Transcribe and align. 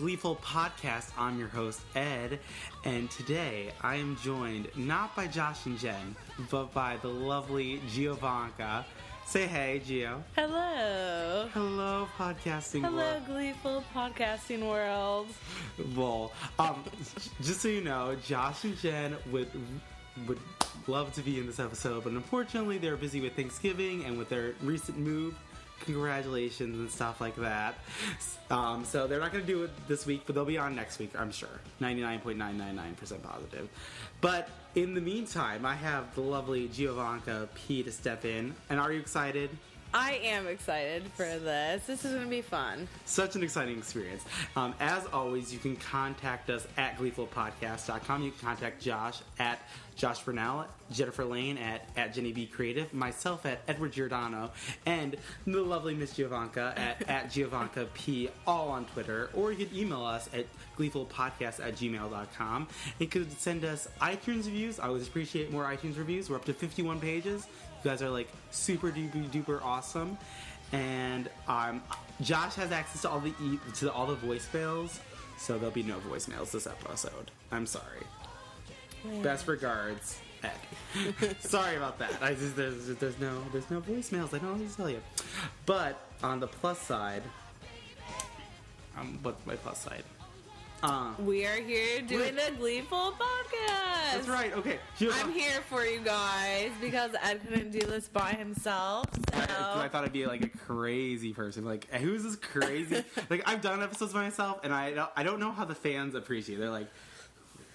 Gleeful 0.00 0.36
Podcast. 0.36 1.10
I'm 1.18 1.38
your 1.38 1.48
host, 1.48 1.82
Ed, 1.94 2.38
and 2.86 3.10
today 3.10 3.70
I 3.82 3.96
am 3.96 4.16
joined 4.24 4.68
not 4.74 5.14
by 5.14 5.26
Josh 5.26 5.66
and 5.66 5.78
Jen, 5.78 6.16
but 6.50 6.72
by 6.72 6.96
the 7.02 7.08
lovely 7.08 7.82
Giovanka. 7.92 8.86
Say 9.26 9.46
hey, 9.46 9.82
Gio. 9.86 10.22
Hello. 10.36 11.50
Hello, 11.52 12.08
podcasting 12.16 12.80
Hello, 12.80 12.96
world. 12.96 13.26
gleeful 13.26 13.84
podcasting 13.94 14.66
world. 14.66 15.28
Well, 15.94 16.32
um, 16.58 16.82
just 17.42 17.60
so 17.60 17.68
you 17.68 17.82
know, 17.82 18.16
Josh 18.26 18.64
and 18.64 18.78
Jen 18.78 19.16
would 19.30 19.50
would 20.26 20.40
love 20.86 21.12
to 21.16 21.20
be 21.20 21.38
in 21.38 21.46
this 21.46 21.60
episode, 21.60 22.04
but 22.04 22.14
unfortunately, 22.14 22.78
they're 22.78 22.96
busy 22.96 23.20
with 23.20 23.36
Thanksgiving 23.36 24.06
and 24.06 24.16
with 24.16 24.30
their 24.30 24.54
recent 24.62 24.96
move. 24.96 25.34
Congratulations 25.80 26.78
and 26.78 26.90
stuff 26.90 27.20
like 27.20 27.36
that. 27.36 27.74
Um, 28.50 28.84
so 28.84 29.06
they're 29.06 29.20
not 29.20 29.32
going 29.32 29.44
to 29.44 29.52
do 29.52 29.62
it 29.64 29.70
this 29.88 30.06
week, 30.06 30.22
but 30.26 30.34
they'll 30.34 30.44
be 30.44 30.58
on 30.58 30.74
next 30.74 30.98
week, 30.98 31.12
I'm 31.18 31.30
sure. 31.30 31.48
99.999% 31.80 33.22
positive. 33.22 33.68
But 34.20 34.48
in 34.74 34.94
the 34.94 35.00
meantime, 35.00 35.64
I 35.64 35.74
have 35.74 36.14
the 36.14 36.20
lovely 36.20 36.68
Giovanka 36.68 37.48
P 37.54 37.82
to 37.82 37.92
step 37.92 38.24
in. 38.24 38.54
And 38.68 38.80
are 38.80 38.92
you 38.92 39.00
excited? 39.00 39.50
I 39.92 40.20
am 40.22 40.46
excited 40.46 41.04
for 41.14 41.24
this. 41.24 41.84
This 41.86 42.04
is 42.04 42.12
going 42.12 42.24
to 42.24 42.30
be 42.30 42.42
fun. 42.42 42.86
Such 43.06 43.34
an 43.34 43.42
exciting 43.42 43.76
experience. 43.76 44.24
Um, 44.54 44.74
as 44.78 45.04
always, 45.06 45.52
you 45.52 45.58
can 45.58 45.74
contact 45.76 46.48
us 46.48 46.66
at 46.76 46.96
gleefulpodcast.com. 46.96 48.22
You 48.22 48.30
can 48.30 48.40
contact 48.40 48.80
Josh 48.80 49.18
at 49.40 49.58
Josh 49.96 50.22
Bernal, 50.22 50.66
Jennifer 50.92 51.24
Lane 51.24 51.58
at, 51.58 51.88
at 51.96 52.14
Jenny 52.14 52.32
B 52.32 52.46
Creative, 52.46 52.92
myself 52.94 53.44
at 53.44 53.60
Edward 53.66 53.92
Giordano, 53.92 54.50
and 54.86 55.16
the 55.46 55.60
lovely 55.60 55.94
Miss 55.94 56.14
Giovanka 56.14 56.72
at, 56.78 57.02
at 57.08 57.30
Giovanka 57.30 57.92
P, 57.92 58.30
all 58.46 58.68
on 58.70 58.84
Twitter. 58.86 59.30
Or 59.34 59.50
you 59.50 59.66
can 59.66 59.76
email 59.76 60.04
us 60.04 60.30
at 60.32 60.46
gleefulpodcast 60.78 61.60
at 61.60 61.74
gmail.com. 61.74 62.68
You 62.98 63.06
could 63.08 63.32
send 63.40 63.64
us 63.64 63.88
iTunes 64.00 64.46
reviews. 64.46 64.78
I 64.78 64.86
always 64.86 65.08
appreciate 65.08 65.50
more 65.50 65.64
iTunes 65.64 65.98
reviews. 65.98 66.30
We're 66.30 66.36
up 66.36 66.44
to 66.44 66.54
51 66.54 67.00
pages. 67.00 67.48
You 67.82 67.90
guys 67.90 68.02
are 68.02 68.10
like 68.10 68.28
super 68.50 68.90
duper 68.90 69.28
duper 69.30 69.62
awesome. 69.62 70.18
And 70.72 71.28
um, 71.48 71.82
Josh 72.20 72.54
has 72.54 72.70
access 72.70 73.02
to 73.02 73.10
all 73.10 73.20
the 73.20 73.34
e- 73.42 73.58
to 73.76 73.92
all 73.92 74.06
the 74.06 74.16
voicemails, 74.16 74.98
so 75.38 75.56
there'll 75.58 75.70
be 75.74 75.82
no 75.82 75.96
voicemails 75.98 76.52
this 76.52 76.66
episode. 76.66 77.30
I'm 77.50 77.66
sorry. 77.66 78.04
Best 79.22 79.48
regards, 79.48 80.20
Ed. 80.44 81.36
sorry 81.40 81.76
about 81.76 81.98
that. 81.98 82.12
I 82.22 82.34
just 82.34 82.54
there's 82.54 82.86
there's 82.86 83.18
no 83.18 83.42
there's 83.52 83.68
no 83.70 83.80
voicemails. 83.80 84.28
I 84.34 84.38
don't 84.38 84.44
know 84.44 84.52
what 84.62 84.70
to 84.70 84.76
tell 84.76 84.90
you. 84.90 85.00
But 85.66 85.98
on 86.22 86.38
the 86.38 86.46
plus 86.46 86.78
side, 86.78 87.22
um, 88.98 89.18
what's 89.22 89.44
my 89.46 89.56
plus 89.56 89.78
side? 89.82 90.04
Uh, 90.82 91.12
We 91.18 91.44
are 91.46 91.56
here 91.60 92.00
doing 92.00 92.36
a 92.38 92.50
gleeful 92.52 93.12
podcast. 93.12 94.12
that's 94.14 94.28
right. 94.28 94.52
Okay, 94.56 94.78
I'm 95.12 95.30
here 95.32 95.60
for 95.68 95.84
you 95.84 96.00
guys 96.00 96.70
because 96.80 97.10
Ed 97.22 97.40
couldn't 97.46 97.70
do 97.70 97.80
this 97.86 98.08
by 98.08 98.30
himself. 98.30 99.04
I, 99.34 99.46
So 99.46 99.80
I 99.80 99.88
thought 99.88 100.04
I'd 100.04 100.12
be 100.12 100.26
like 100.26 100.42
a 100.42 100.48
crazy 100.48 101.32
person. 101.34 101.64
Like, 101.66 101.90
who's 101.92 102.22
this 102.22 102.36
crazy? 102.36 103.04
like, 103.30 103.42
I've 103.46 103.60
done 103.60 103.82
episodes 103.82 104.14
by 104.14 104.22
myself, 104.22 104.60
and 104.64 104.72
I 104.72 104.92
don't, 104.92 105.10
I 105.16 105.22
don't 105.22 105.38
know 105.38 105.52
how 105.52 105.66
the 105.66 105.74
fans 105.74 106.14
appreciate. 106.14 106.56
it. 106.56 106.60
They're 106.60 106.70
like, 106.70 106.88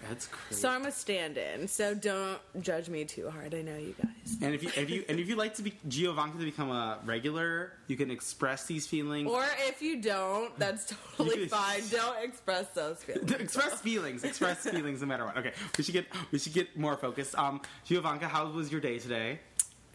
that's 0.09 0.27
crazy. 0.27 0.61
So 0.61 0.69
I'm 0.69 0.85
a 0.85 0.91
stand-in. 0.91 1.67
So 1.67 1.93
don't 1.93 2.39
judge 2.61 2.89
me 2.89 3.05
too 3.05 3.29
hard. 3.29 3.53
I 3.55 3.61
know 3.61 3.77
you 3.77 3.95
guys. 4.01 4.37
and 4.41 4.53
if 4.55 4.63
you 4.63 4.69
if 4.75 4.89
you 4.89 5.05
and 5.09 5.19
if 5.19 5.27
you 5.29 5.35
like 5.35 5.55
to 5.55 5.63
be 5.63 5.73
Giovanka 5.87 6.37
to 6.39 6.45
become 6.45 6.69
a 6.71 6.99
regular, 7.05 7.73
you 7.87 7.95
can 7.97 8.11
express 8.11 8.65
these 8.65 8.85
feelings. 8.87 9.29
Or 9.29 9.45
if 9.67 9.81
you 9.81 10.01
don't, 10.01 10.57
that's 10.59 10.93
totally 11.17 11.47
fine. 11.47 11.81
Don't 11.91 12.23
express 12.23 12.67
those 12.69 12.97
feelings. 13.03 13.31
express 13.31 13.81
feelings. 13.81 14.23
Express 14.23 14.59
feelings 14.69 15.01
no 15.01 15.07
matter 15.07 15.25
what. 15.25 15.37
Okay, 15.37 15.53
we 15.77 15.83
should 15.83 15.93
get 15.93 16.05
we 16.31 16.39
should 16.39 16.53
get 16.53 16.77
more 16.77 16.97
focused. 16.97 17.37
Um, 17.37 17.61
Giovanka, 17.87 18.23
how 18.27 18.47
was 18.49 18.71
your 18.71 18.81
day 18.81 18.99
today? 18.99 19.39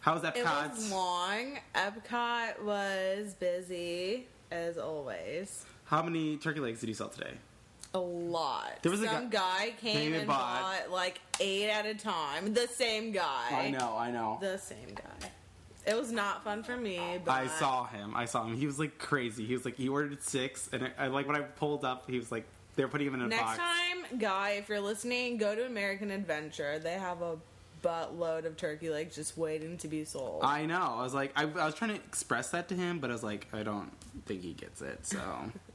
How 0.01 0.15
was 0.15 0.23
Epcot? 0.23 0.35
It 0.37 0.45
Epcot? 0.45 0.69
was 0.75 0.91
long. 0.91 1.59
Epcot 1.75 2.63
was 2.63 3.35
busy 3.35 4.27
as 4.51 4.77
always. 4.77 5.63
How 5.85 6.01
many 6.01 6.37
turkey 6.37 6.59
legs 6.59 6.79
did 6.79 6.89
you 6.89 6.95
sell 6.95 7.09
today? 7.09 7.33
A 7.93 7.99
lot. 7.99 8.79
There 8.83 8.91
was 8.91 9.01
a 9.01 9.07
Some 9.07 9.29
guy 9.29 9.73
came 9.81 9.95
Came 9.95 10.07
and 10.13 10.15
and 10.21 10.27
bought- 10.27 10.61
bought. 10.61 10.91
like 10.91 11.19
eight 11.39 11.69
at 11.69 11.85
a 11.85 11.93
time. 11.93 12.53
The 12.53 12.67
same 12.67 13.11
guy. 13.11 13.49
I 13.51 13.69
know, 13.69 13.95
I 13.97 14.11
know. 14.11 14.37
The 14.39 14.57
same 14.57 14.95
guy. 14.95 15.29
It 15.85 15.95
was 15.97 16.11
not 16.11 16.43
fun 16.43 16.63
for 16.63 16.77
me. 16.77 16.99
But 17.25 17.31
I 17.31 17.47
saw 17.47 17.85
him. 17.85 18.15
I 18.15 18.25
saw 18.25 18.45
him. 18.45 18.55
He 18.55 18.65
was 18.67 18.77
like 18.79 18.97
crazy. 18.97 19.45
He 19.45 19.53
was 19.53 19.65
like 19.65 19.75
he 19.75 19.89
ordered 19.89 20.21
six, 20.23 20.69
and 20.71 20.83
I, 20.85 21.05
I 21.05 21.07
like 21.07 21.27
when 21.27 21.35
I 21.35 21.41
pulled 21.41 21.83
up, 21.83 22.09
he 22.09 22.17
was 22.17 22.31
like 22.31 22.45
they're 22.75 22.87
putting 22.87 23.07
him 23.07 23.15
in 23.15 23.21
a 23.23 23.27
Next 23.27 23.41
box. 23.41 23.57
time, 23.57 24.19
guy, 24.19 24.51
if 24.51 24.69
you're 24.69 24.79
listening, 24.79 25.37
go 25.37 25.53
to 25.55 25.65
American 25.65 26.11
Adventure. 26.11 26.79
They 26.79 26.93
have 26.93 27.21
a 27.21 27.37
buttload 27.83 28.45
of 28.45 28.55
turkey 28.57 28.89
legs 28.91 29.15
just 29.15 29.37
waiting 29.37 29.75
to 29.79 29.87
be 29.87 30.05
sold. 30.05 30.43
I 30.43 30.65
know. 30.65 30.95
I 30.97 31.01
was 31.03 31.13
like, 31.15 31.33
I, 31.35 31.43
I 31.43 31.65
was 31.65 31.73
trying 31.73 31.89
to 31.89 31.95
express 31.97 32.49
that 32.51 32.69
to 32.69 32.75
him, 32.75 32.99
but 32.99 33.09
I 33.09 33.13
was 33.13 33.23
like, 33.23 33.47
I 33.51 33.63
don't 33.63 33.91
think 34.27 34.43
he 34.43 34.53
gets 34.53 34.81
it. 34.83 35.05
So, 35.05 35.17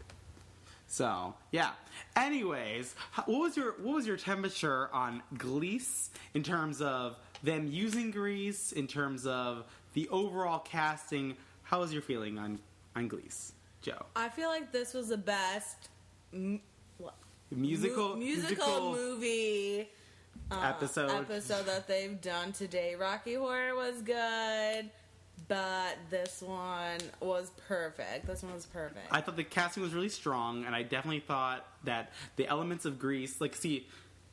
so 0.87 1.35
yeah. 1.51 1.71
Anyways, 2.17 2.95
what 3.25 3.41
was 3.41 3.57
your 3.57 3.73
what 3.83 3.95
was 3.97 4.07
your 4.07 4.17
temperature 4.17 4.89
on 4.93 5.23
Glease 5.35 6.09
in 6.35 6.43
terms 6.43 6.81
of 6.81 7.17
them 7.43 7.67
using 7.67 8.11
Grease, 8.11 8.73
in 8.73 8.87
terms 8.87 9.27
of 9.27 9.65
the 9.95 10.09
overall 10.09 10.59
casting? 10.59 11.37
How 11.63 11.81
was 11.81 11.93
your 11.93 12.03
feeling 12.03 12.39
on 12.39 12.59
on 12.95 13.09
Glease, 13.09 13.53
Joe? 13.83 14.07
I 14.15 14.29
feel 14.29 14.49
like 14.49 14.73
this 14.73 14.95
was 14.95 15.09
the 15.09 15.17
best 15.17 15.89
m- 16.33 16.61
what? 16.99 17.15
Musical 17.51 18.11
Mu- 18.17 18.25
musical, 18.25 18.93
movie 18.93 19.89
uh, 20.51 20.61
episode. 20.65 21.11
episode 21.11 21.67
that 21.67 21.87
they've 21.87 22.21
done 22.21 22.53
today. 22.53 22.95
Rocky 22.97 23.35
Horror 23.35 23.75
was 23.75 24.03
good, 24.03 24.91
but 25.49 25.97
this 26.11 26.43
one 26.43 26.99
was 27.21 27.51
perfect. 27.69 28.27
This 28.27 28.43
one 28.43 28.55
was 28.55 28.67
perfect. 28.67 29.07
I 29.11 29.21
thought 29.21 29.37
the 29.37 29.45
casting 29.45 29.83
was 29.83 29.95
really 29.95 30.09
strong, 30.09 30.65
and 30.65 30.75
I 30.75 30.83
definitely 30.83 31.21
thought 31.21 31.67
that 31.85 32.13
the 32.37 32.47
elements 32.47 32.85
of 32.85 32.99
Grease, 32.99 33.41
like, 33.41 33.55
see, 33.55 33.87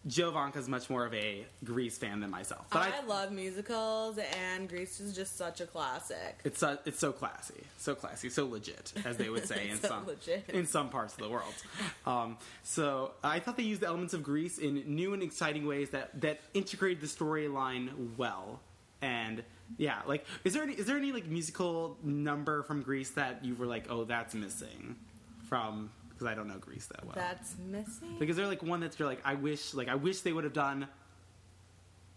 Giovanka's 0.05 0.67
much 0.67 0.89
more 0.89 1.05
of 1.05 1.13
a 1.13 1.45
Grease 1.63 1.97
fan 1.97 2.19
than 2.19 2.29
myself, 2.29 2.65
but 2.69 2.81
I, 2.81 2.91
I 3.01 3.05
love 3.05 3.31
musicals, 3.31 4.17
and 4.37 4.67
Grease 4.67 4.99
is 4.99 5.15
just 5.15 5.37
such 5.37 5.61
a 5.61 5.65
classic. 5.65 6.39
it's 6.43 6.59
so, 6.59 6.77
it's 6.85 6.99
so 6.99 7.13
classy, 7.13 7.63
so 7.77 7.95
classy, 7.95 8.29
so 8.29 8.45
legit, 8.45 8.91
as 9.05 9.15
they 9.15 9.29
would 9.29 9.47
say 9.47 9.69
in 9.71 9.77
So 9.79 9.87
some 9.87 10.05
legit. 10.05 10.49
in 10.49 10.65
some 10.67 10.89
parts 10.89 11.13
of 11.13 11.19
the 11.19 11.29
world. 11.29 11.53
Um, 12.05 12.37
so 12.63 13.11
I 13.23 13.39
thought 13.39 13.55
they 13.55 13.63
used 13.63 13.79
the 13.79 13.87
elements 13.87 14.13
of 14.13 14.23
Grease 14.23 14.57
in 14.57 14.83
new 14.93 15.13
and 15.13 15.23
exciting 15.23 15.65
ways 15.65 15.91
that 15.91 16.19
that 16.19 16.41
integrated 16.53 16.99
the 16.99 17.07
storyline 17.07 18.17
well. 18.17 18.59
And 19.01 19.43
yeah, 19.77 20.01
like, 20.07 20.25
is 20.43 20.53
there 20.53 20.63
any 20.63 20.73
is 20.73 20.85
there 20.85 20.97
any 20.97 21.11
like 21.11 21.25
musical 21.25 21.97
number 22.03 22.63
from 22.63 22.81
Grease 22.81 23.11
that 23.11 23.43
you 23.43 23.55
were 23.55 23.65
like, 23.65 23.85
oh, 23.89 24.03
that's 24.03 24.33
missing 24.33 24.95
from? 25.47 25.91
Because 26.09 26.27
I 26.27 26.35
don't 26.35 26.47
know 26.47 26.57
Grease 26.59 26.85
that 26.87 27.03
well. 27.03 27.15
That's 27.15 27.55
missing. 27.69 28.19
Like, 28.19 28.29
is 28.29 28.35
there 28.35 28.47
like 28.47 28.61
one 28.61 28.81
that 28.81 28.97
you're 28.99 29.07
like, 29.07 29.21
I 29.25 29.33
wish, 29.33 29.73
like, 29.73 29.87
I 29.87 29.95
wish 29.95 30.21
they 30.21 30.31
would 30.31 30.43
have 30.43 30.53
done? 30.53 30.87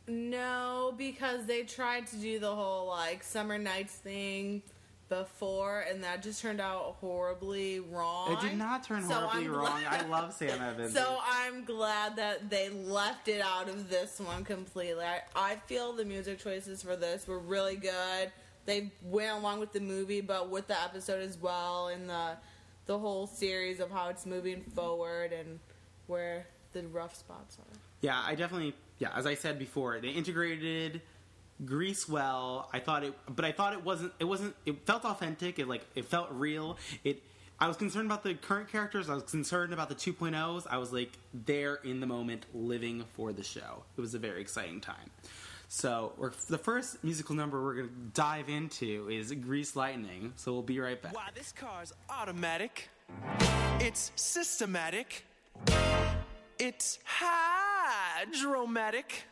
No, 0.07 0.95
because 0.97 1.47
they 1.47 1.63
tried 1.63 2.07
to 2.09 2.17
do 2.17 2.39
the 2.39 2.55
whole 2.55 2.89
like 2.89 3.23
summer 3.25 3.59
nights 3.59 3.95
thing 3.95 4.63
before, 5.09 5.81
and 5.89 6.03
that 6.05 6.23
just 6.23 6.43
turned 6.43 6.61
out 6.61 6.97
horribly 7.01 7.81
wrong. 7.81 8.33
It 8.33 8.41
did 8.41 8.59
not 8.59 8.85
turn 8.85 9.03
So 9.05 9.15
horribly 9.15 9.47
I'm 9.47 9.53
wrong. 9.53 9.81
glad- 9.83 10.05
I 10.05 10.07
love 10.09 10.33
Sam 10.33 10.61
Evans. 10.61 10.93
So 10.97 11.19
I'm 11.25 11.65
glad 11.65 12.17
that 12.17 12.51
they 12.51 12.69
left 12.71 13.29
it 13.29 13.41
out 13.41 13.69
of 13.69 13.89
this 13.89 14.19
one 14.21 14.45
completely. 14.45 15.05
I, 15.05 15.21
I 15.35 15.57
feel 15.67 15.93
the 15.93 16.05
music 16.05 16.39
choices 16.39 16.83
for 16.83 16.97
this 16.97 17.27
were 17.29 17.39
really 17.39 17.77
good. 17.77 18.33
They 18.65 18.91
went 19.03 19.31
along 19.39 19.61
with 19.61 19.73
the 19.73 19.81
movie, 19.81 20.21
but 20.21 20.51
with 20.51 20.67
the 20.67 20.81
episode 20.83 21.23
as 21.23 21.39
well, 21.39 21.89
and 21.89 22.09
the 22.11 22.33
the 22.87 22.99
whole 22.99 23.27
series 23.27 23.81
of 23.81 23.91
how 23.91 24.09
it's 24.09 24.27
moving 24.27 24.63
forward 24.63 25.33
and 25.33 25.59
where 26.07 26.47
the 26.73 26.83
rough 26.89 27.17
spots 27.17 27.59
are. 27.59 27.79
yeah, 28.01 28.23
I 28.25 28.37
definitely, 28.37 28.75
yeah, 29.01 29.11
as 29.17 29.27
I 29.27 29.35
said 29.35 29.59
before, 29.59 29.99
they 30.01 30.09
integrated 30.11 31.03
Grease 31.65 32.09
well. 32.09 32.69
I 32.73 32.81
thought 32.81 33.05
it, 33.05 33.15
but 33.35 33.45
I 33.45 33.53
thought 33.53 33.73
it 33.73 33.85
wasn't. 33.85 34.13
It 34.19 34.25
wasn't. 34.25 34.55
It 34.67 34.87
felt 34.87 35.05
authentic. 35.05 35.59
It 35.59 35.69
like 35.69 35.87
it 35.95 36.05
felt 36.05 36.29
real. 36.31 36.77
It. 37.05 37.23
I 37.59 37.69
was 37.69 37.79
concerned 37.79 38.05
about 38.05 38.23
the 38.23 38.35
current 38.35 38.71
characters. 38.71 39.09
I 39.09 39.15
was 39.15 39.23
concerned 39.23 39.73
about 39.73 39.89
the 39.89 39.95
2.0s. 39.95 40.67
I 40.69 40.77
was 40.77 40.93
like 40.93 41.13
there 41.33 41.77
in 41.77 42.01
the 42.01 42.07
moment, 42.07 42.45
living 42.53 43.05
for 43.15 43.33
the 43.33 43.43
show. 43.43 43.83
It 43.97 44.03
was 44.03 44.15
a 44.15 44.19
very 44.19 44.43
exciting 44.43 44.83
time. 44.83 45.11
So 45.69 46.13
the 46.49 46.59
first 46.59 47.03
musical 47.03 47.35
number 47.35 47.63
we're 47.63 47.83
to 47.83 47.89
dive 48.13 48.51
into 48.51 49.09
is 49.11 49.33
Grease 49.33 49.75
Lightning. 49.75 50.35
So 50.37 50.53
we'll 50.53 50.63
be 50.63 50.79
right 50.81 51.01
back. 51.01 51.15
Why 51.15 51.31
this 51.35 51.53
car's 51.53 51.95
automatic. 52.11 52.91
It's 53.81 54.13
systematic. 54.17 55.25
It's 56.59 56.99
hydromatic. 57.05 59.25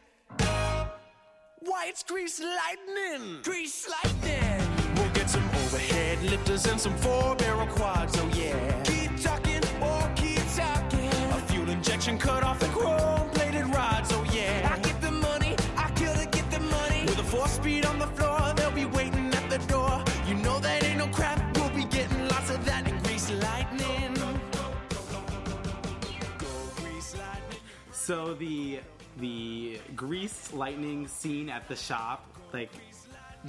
Why 1.64 1.86
it's 1.88 2.02
grease 2.02 2.40
lightning. 2.40 3.40
Grease 3.42 3.88
lightning. 3.88 4.68
We'll 4.96 5.10
get 5.10 5.30
some 5.30 5.44
overhead 5.44 6.22
lifters 6.22 6.66
and 6.66 6.80
some 6.80 6.96
four 6.96 7.34
barrel 7.36 7.66
quads. 7.66 8.16
Oh 8.18 8.30
yeah. 8.34 8.82
Keep 8.82 9.20
talking 9.22 9.62
or 9.82 10.14
injection 11.84 12.18
cut 12.18 12.42
off 12.42 12.58
the 12.60 12.66
chrome 12.68 13.28
plated 13.30 13.66
rods. 13.74 14.10
Oh 14.12 14.24
yeah. 14.32 14.70
I 14.72 14.78
get 14.80 15.00
the 15.00 15.10
money, 15.10 15.54
I 15.76 15.90
kill 15.92 16.14
to 16.14 16.26
get 16.26 16.50
the 16.50 16.60
money. 16.60 17.02
With 17.06 17.18
a 17.18 17.22
four 17.22 17.46
speed 17.46 17.84
on 17.84 17.98
the 17.98 18.06
floor, 18.06 18.52
they'll 18.56 18.70
be 18.70 18.86
waiting 18.86 19.32
at 19.34 19.48
the 19.50 19.58
door. 19.72 20.02
You 20.26 20.34
know 20.34 20.58
that 20.60 20.82
ain't 20.82 20.98
no 20.98 21.06
crap, 21.08 21.38
we'll 21.56 21.70
be 21.70 21.84
getting 21.84 22.28
lots 22.28 22.50
of 22.50 22.64
that 22.64 22.88
in 22.88 22.98
grease 23.00 23.30
lightning. 23.30 24.14
Go 26.38 26.52
grease 26.76 27.14
lightning. 27.14 27.60
So 27.92 28.34
the 28.34 28.80
the 29.18 29.78
grease 29.94 30.52
lightning 30.52 31.08
scene 31.08 31.48
at 31.48 31.68
the 31.68 31.76
shop, 31.76 32.26
like, 32.52 32.70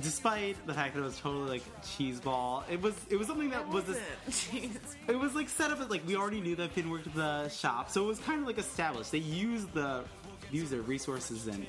despite 0.02 0.56
the 0.68 0.74
fact 0.74 0.94
that 0.94 1.02
it 1.02 1.04
was 1.04 1.20
totally 1.20 1.50
like 1.50 1.64
cheese 1.84 2.20
ball, 2.20 2.64
it 2.70 2.82
was 2.82 2.94
it 3.10 3.18
was 3.18 3.28
something 3.28 3.50
that 3.50 3.68
was. 3.68 3.84
Jeez. 4.30 4.78
It 5.08 5.20
was 5.20 5.36
like 5.36 5.50
set 5.50 5.72
up 5.72 5.80
as 5.80 5.90
like 5.90 6.06
we 6.08 6.16
already 6.16 6.42
knew 6.42 6.56
that 6.56 6.72
Finn 6.72 6.90
worked 6.90 7.08
at 7.08 7.16
the 7.16 7.50
shop, 7.50 7.90
so 7.90 8.04
it 8.04 8.08
was 8.08 8.20
kind 8.20 8.42
of 8.42 8.48
like 8.48 8.58
established. 8.58 9.12
They 9.12 9.20
used 9.20 9.74
the 9.74 10.04
use 10.52 10.70
their 10.70 10.82
resources 10.82 11.48
and 11.48 11.66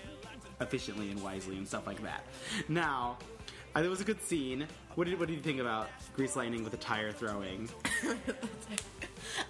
efficiently 0.60 1.10
and 1.10 1.22
wisely 1.22 1.56
and 1.56 1.66
stuff 1.66 1.86
like 1.86 2.02
that. 2.02 2.24
Now, 2.68 3.18
uh, 3.76 3.80
it 3.80 3.88
was 3.88 4.00
a 4.00 4.04
good 4.04 4.22
scene. 4.22 4.66
What 4.94 5.06
did 5.06 5.18
what 5.18 5.28
did 5.28 5.34
you 5.34 5.42
think 5.42 5.60
about 5.60 5.88
Grease 6.14 6.34
Lightning 6.34 6.62
with 6.62 6.72
the 6.72 6.78
tire 6.78 7.12
throwing? 7.12 7.68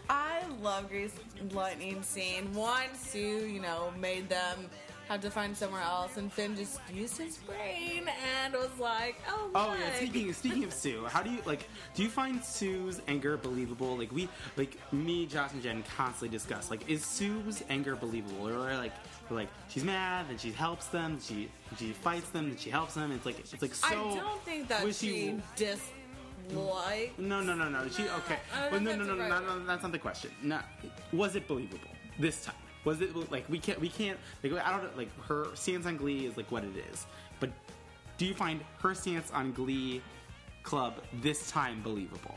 I 0.09 0.43
love 0.63 0.89
Grease 0.89 1.15
Lightning 1.53 2.03
scene. 2.03 2.53
One, 2.55 2.95
Sue, 2.95 3.47
you 3.47 3.61
know, 3.61 3.93
made 3.99 4.29
them 4.29 4.71
have 5.09 5.21
to 5.21 5.31
find 5.31 5.57
somewhere 5.57 5.83
else, 5.83 6.17
and 6.17 6.33
Finn 6.33 6.57
just 6.57 6.81
used 6.93 7.17
his 7.17 7.39
brain 7.39 8.09
and 8.43 8.55
was 8.55 8.71
like, 8.79 9.17
"Oh, 9.29 9.51
my." 9.53 9.67
Oh 9.67 9.71
look. 9.71 9.79
yeah, 9.79 9.95
speaking 9.95 10.33
speaking 10.33 10.65
of 10.65 10.73
Sue, 10.73 11.05
how 11.07 11.23
do 11.23 11.31
you 11.31 11.39
like? 11.45 11.69
Do 11.95 12.03
you 12.03 12.09
find 12.09 12.45
Sue's 12.45 13.01
anger 13.07 13.37
believable? 13.37 13.97
Like 13.97 14.11
we, 14.13 14.29
like 14.57 14.77
me, 14.93 15.27
Josh, 15.27 15.53
and 15.53 15.63
Jen 15.63 15.85
constantly 15.97 16.37
discuss. 16.37 16.71
Like, 16.71 16.89
is 16.91 17.05
Sue's 17.05 17.63
anger 17.69 17.95
believable? 17.95 18.49
Or 18.49 18.77
like, 18.77 18.93
we're 19.31 19.37
like 19.37 19.49
she's 19.69 19.85
mad, 19.85 20.27
and 20.29 20.41
she 20.41 20.51
helps 20.51 20.87
them, 20.87 21.19
she 21.21 21.49
she 21.79 21.93
fights 21.93 22.31
them, 22.31 22.47
and 22.47 22.59
she 22.59 22.71
helps 22.71 22.95
them. 22.95 23.13
It's 23.13 23.27
like 23.27 23.39
it's 23.39 23.63
like 23.63 23.75
so. 23.75 23.87
I 23.87 24.15
don't 24.17 24.43
think 24.45 24.69
that 24.69 24.83
she, 24.87 24.91
she 24.93 25.41
disliked. 26.49 27.19
No, 27.19 27.41
no, 27.41 27.55
no, 27.55 27.69
no. 27.69 27.89
She 27.89 28.03
okay. 28.05 28.39
I 28.55 28.71
don't 28.71 28.85
no, 28.85 28.91
think 28.91 29.03
no, 29.03 29.15
no, 29.15 29.17
that's 29.17 29.29
no, 29.31 29.35
right. 29.37 29.47
no, 29.47 29.59
no. 29.59 29.65
That's 29.67 29.83
not 29.83 29.93
the 29.93 29.99
question. 29.99 30.31
No, 30.43 30.61
was 31.13 31.37
it 31.37 31.47
believable 31.49 31.91
this 32.19 32.45
time? 32.45 32.55
Was 32.85 33.01
it 33.01 33.15
like 33.33 33.49
we 33.49 33.59
can't 33.59 33.81
we 33.81 33.89
can't 33.89 34.19
like 34.43 34.53
I 34.65 34.71
don't 34.71 34.97
like 34.97 35.11
her 35.23 35.49
stance 35.55 35.87
on 35.87 35.97
Glee 35.97 36.27
is 36.27 36.37
like 36.37 36.51
what 36.53 36.63
it 36.65 36.77
is, 36.93 37.07
but 37.41 37.51
do 38.19 38.27
you 38.27 38.35
find 38.35 38.61
her 38.81 38.95
stance 38.95 39.31
on 39.33 39.53
Glee 39.53 40.01
Club 40.63 40.95
this 41.21 41.51
time 41.51 41.83
believable? 41.83 42.35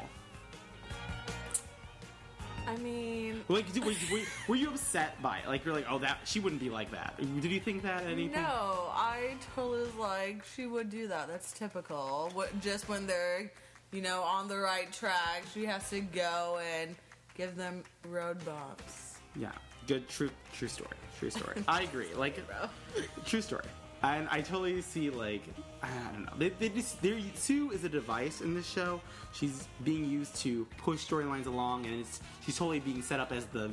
I 2.68 2.76
mean, 2.78 3.44
Like, 3.48 3.72
did- 3.74 3.84
were, 3.84 3.94
were, 4.12 4.20
were 4.50 4.56
you 4.56 4.70
upset 4.70 5.20
by 5.24 5.40
it? 5.40 5.48
Like, 5.48 5.66
you're 5.66 5.74
like, 5.74 5.88
oh, 5.90 5.98
that 6.00 6.20
she 6.26 6.40
wouldn't 6.40 6.62
be 6.62 6.70
like 6.70 6.92
that. 6.92 7.16
Did 7.42 7.52
you 7.52 7.60
think 7.60 7.82
that 7.82 8.04
at 8.04 8.08
any 8.12 8.28
point? 8.28 8.44
no, 8.44 8.90
I 8.92 9.38
totally 9.56 9.80
was 9.82 9.96
like, 9.96 10.44
she 10.56 10.68
would 10.68 10.90
do 10.92 11.08
that. 11.08 11.28
That's 11.28 11.52
typical. 11.52 12.30
What, 12.34 12.60
just 12.62 12.88
when 12.88 13.08
they're, 13.08 13.52
you 13.91 14.01
know, 14.01 14.21
on 14.21 14.47
the 14.47 14.57
right 14.57 14.91
track, 14.91 15.44
she 15.53 15.65
has 15.65 15.89
to 15.89 16.01
go 16.01 16.59
and 16.80 16.95
give 17.36 17.56
them 17.56 17.83
road 18.07 18.44
bumps. 18.45 19.18
Yeah, 19.36 19.51
good, 19.88 20.07
true, 20.07 20.30
true 20.53 20.68
story, 20.68 20.97
true 21.18 21.30
story. 21.30 21.62
I 21.68 21.83
agree. 21.83 22.13
Like, 22.15 22.39
true 23.25 23.41
story. 23.41 23.65
And 24.01 24.30
I 24.30 24.41
totally 24.41 24.81
see 24.81 25.09
like 25.09 25.41
I 25.83 25.89
don't 26.13 26.25
know. 26.25 26.31
They, 26.38 26.50
they 26.50 26.69
just 26.69 27.01
they're, 27.01 27.19
Sue 27.36 27.71
is 27.71 27.83
a 27.83 27.89
device 27.89 28.41
in 28.41 28.53
this 28.53 28.68
show. 28.68 29.01
She's 29.33 29.68
being 29.83 30.09
used 30.09 30.36
to 30.38 30.65
push 30.77 31.06
storylines 31.06 31.47
along, 31.47 31.86
and 31.86 32.00
it's 32.00 32.21
she's 32.45 32.57
totally 32.57 32.80
being 32.80 33.01
set 33.01 33.19
up 33.19 33.31
as 33.31 33.45
the 33.47 33.71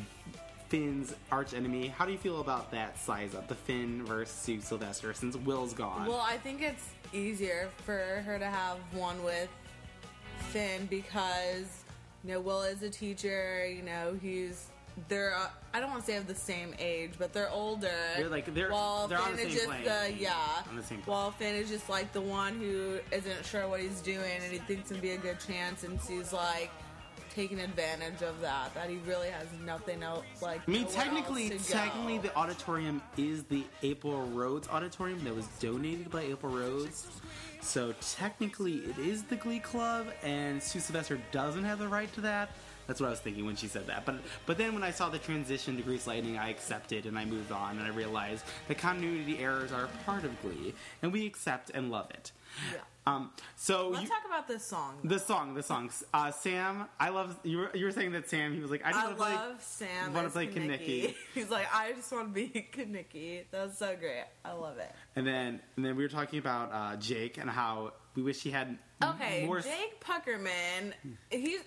Finn's 0.68 1.14
arch 1.30 1.54
enemy. 1.54 1.88
How 1.88 2.04
do 2.04 2.12
you 2.12 2.18
feel 2.18 2.40
about 2.40 2.72
that 2.72 2.98
size 2.98 3.34
up, 3.36 3.46
the 3.46 3.54
Finn 3.54 4.04
versus 4.04 4.34
Sue 4.34 4.60
Sylvester, 4.60 5.14
since 5.14 5.36
Will's 5.36 5.74
gone? 5.74 6.06
Well, 6.06 6.24
I 6.24 6.38
think 6.38 6.60
it's 6.60 6.90
easier 7.12 7.70
for 7.84 8.22
her 8.26 8.38
to 8.38 8.46
have 8.46 8.78
one 8.92 9.22
with 9.22 9.48
Finn 10.38 10.86
because 10.86 11.84
you 12.24 12.32
know 12.32 12.40
Will 12.40 12.62
is 12.62 12.82
a 12.82 12.90
teacher. 12.90 13.66
You 13.66 13.82
know 13.82 14.16
he's 14.20 14.68
they're 15.08 15.34
uh, 15.36 15.48
I 15.74 15.80
don't 15.80 15.90
want 15.90 16.04
to 16.04 16.10
say 16.10 16.16
of 16.16 16.26
the 16.26 16.34
same 16.34 16.74
age, 16.78 17.12
but 17.18 17.32
they're 17.32 17.50
older. 17.50 17.90
They're, 18.16 18.28
like, 18.30 18.52
they're- 18.54 18.70
while 18.70 19.06
they're 19.08 19.18
on 19.18 19.34
Finn 19.34 19.36
the 19.36 19.42
is 19.42 19.48
same 19.48 19.54
just 19.56 19.66
plane. 19.66 19.84
the 19.84 20.22
yeah. 20.22 20.34
On 20.70 20.76
the 20.76 20.82
same 20.82 20.98
plane. 21.02 21.14
While 21.14 21.30
Finn 21.32 21.54
is 21.54 21.68
just 21.68 21.88
like 21.88 22.12
the 22.12 22.20
one 22.22 22.54
who 22.58 22.98
isn't 23.12 23.44
sure 23.44 23.68
what 23.68 23.80
he's 23.80 24.00
doing 24.00 24.24
and 24.42 24.52
he 24.52 24.58
thinks 24.58 24.90
it'd 24.90 25.02
be 25.02 25.10
a 25.12 25.18
good 25.18 25.38
chance, 25.46 25.84
and 25.84 25.98
she's 26.06 26.32
like 26.32 26.70
taking 27.34 27.60
advantage 27.60 28.22
of 28.22 28.40
that. 28.40 28.72
That 28.74 28.88
he 28.88 28.96
really 29.06 29.28
has 29.28 29.46
nothing 29.66 30.02
else 30.02 30.24
like. 30.40 30.62
I 30.66 30.70
mean, 30.70 30.86
technically, 30.86 31.50
to 31.50 31.56
go. 31.56 31.62
technically, 31.64 32.16
the 32.18 32.34
auditorium 32.34 33.02
is 33.18 33.44
the 33.44 33.64
April 33.82 34.22
Rhodes 34.28 34.66
Auditorium 34.68 35.22
that 35.24 35.36
was 35.36 35.46
donated 35.60 36.10
by 36.10 36.22
April 36.22 36.54
Rhodes. 36.56 37.06
So 37.66 37.92
technically, 38.00 38.76
it 38.76 38.96
is 38.96 39.24
the 39.24 39.34
Glee 39.34 39.58
Club, 39.58 40.06
and 40.22 40.62
Sue 40.62 40.78
Sylvester 40.78 41.18
doesn't 41.32 41.64
have 41.64 41.80
the 41.80 41.88
right 41.88 42.10
to 42.14 42.20
that. 42.20 42.50
That's 42.86 43.00
what 43.00 43.08
I 43.08 43.10
was 43.10 43.18
thinking 43.18 43.44
when 43.44 43.56
she 43.56 43.66
said 43.66 43.88
that. 43.88 44.06
But 44.06 44.20
but 44.46 44.56
then 44.56 44.72
when 44.72 44.84
I 44.84 44.92
saw 44.92 45.08
the 45.08 45.18
transition 45.18 45.76
to 45.76 45.82
Grease 45.82 46.06
Lightning, 46.06 46.38
I 46.38 46.50
accepted 46.50 47.06
and 47.06 47.18
I 47.18 47.24
moved 47.24 47.50
on, 47.50 47.78
and 47.78 47.82
I 47.82 47.88
realized 47.88 48.44
that 48.68 48.78
continuity 48.78 49.40
errors 49.40 49.72
are 49.72 49.86
a 49.86 50.04
part 50.04 50.24
of 50.24 50.40
Glee, 50.42 50.74
and 51.02 51.12
we 51.12 51.26
accept 51.26 51.70
and 51.74 51.90
love 51.90 52.08
it. 52.10 52.30
Yeah. 52.72 52.78
Um, 53.06 53.30
so 53.54 53.90
Let's 53.90 54.02
you, 54.02 54.08
talk 54.08 54.24
about 54.26 54.48
this 54.48 54.64
song. 54.64 54.96
the 55.04 55.18
song, 55.20 55.54
the 55.54 55.62
songs. 55.62 56.02
Uh, 56.12 56.32
Sam, 56.32 56.86
I 56.98 57.10
love 57.10 57.38
you. 57.44 57.58
Were, 57.58 57.70
you 57.72 57.84
were 57.84 57.92
saying 57.92 58.12
that 58.12 58.28
Sam. 58.28 58.52
He 58.52 58.60
was 58.60 58.70
like, 58.70 58.84
I 58.84 58.90
just 58.90 59.00
I 59.00 59.04
want 59.06 59.18
to 59.18 59.24
play. 59.24 59.34
love 59.34 59.62
Sam. 59.62 60.12
wanna 60.12 60.30
play 60.30 60.46
Kenickie. 60.48 60.86
Kenickie. 61.04 61.14
He's 61.34 61.50
like, 61.50 61.66
I 61.72 61.92
just 61.92 62.10
want 62.10 62.28
to 62.28 62.34
be 62.34 62.68
Kenickie. 62.76 63.44
That's 63.52 63.78
so 63.78 63.94
great. 63.96 64.24
I 64.44 64.52
love 64.52 64.78
it. 64.78 64.92
And 65.14 65.24
then 65.26 65.60
and 65.76 65.84
then 65.84 65.94
we 65.96 66.02
were 66.02 66.08
talking 66.08 66.40
about 66.40 66.72
uh, 66.72 66.96
Jake 66.96 67.38
and 67.38 67.48
how 67.48 67.92
we 68.16 68.22
wish 68.22 68.42
he 68.42 68.50
had 68.50 68.76
Okay, 69.04 69.44
more. 69.46 69.60
Jake 69.60 70.00
Puckerman. 70.00 70.92
He's 71.30 71.60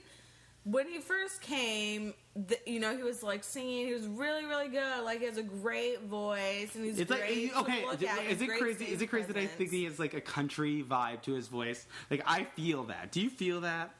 when 0.70 0.88
he 0.88 1.00
first 1.00 1.42
came. 1.42 2.14
The, 2.36 2.58
you 2.66 2.80
know, 2.80 2.96
he 2.96 3.04
was 3.04 3.22
like 3.24 3.44
singing. 3.44 3.88
He 3.88 3.94
was 3.94 4.08
really, 4.08 4.46
really 4.46 4.70
good. 4.70 5.04
Like 5.04 5.20
he 5.20 5.26
has 5.26 5.38
a 5.38 5.44
great 5.44 6.02
voice, 6.04 6.74
and 6.76 6.86
he's 6.86 7.00
It's 7.00 7.12
like 7.12 7.22
great 7.22 7.52
to 7.52 7.60
okay, 7.60 7.86
look 7.86 8.02
is 8.02 8.08
at. 8.10 8.18
it- 8.24 8.32
is 8.32 8.42
it 8.42 8.50
crazy? 8.58 8.86
Is 8.86 9.02
it 9.02 9.08
crazy 9.08 9.28
that 9.34 9.38
I 9.38 9.48
think 9.48 9.72
he 9.72 9.84
has 9.86 10.00
like 10.00 10.14
a 10.14 10.22
country 10.22 10.84
vibe 10.88 11.22
to 11.24 11.34
his 11.34 11.48
voice? 11.48 11.86
Like 12.10 12.22
I 12.26 12.44
feel 12.56 12.84
that. 12.86 13.12
Do 13.12 13.20
you 13.22 13.30
feel 13.30 13.62
that? 13.62 13.92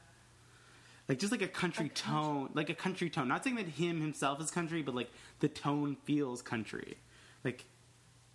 Like 1.10 1.18
just 1.20 1.32
like 1.32 1.42
a 1.42 1.48
country 1.48 1.90
tone, 1.90 2.50
like 2.54 2.70
a 2.70 2.76
country 2.76 3.10
tone. 3.10 3.28
Not 3.28 3.44
saying 3.44 3.56
that 3.56 3.68
him 3.68 4.00
himself 4.00 4.40
is 4.42 4.52
country, 4.52 4.82
but 4.84 4.94
like 4.96 5.10
the 5.40 5.48
tone 5.50 5.98
feels 6.04 6.42
country. 6.42 6.98
Like 7.44 7.66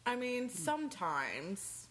I 0.07 0.17
mean, 0.17 0.50
sometimes, 0.50 1.84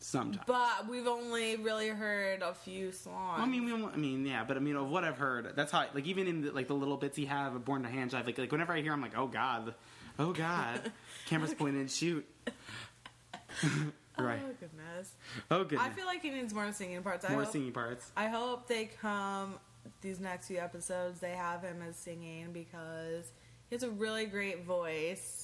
sometimes. 0.00 0.44
but 0.46 0.88
we've 0.88 1.06
only 1.06 1.56
really 1.56 1.88
heard 1.88 2.42
a 2.42 2.52
few 2.54 2.90
songs. 2.90 3.36
Well, 3.36 3.46
I 3.46 3.46
mean, 3.46 3.64
we 3.64 3.72
I 3.72 3.96
mean, 3.96 4.26
yeah, 4.26 4.44
but 4.44 4.56
I 4.56 4.60
mean, 4.60 4.76
of 4.76 4.90
what 4.90 5.04
I've 5.04 5.18
heard, 5.18 5.52
that's 5.54 5.70
how. 5.70 5.84
Like, 5.94 6.06
even 6.06 6.26
in 6.26 6.40
the, 6.42 6.50
like 6.50 6.66
the 6.66 6.74
little 6.74 6.96
bits 6.96 7.16
he 7.16 7.26
have 7.26 7.54
of 7.54 7.64
Born 7.64 7.82
to 7.84 7.88
Hand 7.88 8.10
Jive, 8.10 8.26
like, 8.26 8.38
like 8.38 8.50
whenever 8.50 8.72
I 8.72 8.80
hear, 8.80 8.92
I'm 8.92 9.00
like, 9.02 9.16
oh 9.16 9.26
god, 9.28 9.74
oh 10.18 10.32
god, 10.32 10.90
cameras 11.26 11.54
pointed, 11.54 11.90
shoot. 11.90 12.26
right. 14.18 14.40
Oh 14.44 14.54
goodness. 14.60 15.12
Oh 15.50 15.64
goodness. 15.64 15.86
I 15.86 15.90
feel 15.90 16.06
like 16.06 16.22
he 16.22 16.30
needs 16.30 16.52
more 16.52 16.70
singing 16.72 17.02
parts. 17.02 17.24
I 17.24 17.32
More 17.32 17.44
hope, 17.44 17.52
singing 17.52 17.72
parts. 17.72 18.10
I 18.16 18.28
hope 18.28 18.68
they 18.68 18.86
come 19.00 19.54
these 20.02 20.20
next 20.20 20.48
few 20.48 20.58
episodes. 20.58 21.20
They 21.20 21.32
have 21.32 21.62
him 21.62 21.82
as 21.86 21.96
singing 21.96 22.52
because 22.52 23.30
he 23.68 23.76
has 23.76 23.82
a 23.82 23.90
really 23.90 24.26
great 24.26 24.64
voice, 24.64 25.39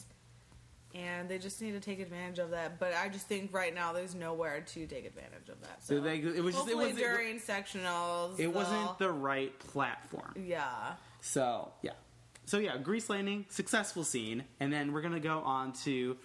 and 0.95 1.29
they 1.29 1.39
just 1.39 1.61
need 1.61 1.73
to 1.73 1.81
take 1.81 2.01
advantage 2.01 2.39
of 2.39 2.51
that. 2.51 2.79
But 2.79 2.95
I 2.95 3.09
just 3.09 3.27
think 3.29 3.53
right 3.53 3.75
now 3.75 3.93
there's 3.93 4.15
nowhere 4.15 4.61
to 4.61 4.87
take 4.87 5.05
advantage 5.07 5.49
of 5.49 5.61
that. 5.63 5.83
So 5.85 6.01
they- 6.01 6.19
it 6.21 6.43
was 6.43 6.55
just- 6.55 6.69
it 6.69 6.77
wasn't- 6.77 6.99
during 6.99 7.39
sectionals. 7.41 8.39
It 8.39 8.49
wasn't 8.49 8.99
the 8.99 9.11
right 9.11 9.59
platform. 9.59 10.33
yeah. 10.37 10.95
So 11.21 11.73
yeah. 11.83 11.93
So 12.45 12.59
yeah, 12.59 12.77
Grease 12.79 13.11
Landing, 13.11 13.45
successful 13.49 14.05
scene, 14.05 14.45
and 14.61 14.73
then 14.73 14.93
we're 14.93 15.03
gonna 15.03 15.19
go 15.21 15.41
on 15.41 15.73
to 15.85 16.17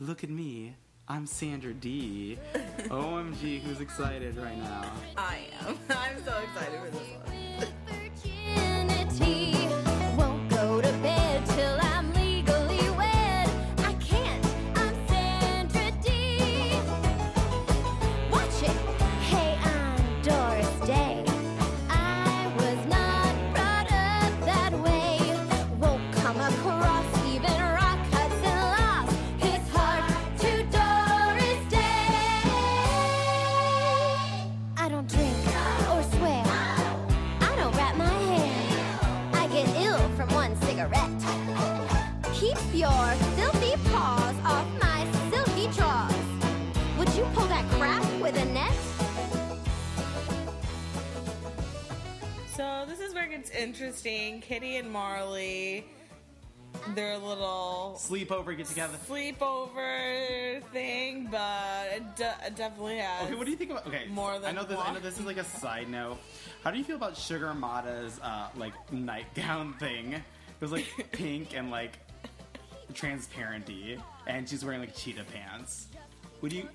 Look 0.00 0.24
at 0.24 0.30
Me. 0.30 0.74
I'm 1.08 1.26
Sandra 1.26 1.72
Dee. 1.72 2.36
OMG, 2.90 3.60
who's 3.60 3.80
excited 3.80 4.36
right 4.36 4.56
now? 4.58 4.90
I 5.16 5.46
am. 5.60 5.78
I'm 5.90 6.24
so 6.24 6.36
excited 6.38 6.80
for 6.80 6.90
this 6.90 7.08
one. 7.10 7.25
So 53.26 53.32
this 53.32 53.40
is 53.40 53.40
where 53.40 53.40
it 53.40 53.42
gets 53.42 53.50
interesting. 53.50 54.40
Kitty 54.40 54.76
and 54.76 54.90
Marley, 54.90 55.84
their 56.94 57.18
little 57.18 57.96
Sleepover, 57.98 58.56
get 58.56 58.66
together. 58.66 58.96
sleepover 59.08 60.62
thing, 60.72 61.28
but 61.30 61.88
it, 61.92 62.16
de- 62.16 62.36
it 62.46 62.56
definitely 62.56 62.98
has. 62.98 63.24
Okay, 63.26 63.34
what 63.34 63.44
do 63.44 63.50
you 63.50 63.56
think 63.56 63.70
about? 63.72 63.86
Okay, 63.86 64.06
More 64.10 64.38
than 64.38 64.44
I 64.44 64.52
know 64.52 64.64
this. 64.66 64.78
I 64.78 64.92
know 64.92 65.00
this 65.00 65.18
is 65.18 65.26
like 65.26 65.38
a 65.38 65.44
side 65.44 65.88
note. 65.88 66.18
How 66.62 66.70
do 66.70 66.78
you 66.78 66.84
feel 66.84 66.96
about 66.96 67.16
Sugar 67.16 67.52
Motta's 67.54 68.20
uh, 68.22 68.48
like 68.56 68.74
nightgown 68.92 69.74
thing? 69.74 70.12
It 70.14 70.22
was 70.60 70.72
like 70.72 70.86
pink 71.12 71.56
and 71.56 71.70
like 71.70 71.98
transparenty, 72.94 73.98
and 74.26 74.48
she's 74.48 74.64
wearing 74.64 74.80
like 74.80 74.94
cheetah 74.96 75.24
pants. 75.32 75.88
Would 76.42 76.52
you 76.52 76.68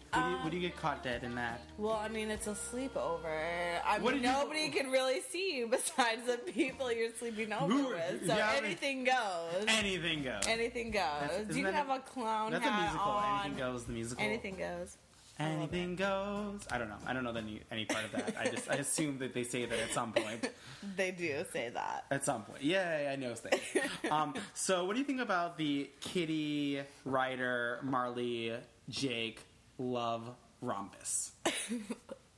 would 0.44 0.54
you, 0.54 0.60
you 0.60 0.68
get 0.70 0.78
caught 0.78 1.04
dead 1.04 1.24
in 1.24 1.36
that? 1.36 1.62
Well, 1.78 1.94
I 1.94 2.08
mean, 2.08 2.30
it's 2.32 2.48
a 2.48 2.52
sleepover. 2.52 3.80
I 3.86 4.00
What 4.00 4.14
mean, 4.14 4.24
did 4.24 4.28
you- 4.30 4.34
nobody 4.34 4.70
can 4.70 4.90
really 4.92 5.22
see 5.22 5.56
you 5.58 5.68
besides 5.68 6.26
the 6.26 6.38
people 6.52 6.92
you're 6.92 7.14
sleeping 7.18 7.54
over 7.54 7.72
Who- 7.72 7.90
with. 7.90 8.28
So 8.28 8.36
yeah, 8.36 8.50
I 8.50 8.56
mean- 8.56 8.66
anything 8.66 9.04
goes. 9.04 9.66
Anything 9.68 10.24
goes. 10.24 10.48
anything 10.48 10.92
goes. 10.92 11.32
isn't 11.32 11.50
you 11.56 11.64
can 11.64 11.74
that 11.74 11.74
have 11.74 11.90
a 11.90 12.00
clown 12.00 12.52
That's 12.52 12.66
a 12.66 12.70
hat 12.70 12.82
musical. 12.82 13.12
on. 13.12 13.40
Anything 13.46 13.58
goes. 13.60 13.86
The 13.86 13.92
musical. 13.94 14.24
Anything 14.26 14.56
goes. 14.58 14.98
Anything 15.40 15.96
goes. 15.96 16.62
I 16.72 16.78
don't 16.78 16.90
know. 16.90 16.98
I 17.08 17.14
don't 17.14 17.24
know 17.24 17.32
any 17.32 17.62
any 17.72 17.86
part 17.86 18.06
of 18.06 18.12
that. 18.12 18.36
I 18.40 18.48
just 18.50 18.70
I 18.70 18.76
assume 18.76 19.18
that 19.20 19.34
they 19.34 19.44
say 19.44 19.66
that 19.66 19.80
at 19.80 19.92
some 19.92 20.12
point. 20.14 20.50
They 20.98 21.12
do 21.12 21.46
say 21.54 21.70
that. 21.70 22.06
At 22.10 22.26
some 22.26 22.44
point. 22.44 22.64
Yeah, 22.64 23.10
I 23.12 23.16
know 23.16 23.36
things. 23.36 23.62
um, 24.12 24.34
so, 24.56 24.86
what 24.86 24.94
do 24.94 25.00
you 25.00 25.06
think 25.06 25.22
about 25.22 25.56
the 25.56 25.92
Kitty, 26.00 26.82
Ryder, 27.06 27.80
Marley, 27.84 28.52
Jake, 28.90 29.42
Love, 29.82 30.30
Rompus? 30.62 31.32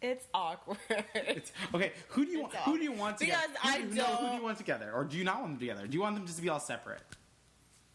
It's 0.05 0.27
awkward. 0.33 0.77
It's, 1.15 1.53
okay, 1.73 1.93
who 2.09 2.25
do 2.25 2.31
you 2.33 2.41
want? 2.41 2.53
It's 2.53 2.63
Who 2.65 2.77
do 2.77 2.83
you 2.83 2.91
want 2.91 3.17
together? 3.19 3.41
Because 3.53 3.73
I 3.73 3.79
who, 3.79 3.88
do- 3.88 3.95
no, 3.95 4.03
who 4.03 4.29
do 4.31 4.35
you 4.35 4.43
want 4.43 4.57
together, 4.57 4.91
or 4.93 5.05
do 5.05 5.17
you 5.17 5.23
not 5.23 5.39
want 5.39 5.53
them 5.53 5.59
together? 5.59 5.88
Do 5.88 5.93
you 5.93 6.01
want 6.01 6.15
them 6.17 6.25
just 6.25 6.35
to 6.39 6.43
be 6.43 6.50
all 6.50 6.59
separate? 6.59 7.00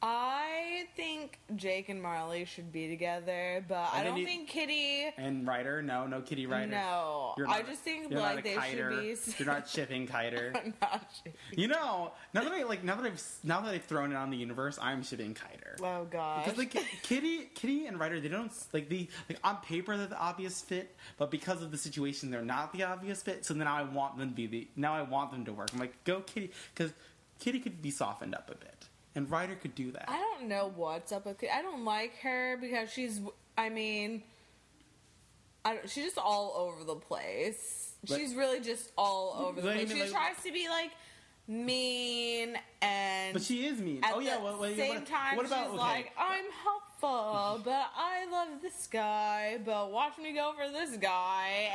I 0.01 0.87
think 0.97 1.39
Jake 1.57 1.89
and 1.89 2.01
Marley 2.01 2.45
should 2.45 2.71
be 2.73 2.89
together, 2.89 3.65
but 3.69 3.75
I 3.93 3.99
And 3.99 3.99
then 3.99 4.05
don't 4.13 4.17
you- 4.21 4.27
think 4.27 4.49
Kitty. 4.49 5.07
And 5.17 5.47
Ryder? 5.47 5.83
No, 5.83 6.07
no 6.07 6.21
Kitty 6.21 6.47
Ryder. 6.47 6.69
No, 6.71 7.35
You're 7.37 7.49
I 7.49 7.63
just 7.63 7.81
think 7.83 8.11
you're 8.11 8.21
like 8.21 8.37
not 8.37 8.39
a 8.41 8.43
they 8.49 8.55
kiter. 8.57 8.93
should 8.93 9.27
be. 9.27 9.33
You're 9.45 9.53
not 9.55 9.69
shipping 9.69 10.07
Kiter. 10.07 10.53
I'm 10.55 10.75
not 10.81 11.05
sure. 11.25 11.33
You 11.53 11.67
know, 11.69 12.13
now 12.33 12.45
that 12.45 12.53
I 12.53 12.63
like, 12.63 12.85
now 12.85 12.95
that 12.95 13.07
I've 13.07 13.23
now 13.43 13.61
that 13.63 13.75
I've 13.75 13.85
thrown 13.85 14.13
it 14.13 14.17
on 14.17 14.31
the 14.31 14.37
universe, 14.37 14.79
I'm 14.81 15.03
shipping 15.03 15.35
Kiter. 15.35 15.77
Oh 15.83 16.05
gosh. 16.05 16.45
Because 16.45 16.59
like 16.59 16.71
Kitty, 17.03 17.51
Kitty 17.55 17.87
and 17.87 17.99
Ryder, 17.99 18.21
they 18.21 18.29
don't 18.29 18.53
like 18.73 18.89
the 18.89 19.09
like 19.29 19.39
on 19.43 19.57
paper 19.59 19.97
they're 19.97 20.07
the 20.07 20.19
obvious 20.19 20.61
fit, 20.63 20.95
but 21.17 21.31
because 21.31 21.61
of 21.63 21.73
the 21.73 21.79
situation, 21.79 22.31
they're 22.31 22.43
not 22.43 22.73
the 22.73 22.85
obvious 22.85 23.21
fit. 23.23 23.45
So 23.45 23.53
now 23.55 23.75
I 23.75 23.83
want 23.83 24.17
them 24.19 24.29
to 24.31 24.35
be 24.35 24.47
the 24.47 24.69
now 24.77 24.95
I 24.95 25.03
want 25.03 25.33
them 25.33 25.45
to 25.47 25.53
work. 25.53 25.71
I'm 25.73 25.81
like, 25.81 26.05
go 26.05 26.21
Kitty, 26.21 26.53
because 26.73 26.93
Kitty 27.41 27.59
could 27.61 27.83
be 27.83 27.91
softened 27.91 28.35
up 28.35 28.49
a 28.51 28.57
bit, 28.57 28.78
and 29.19 29.29
Ryder 29.29 29.57
could 29.57 29.75
do 29.75 29.91
that. 29.91 30.05
I 30.09 30.17
don't 30.17 30.49
know 30.49 30.73
what's 30.77 31.11
up 31.11 31.27
with 31.27 31.43
I 31.53 31.61
don't 31.61 31.85
like 31.85 32.17
her 32.23 32.57
because 32.61 32.91
she's. 32.93 33.21
I 33.57 33.69
mean, 33.69 34.23
I 35.65 35.75
don't, 35.75 35.91
she's 35.91 36.05
just 36.05 36.19
all 36.19 36.55
over 36.57 36.85
the 36.85 36.95
place. 36.95 37.93
But- 38.09 38.17
she's 38.17 38.37
really 38.37 38.61
just 38.61 38.93
all 38.97 39.47
over 39.47 39.61
the 39.61 39.67
place. 39.67 39.89
mean, 39.89 39.97
She 39.97 40.03
like- 40.03 40.13
tries 40.13 40.43
to 40.45 40.53
be 40.53 40.69
like 40.69 40.93
mean 41.49 42.57
and. 42.81 43.33
but 43.33 43.43
she 43.43 43.67
is 43.67 43.81
mean. 43.81 44.05
At 44.05 44.15
oh 44.15 44.21
yeah. 44.21 44.41
Well, 44.41 44.61
well, 44.61 44.71
same 44.77 44.95
what, 44.95 45.07
time, 45.07 45.37
what 45.37 45.47
about 45.47 45.65
she's 45.65 45.69
okay? 45.71 45.79
like, 45.79 46.13
I'm 46.17 46.45
helpful, 46.63 46.88
but 47.65 47.87
I 47.97 48.27
love 48.31 48.61
this 48.63 48.89
guy, 48.91 49.59
but 49.65 49.91
watch 49.93 50.19
me 50.19 50.33
go 50.33 50.53
for 50.57 50.71
this 50.73 50.97
guy, 50.97 51.71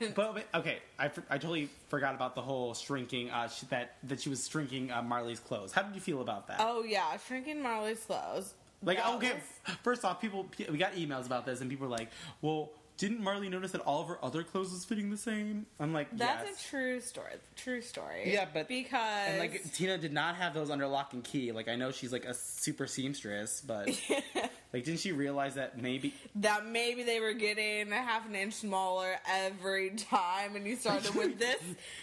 and 0.00 0.14
But, 0.14 0.46
okay, 0.54 0.78
I, 0.98 1.06
I 1.28 1.38
totally 1.38 1.68
forgot 1.88 2.14
about 2.14 2.34
the 2.34 2.42
whole 2.42 2.74
shrinking. 2.74 3.30
Uh, 3.30 3.48
sh- 3.48 3.62
that 3.70 3.96
that 4.04 4.20
she 4.20 4.28
was 4.28 4.46
shrinking 4.48 4.90
uh, 4.90 5.02
Marley's 5.02 5.40
clothes. 5.40 5.72
How 5.72 5.82
did 5.82 5.94
you 5.94 6.00
feel 6.00 6.20
about 6.20 6.46
that? 6.48 6.58
oh 6.60 6.82
yeah, 6.84 7.16
shrinking 7.26 7.62
Marley's 7.62 8.00
clothes. 8.04 8.54
Like, 8.82 8.96
That 8.96 9.14
okay, 9.16 9.32
was- 9.66 9.76
first 9.82 10.04
off, 10.06 10.20
people 10.20 10.46
we 10.70 10.78
got 10.78 10.94
emails 10.94 11.26
about 11.26 11.44
this, 11.44 11.60
and 11.60 11.68
people 11.68 11.86
were 11.88 11.96
like, 11.96 12.08
"Well, 12.40 12.70
didn't 13.00 13.20
Marley 13.22 13.48
notice 13.48 13.72
that 13.72 13.80
all 13.80 14.02
of 14.02 14.08
her 14.08 14.22
other 14.24 14.42
clothes 14.44 14.70
was 14.70 14.84
fitting 14.84 15.10
the 15.10 15.16
same?" 15.16 15.66
I'm 15.80 15.92
like, 15.92 16.16
That's 16.16 16.46
yes. 16.48 16.64
a 16.64 16.68
true 16.68 17.00
story. 17.00 17.32
True 17.56 17.80
story. 17.82 18.32
Yeah, 18.32 18.46
but- 18.52 18.68
because 18.68 19.28
And 19.28 19.38
like 19.40 19.72
Tina 19.72 19.98
did 19.98 20.12
not 20.12 20.36
have 20.36 20.54
those 20.54 20.70
under 20.70 20.86
lock 20.86 21.12
and 21.14 21.24
key. 21.24 21.50
Like 21.52 21.68
I 21.68 21.74
know 21.76 21.90
she's 21.90 22.12
like 22.12 22.24
a 22.26 22.34
super 22.34 22.86
seamstress, 22.86 23.62
but 23.62 23.88
like 24.72 24.84
didn't 24.84 25.00
she 25.00 25.12
realize 25.12 25.54
that 25.54 25.80
maybe 25.80 26.14
that 26.36 26.66
maybe 26.66 27.02
they 27.02 27.18
were 27.20 27.32
getting 27.32 27.90
a 27.92 27.96
half 27.96 28.26
an 28.28 28.34
inch 28.36 28.54
smaller 28.54 29.16
every 29.28 29.90
time, 29.90 30.54
and 30.56 30.66
you 30.66 30.76
started 30.76 31.14
with 31.14 31.38
this. 31.38 31.60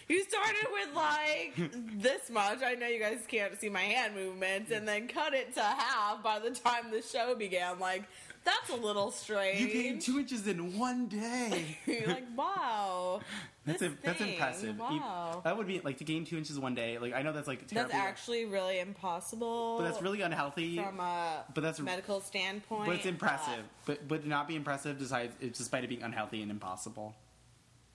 You 0.09 0.23
started 0.23 0.67
with 0.73 0.95
like 0.95 1.71
this 2.01 2.29
much. 2.31 2.59
I 2.63 2.73
know 2.73 2.87
you 2.87 2.99
guys 2.99 3.19
can't 3.27 3.59
see 3.59 3.69
my 3.69 3.81
hand 3.81 4.15
movements, 4.15 4.71
and 4.71 4.87
then 4.87 5.07
cut 5.07 5.33
it 5.33 5.53
to 5.55 5.61
half 5.61 6.23
by 6.23 6.39
the 6.39 6.51
time 6.51 6.91
the 6.91 7.01
show 7.01 7.35
began. 7.35 7.79
Like 7.79 8.03
that's 8.43 8.69
a 8.69 8.75
little 8.75 9.11
strange. 9.11 9.59
you 9.59 9.67
gained 9.67 10.01
two 10.01 10.19
inches 10.19 10.47
in 10.47 10.77
one 10.77 11.07
day? 11.07 11.77
You're 11.85 12.07
like, 12.07 12.25
wow, 12.35 13.21
That's 13.65 13.81
a, 13.81 13.91
that's 14.03 14.21
impressive. 14.21 14.77
Wow, 14.79 15.41
that 15.43 15.57
would 15.57 15.67
be 15.67 15.79
like 15.81 15.97
to 15.97 16.03
gain 16.03 16.25
two 16.25 16.37
inches 16.37 16.57
one 16.59 16.75
day. 16.75 16.97
Like 16.97 17.13
I 17.13 17.21
know 17.21 17.33
that's 17.33 17.47
like 17.47 17.67
terrible, 17.67 17.91
that's 17.91 18.01
actually 18.03 18.45
really 18.45 18.79
impossible. 18.79 19.77
but 19.79 19.85
that's 19.89 20.01
really 20.01 20.21
unhealthy. 20.21 20.77
from 20.77 20.99
a 20.99 21.43
but 21.53 21.61
that's- 21.61 21.79
medical 21.79 22.21
standpoint. 22.21 22.85
But 22.85 22.95
it's 22.95 23.05
impressive. 23.05 23.63
But 23.85 24.07
but 24.07 24.25
not 24.25 24.47
be 24.47 24.55
impressive 24.55 24.97
besides 24.99 25.33
despite 25.57 25.83
it 25.83 25.87
being 25.87 26.03
unhealthy 26.03 26.41
and 26.41 26.51
impossible. 26.51 27.15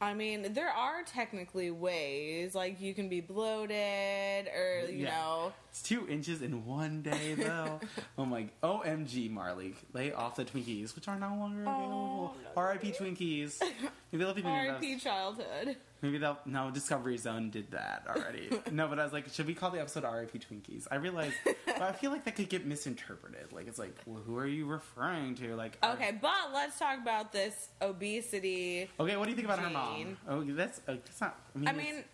I 0.02 0.14
mean, 0.14 0.52
there 0.52 0.68
are 0.68 1.04
technically 1.04 1.70
ways, 1.70 2.56
like 2.56 2.80
you 2.80 2.92
can 2.92 3.08
be 3.08 3.20
bloated, 3.20 4.48
or 4.48 4.90
you 4.90 5.04
Yeah. 5.04 5.10
know, 5.10 5.52
It's 5.70 5.80
two 5.80 6.08
inches 6.08 6.42
in 6.42 6.66
one 6.66 7.02
day 7.02 7.34
though. 7.34 7.78
oh 8.18 8.24
my 8.24 8.48
OMG 8.64 9.30
Marley. 9.30 9.74
Lay 9.92 10.12
off 10.12 10.34
the 10.34 10.44
Twinkies, 10.44 10.96
which 10.96 11.06
are 11.06 11.18
no 11.20 11.28
longer 11.36 11.62
available. 11.62 12.34
Oh, 12.34 12.36
no. 12.42 12.50
R.I.P. 12.56 12.90
Twinkies. 12.92 13.60
Maybe 14.12 14.24
they'll 14.24 14.34
be 14.34 14.42
R.I.P. 14.42 14.98
childhood. 14.98 15.76
Maybe 16.02 16.18
they'll 16.18 16.38
no 16.44 16.70
Discovery 16.70 17.16
Zone 17.16 17.50
did 17.50 17.70
that 17.70 18.04
already. 18.08 18.50
no, 18.72 18.88
but 18.88 18.98
I 18.98 19.04
was 19.04 19.12
like, 19.12 19.28
should 19.32 19.46
we 19.46 19.54
call 19.54 19.70
the 19.70 19.80
episode 19.80 20.04
R.I.P. 20.04 20.40
Twinkies? 20.40 20.86
I 20.90 20.96
realized 20.96 21.34
but 21.66 21.80
I 21.80 21.92
feel 21.92 22.10
like 22.10 22.24
that 22.24 22.34
could 22.34 22.48
get 22.48 22.66
misinterpreted. 22.66 23.52
Like 23.52 23.68
it's 23.68 23.78
like, 23.78 23.94
well, 24.04 24.20
who 24.26 24.36
are 24.36 24.46
you 24.46 24.66
referring 24.66 25.36
to? 25.36 25.54
Like 25.54 25.78
are- 25.82 25.92
Okay, 25.94 26.18
but 26.20 26.50
let's 26.52 26.78
talk 26.78 26.98
about 27.00 27.32
this 27.32 27.68
obesity. 27.80 28.90
Okay, 28.98 29.16
what 29.16 29.24
do 29.24 29.30
you 29.30 29.36
think 29.36 29.46
about 29.46 29.60
her 29.60 29.70
mom? 29.70 30.16
Oh, 30.28 30.42
that's 30.42 30.78
uh, 30.88 30.94
that's 30.94 31.20
not. 31.20 31.38
I 31.54 31.58
mean, 31.58 31.68
I 31.68 31.72
mean, 31.72 32.04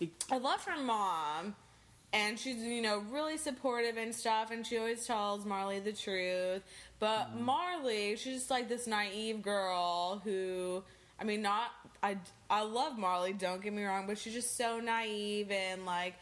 it- 0.00 0.24
I 0.30 0.38
love 0.38 0.64
her 0.64 0.82
mom, 0.82 1.54
and 2.12 2.38
she's 2.38 2.56
you 2.56 2.82
know 2.82 2.98
really 3.10 3.36
supportive 3.38 3.96
and 3.96 4.14
stuff, 4.14 4.50
and 4.50 4.66
she 4.66 4.78
always 4.78 5.06
tells 5.06 5.44
Marley 5.44 5.78
the 5.80 5.92
truth. 5.92 6.62
But 6.98 7.28
Mm-hmm. 7.30 7.44
Marley, 7.44 8.16
she's 8.16 8.34
just 8.38 8.50
like 8.50 8.68
this 8.68 8.88
naive 8.88 9.42
girl 9.42 10.20
who, 10.24 10.82
I 11.20 11.24
mean, 11.24 11.42
not 11.42 11.70
I 12.02 12.18
I 12.48 12.62
love 12.62 12.98
Marley. 12.98 13.32
Don't 13.32 13.62
get 13.62 13.72
me 13.72 13.84
wrong, 13.84 14.06
but 14.06 14.18
she's 14.18 14.34
just 14.34 14.56
so 14.56 14.80
naive 14.80 15.50
and 15.50 15.86
like. 15.86 16.14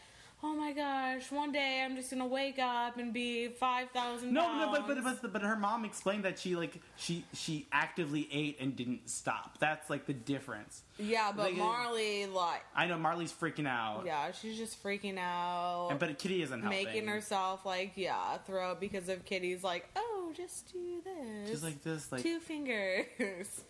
Oh 0.43 0.53
my 0.53 0.71
gosh! 0.71 1.31
One 1.31 1.51
day 1.51 1.81
I'm 1.83 1.95
just 1.95 2.11
gonna 2.11 2.27
wake 2.27 2.59
up 2.59 2.99
and 2.99 3.11
be 3.11 3.47
five 3.47 3.89
thousand. 3.89 4.33
No, 4.33 4.55
no, 4.55 4.71
but 4.71 4.85
but 4.87 5.03
but 5.03 5.33
but 5.33 5.41
her 5.41 5.55
mom 5.55 5.83
explained 5.83 6.25
that 6.25 6.37
she 6.37 6.55
like 6.55 6.79
she 6.95 7.25
she 7.33 7.65
actively 7.71 8.29
ate 8.31 8.57
and 8.59 8.75
didn't 8.75 9.09
stop. 9.09 9.57
That's 9.57 9.89
like 9.89 10.05
the 10.05 10.13
difference. 10.13 10.83
yeah, 10.99 11.31
but 11.35 11.45
like, 11.47 11.57
Marley 11.57 12.27
like 12.27 12.61
I 12.75 12.85
know 12.85 12.99
Marley's 12.99 13.33
freaking 13.33 13.67
out. 13.67 14.03
yeah, 14.05 14.31
she's 14.31 14.57
just 14.57 14.81
freaking 14.83 15.17
out. 15.17 15.87
And, 15.89 15.99
but 15.99 16.19
Kitty 16.19 16.43
isn't 16.43 16.61
helping. 16.61 16.85
making 16.85 17.07
herself 17.07 17.65
like 17.65 17.93
yeah 17.95 18.37
throw 18.45 18.73
up 18.73 18.79
because 18.79 19.09
of 19.09 19.25
Kitty's 19.25 19.63
like 19.63 19.89
oh 19.95 20.31
just 20.35 20.71
do 20.71 21.01
this 21.03 21.49
Just 21.49 21.63
like 21.63 21.81
this, 21.83 22.11
like 22.11 22.21
two 22.21 22.39
fingers 22.39 23.07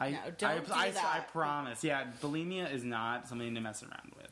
I, 0.00 0.10
No, 0.10 0.18
don't 0.38 0.50
I, 0.50 0.58
do 0.60 0.72
I, 0.72 0.84
I 0.86 0.90
that. 0.90 1.28
promise. 1.32 1.82
Yeah, 1.82 2.04
bulimia 2.22 2.72
is 2.72 2.84
not 2.84 3.26
something 3.28 3.54
to 3.54 3.60
mess 3.60 3.82
around 3.82 4.12
with. 4.16 4.30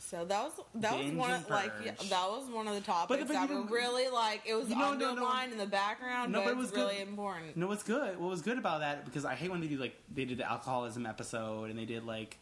so 0.00 0.24
that 0.24 0.42
was 0.44 0.52
that 0.74 0.98
was 0.98 1.12
one 1.12 1.30
of, 1.30 1.48
like 1.48 1.72
yeah, 1.84 1.92
that 1.92 2.28
was 2.28 2.48
one 2.50 2.66
of 2.68 2.74
the 2.74 2.80
topics 2.80 3.24
but 3.24 3.28
you 3.28 3.34
that 3.34 3.48
were 3.48 3.62
really 3.62 4.08
like 4.08 4.42
it 4.44 4.54
was 4.54 4.68
You 4.68 4.76
know, 4.76 4.92
no, 4.92 4.98
no. 4.98 5.10
underlined 5.10 5.52
in 5.52 5.58
the 5.58 5.66
background 5.66 6.32
No, 6.32 6.40
but, 6.40 6.44
but 6.46 6.50
it 6.52 6.56
was 6.56 6.70
was 6.70 6.76
really 6.80 6.96
good. 6.98 7.08
important 7.08 7.56
No, 7.56 7.66
what's 7.68 7.82
good? 7.84 8.18
What 8.18 8.28
was 8.30 8.42
good 8.42 8.58
about 8.58 8.80
that? 8.80 9.04
Because 9.04 9.24
I 9.24 9.34
hate 9.34 9.50
when 9.50 9.60
they 9.60 9.68
do 9.68 9.76
like 9.78 9.94
they 10.12 10.24
did 10.24 10.38
the 10.38 10.50
alcoholism 10.50 11.06
episode 11.06 11.70
and 11.70 11.78
they 11.78 11.84
did 11.86 12.04
like. 12.04 12.38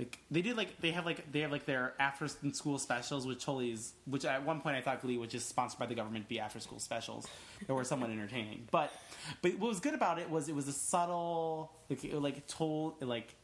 Like 0.00 0.18
they 0.30 0.40
did 0.40 0.56
like 0.56 0.80
they 0.80 0.92
have 0.92 1.04
like 1.04 1.30
they 1.30 1.40
have 1.40 1.52
like 1.52 1.66
their 1.66 1.92
after 2.00 2.26
school 2.52 2.78
specials 2.78 3.26
which 3.26 3.44
totally 3.44 3.72
is 3.72 3.92
which 4.06 4.24
at 4.24 4.46
one 4.46 4.62
point 4.62 4.76
I 4.76 4.80
thought 4.80 5.02
Glee 5.02 5.18
was 5.18 5.28
just 5.28 5.46
sponsored 5.46 5.78
by 5.78 5.84
the 5.84 5.94
government 5.94 6.24
to 6.24 6.28
be 6.30 6.40
after 6.40 6.58
school 6.58 6.78
specials 6.78 7.28
that 7.66 7.74
were 7.74 7.84
somewhat 7.84 8.08
entertaining. 8.08 8.66
But 8.70 8.90
but 9.42 9.58
what 9.58 9.68
was 9.68 9.78
good 9.80 9.92
about 9.92 10.18
it 10.18 10.30
was 10.30 10.48
it 10.48 10.54
was 10.54 10.68
a 10.68 10.72
subtle 10.72 11.70
like 11.90 12.02
it, 12.02 12.14
like 12.18 12.46
told 12.46 12.94
it, 13.02 13.04
like 13.04 13.34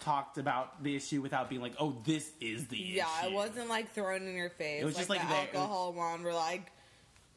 talked 0.00 0.38
about 0.38 0.82
the 0.82 0.96
issue 0.96 1.20
without 1.20 1.50
being 1.50 1.60
like 1.60 1.74
oh 1.78 1.94
this 2.06 2.30
is 2.40 2.66
the 2.68 2.78
yeah 2.78 3.04
issue. 3.20 3.28
it 3.28 3.34
wasn't 3.34 3.68
like 3.68 3.92
thrown 3.92 4.22
in 4.26 4.34
your 4.36 4.48
face 4.50 4.80
It 4.80 4.86
was 4.86 4.94
like 4.94 5.00
just, 5.00 5.10
like, 5.10 5.20
the 5.20 5.26
there- 5.28 5.42
it 5.44 5.52
was- 5.52 5.60
alcohol 5.60 5.92
one 5.92 6.22
where 6.22 6.32
like 6.32 6.72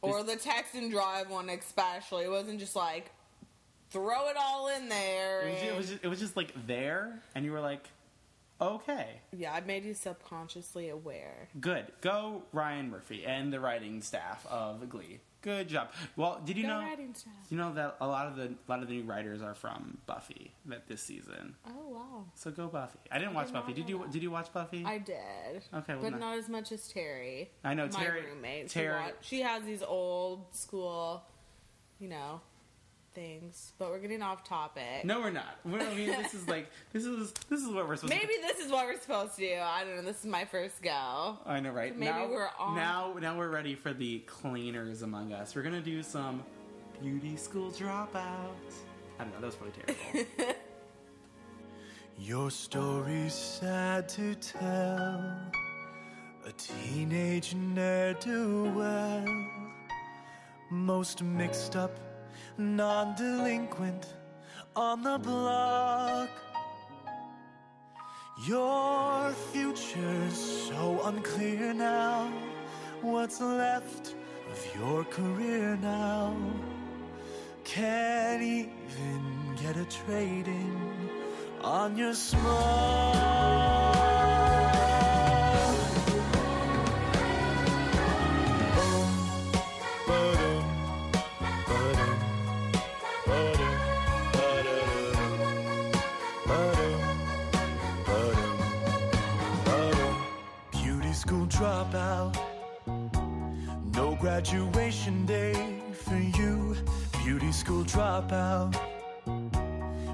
or 0.01 0.23
the 0.23 0.37
text 0.37 0.73
and 0.75 0.89
drive 0.89 1.29
one 1.29 1.49
especially. 1.49 2.23
It 2.23 2.29
wasn't 2.31 2.61
just 2.61 2.77
like 2.77 3.11
throw 3.89 4.29
it 4.29 4.37
all 4.39 4.69
in 4.69 4.87
there 4.87 5.41
it 5.41 5.51
was, 5.51 5.63
it 5.63 5.75
was 5.75 5.89
just, 5.89 6.03
it 6.05 6.07
was 6.07 6.19
just 6.19 6.37
like 6.37 6.53
there 6.67 7.19
and 7.35 7.43
you 7.43 7.51
were 7.51 7.59
like 7.59 7.83
Okay. 8.61 9.21
Yeah, 9.31 9.53
I 9.53 9.61
made 9.61 9.85
you 9.85 9.93
subconsciously 9.93 10.89
aware. 10.89 11.47
Good. 11.59 11.87
Go 12.01 12.43
Ryan 12.51 12.89
Murphy 12.89 13.25
and 13.25 13.53
the 13.53 13.59
writing 13.59 14.01
staff 14.01 14.45
of 14.49 14.87
Glee. 14.89 15.19
Good 15.41 15.69
job. 15.69 15.91
Well, 16.17 16.41
did 16.43 16.57
you 16.57 16.63
Go 16.63 16.69
know? 16.69 16.79
writing 16.81 17.13
staff. 17.13 17.31
You 17.49 17.55
know 17.55 17.73
that 17.73 17.95
a 18.01 18.07
lot 18.07 18.27
of 18.27 18.35
the 18.35 18.47
a 18.47 18.67
lot 18.67 18.81
of 18.81 18.89
the 18.89 18.95
new 18.95 19.03
writers 19.03 19.41
are 19.41 19.55
from 19.55 19.97
Buffy 20.05 20.51
that 20.65 20.85
this 20.89 21.01
season. 21.01 21.55
Oh 21.65 21.87
wow, 21.87 22.25
So 22.35 22.51
go 22.51 22.67
Buffy. 22.67 22.99
I 23.09 23.19
didn't 23.19 23.33
watch 23.35 23.45
did 23.45 23.53
not 23.53 23.61
Buffy. 23.63 23.73
Did 23.81 23.87
you 23.89 23.99
that. 23.99 24.11
did 24.11 24.21
you 24.21 24.31
watch 24.31 24.51
Buffy? 24.51 24.83
I 24.85 24.97
did. 24.97 25.15
Okay, 25.73 25.93
well, 25.93 26.01
but 26.01 26.09
not- 26.11 26.19
not 26.19 26.37
as 26.37 26.49
much 26.49 26.73
as 26.73 26.89
Terry. 26.89 27.51
I 27.63 27.73
know, 27.73 27.87
Terry- 27.87 28.25
roommate. 28.25 28.67
Terry- 28.67 29.13
she 29.21 29.39
has 29.39 29.63
these 29.63 29.81
old 29.81 30.53
school, 30.53 31.23
you 31.99 32.09
know, 32.09 32.41
things. 33.19 33.73
But 33.77 33.89
we're 33.89 33.99
getting 33.99 34.21
off 34.21 34.43
topic. 34.43 35.03
no, 35.03 35.19
we're 35.19 35.29
not. 35.31 35.57
We're, 35.65 35.81
I 35.81 35.93
mean, 35.93 36.07
this 36.07 36.33
is 36.33 36.47
like 36.47 36.69
this 36.93 37.05
is 37.05 37.33
this 37.49 37.61
is 37.61 37.67
what 37.67 37.87
we're 37.87 37.95
supposed 37.97 38.13
Maybe 38.13 38.33
to. 38.35 38.41
this 38.41 38.59
is 38.65 38.71
what 38.71 38.85
we're 38.85 38.99
supposed 38.99 39.35
to 39.35 39.41
do. 39.41 39.55
I 39.61 39.83
don't 39.83 39.97
know. 39.97 40.01
This 40.03 40.19
is 40.19 40.25
my 40.25 40.45
first 40.45 40.81
go. 40.81 41.37
I 41.45 41.59
know, 41.59 41.71
right? 41.71 41.95
Maybe 41.97 42.11
now, 42.11 42.27
we're 42.29 42.49
on- 42.57 42.75
Now, 42.75 43.15
now 43.19 43.37
we're 43.37 43.49
ready 43.49 43.75
for 43.75 43.93
the 43.93 44.19
cleaners 44.19 45.01
among 45.01 45.33
us. 45.33 45.55
We're 45.55 45.63
gonna 45.63 45.81
do 45.81 46.01
some 46.01 46.43
beauty 47.01 47.35
school 47.35 47.71
dropouts. 47.71 48.75
I 49.19 49.23
don't 49.23 49.33
know. 49.33 49.39
That 49.41 49.45
was 49.47 49.55
probably 49.55 49.81
terrible. 50.13 50.55
Your 52.17 52.51
story's 52.51 53.33
sad 53.33 54.09
to 54.09 54.35
tell. 54.35 55.51
A 56.45 56.51
teenage 56.57 57.53
ne'er 57.55 58.13
do 58.19 58.65
well. 58.75 59.25
Most 60.71 61.23
mixed 61.23 61.75
up, 61.75 61.97
non 62.59 63.15
delinquent 63.15 64.05
on 64.75 65.01
the 65.01 65.17
block. 65.17 66.29
Your 68.45 69.31
future's 69.51 70.67
so 70.67 71.01
unclear 71.05 71.73
now. 71.73 72.31
What's 73.01 73.39
left 73.39 74.13
of 74.51 74.75
your 74.77 75.05
career 75.05 75.77
now? 75.77 76.35
Can't 77.63 78.41
even 78.41 79.55
get 79.61 79.77
a 79.77 79.85
trade 79.85 80.47
in 80.47 81.09
on 81.61 81.97
your 81.97 82.13
smile. 82.13 83.78
School 101.19 101.45
dropout. 101.47 102.33
No 103.93 104.15
graduation 104.21 105.25
day 105.25 105.81
for 105.91 106.15
you. 106.15 106.77
Beauty 107.25 107.51
school 107.51 107.83
dropout. 107.83 108.73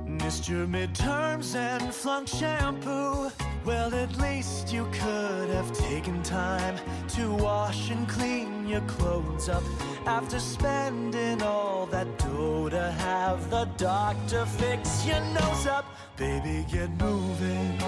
Missed 0.07 0.49
your 0.49 0.65
midterms 0.65 1.55
and 1.55 1.93
flunked 1.93 2.35
shampoo. 2.35 3.31
Well, 3.63 3.93
at 3.93 4.17
least 4.17 4.73
you 4.73 4.85
could 4.91 5.49
have 5.49 5.71
taken 5.73 6.23
time 6.23 6.75
to 7.09 7.31
wash 7.35 7.91
and 7.91 8.09
clean 8.09 8.67
your 8.67 8.81
clothes 8.81 9.47
up 9.47 9.63
after 10.07 10.39
spending 10.39 11.39
all 11.43 11.85
that 11.87 12.07
dough 12.17 12.69
to 12.69 12.91
have 12.91 13.51
the 13.51 13.65
doctor 13.77 14.43
fix 14.47 15.05
your 15.05 15.21
nose 15.39 15.67
up. 15.67 15.85
Baby, 16.17 16.65
get 16.67 16.89
moving. 16.99 17.79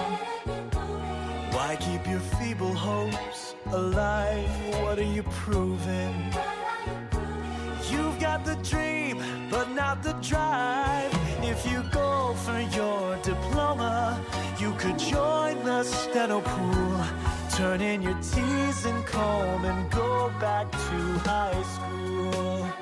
Why 1.58 1.74
keep 1.74 2.06
your 2.06 2.20
feeble 2.20 2.72
hopes 2.72 3.56
alive? 3.72 4.48
What 4.80 4.96
are 4.96 5.12
you 5.16 5.24
proving? 5.24 6.14
You've 7.90 8.20
got 8.20 8.44
the 8.44 8.54
dream, 8.62 9.20
but 9.50 9.68
not 9.72 10.04
the 10.04 10.12
drive. 10.22 11.12
If 11.42 11.66
you 11.68 11.82
go 11.90 12.32
for 12.44 12.60
your 12.60 13.16
diploma, 13.24 14.24
you 14.60 14.72
could 14.74 15.00
join 15.00 15.64
the 15.64 15.82
steno 15.82 16.42
pool. 16.42 17.04
Turn 17.50 17.80
in 17.80 18.02
your 18.02 18.18
T's 18.22 18.84
and 18.84 19.04
comb 19.04 19.64
and 19.64 19.90
go 19.90 20.32
back 20.38 20.70
to 20.70 20.98
high 21.26 21.62
school. 21.74 22.77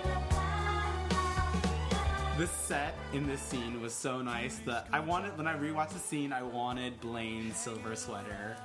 The 2.37 2.47
set 2.47 2.95
in 3.13 3.27
this 3.27 3.41
scene 3.41 3.81
was 3.81 3.95
so 3.95 4.21
nice 4.21 4.59
that 4.67 4.89
I 4.93 5.01
wanted 5.01 5.37
when 5.39 5.47
I 5.47 5.57
rewatched 5.57 5.91
the 5.95 5.99
scene, 5.99 6.33
I 6.33 6.43
wanted 6.43 7.01
Blaine's 7.01 7.57
silver 7.57 7.97
sweater. 7.97 8.57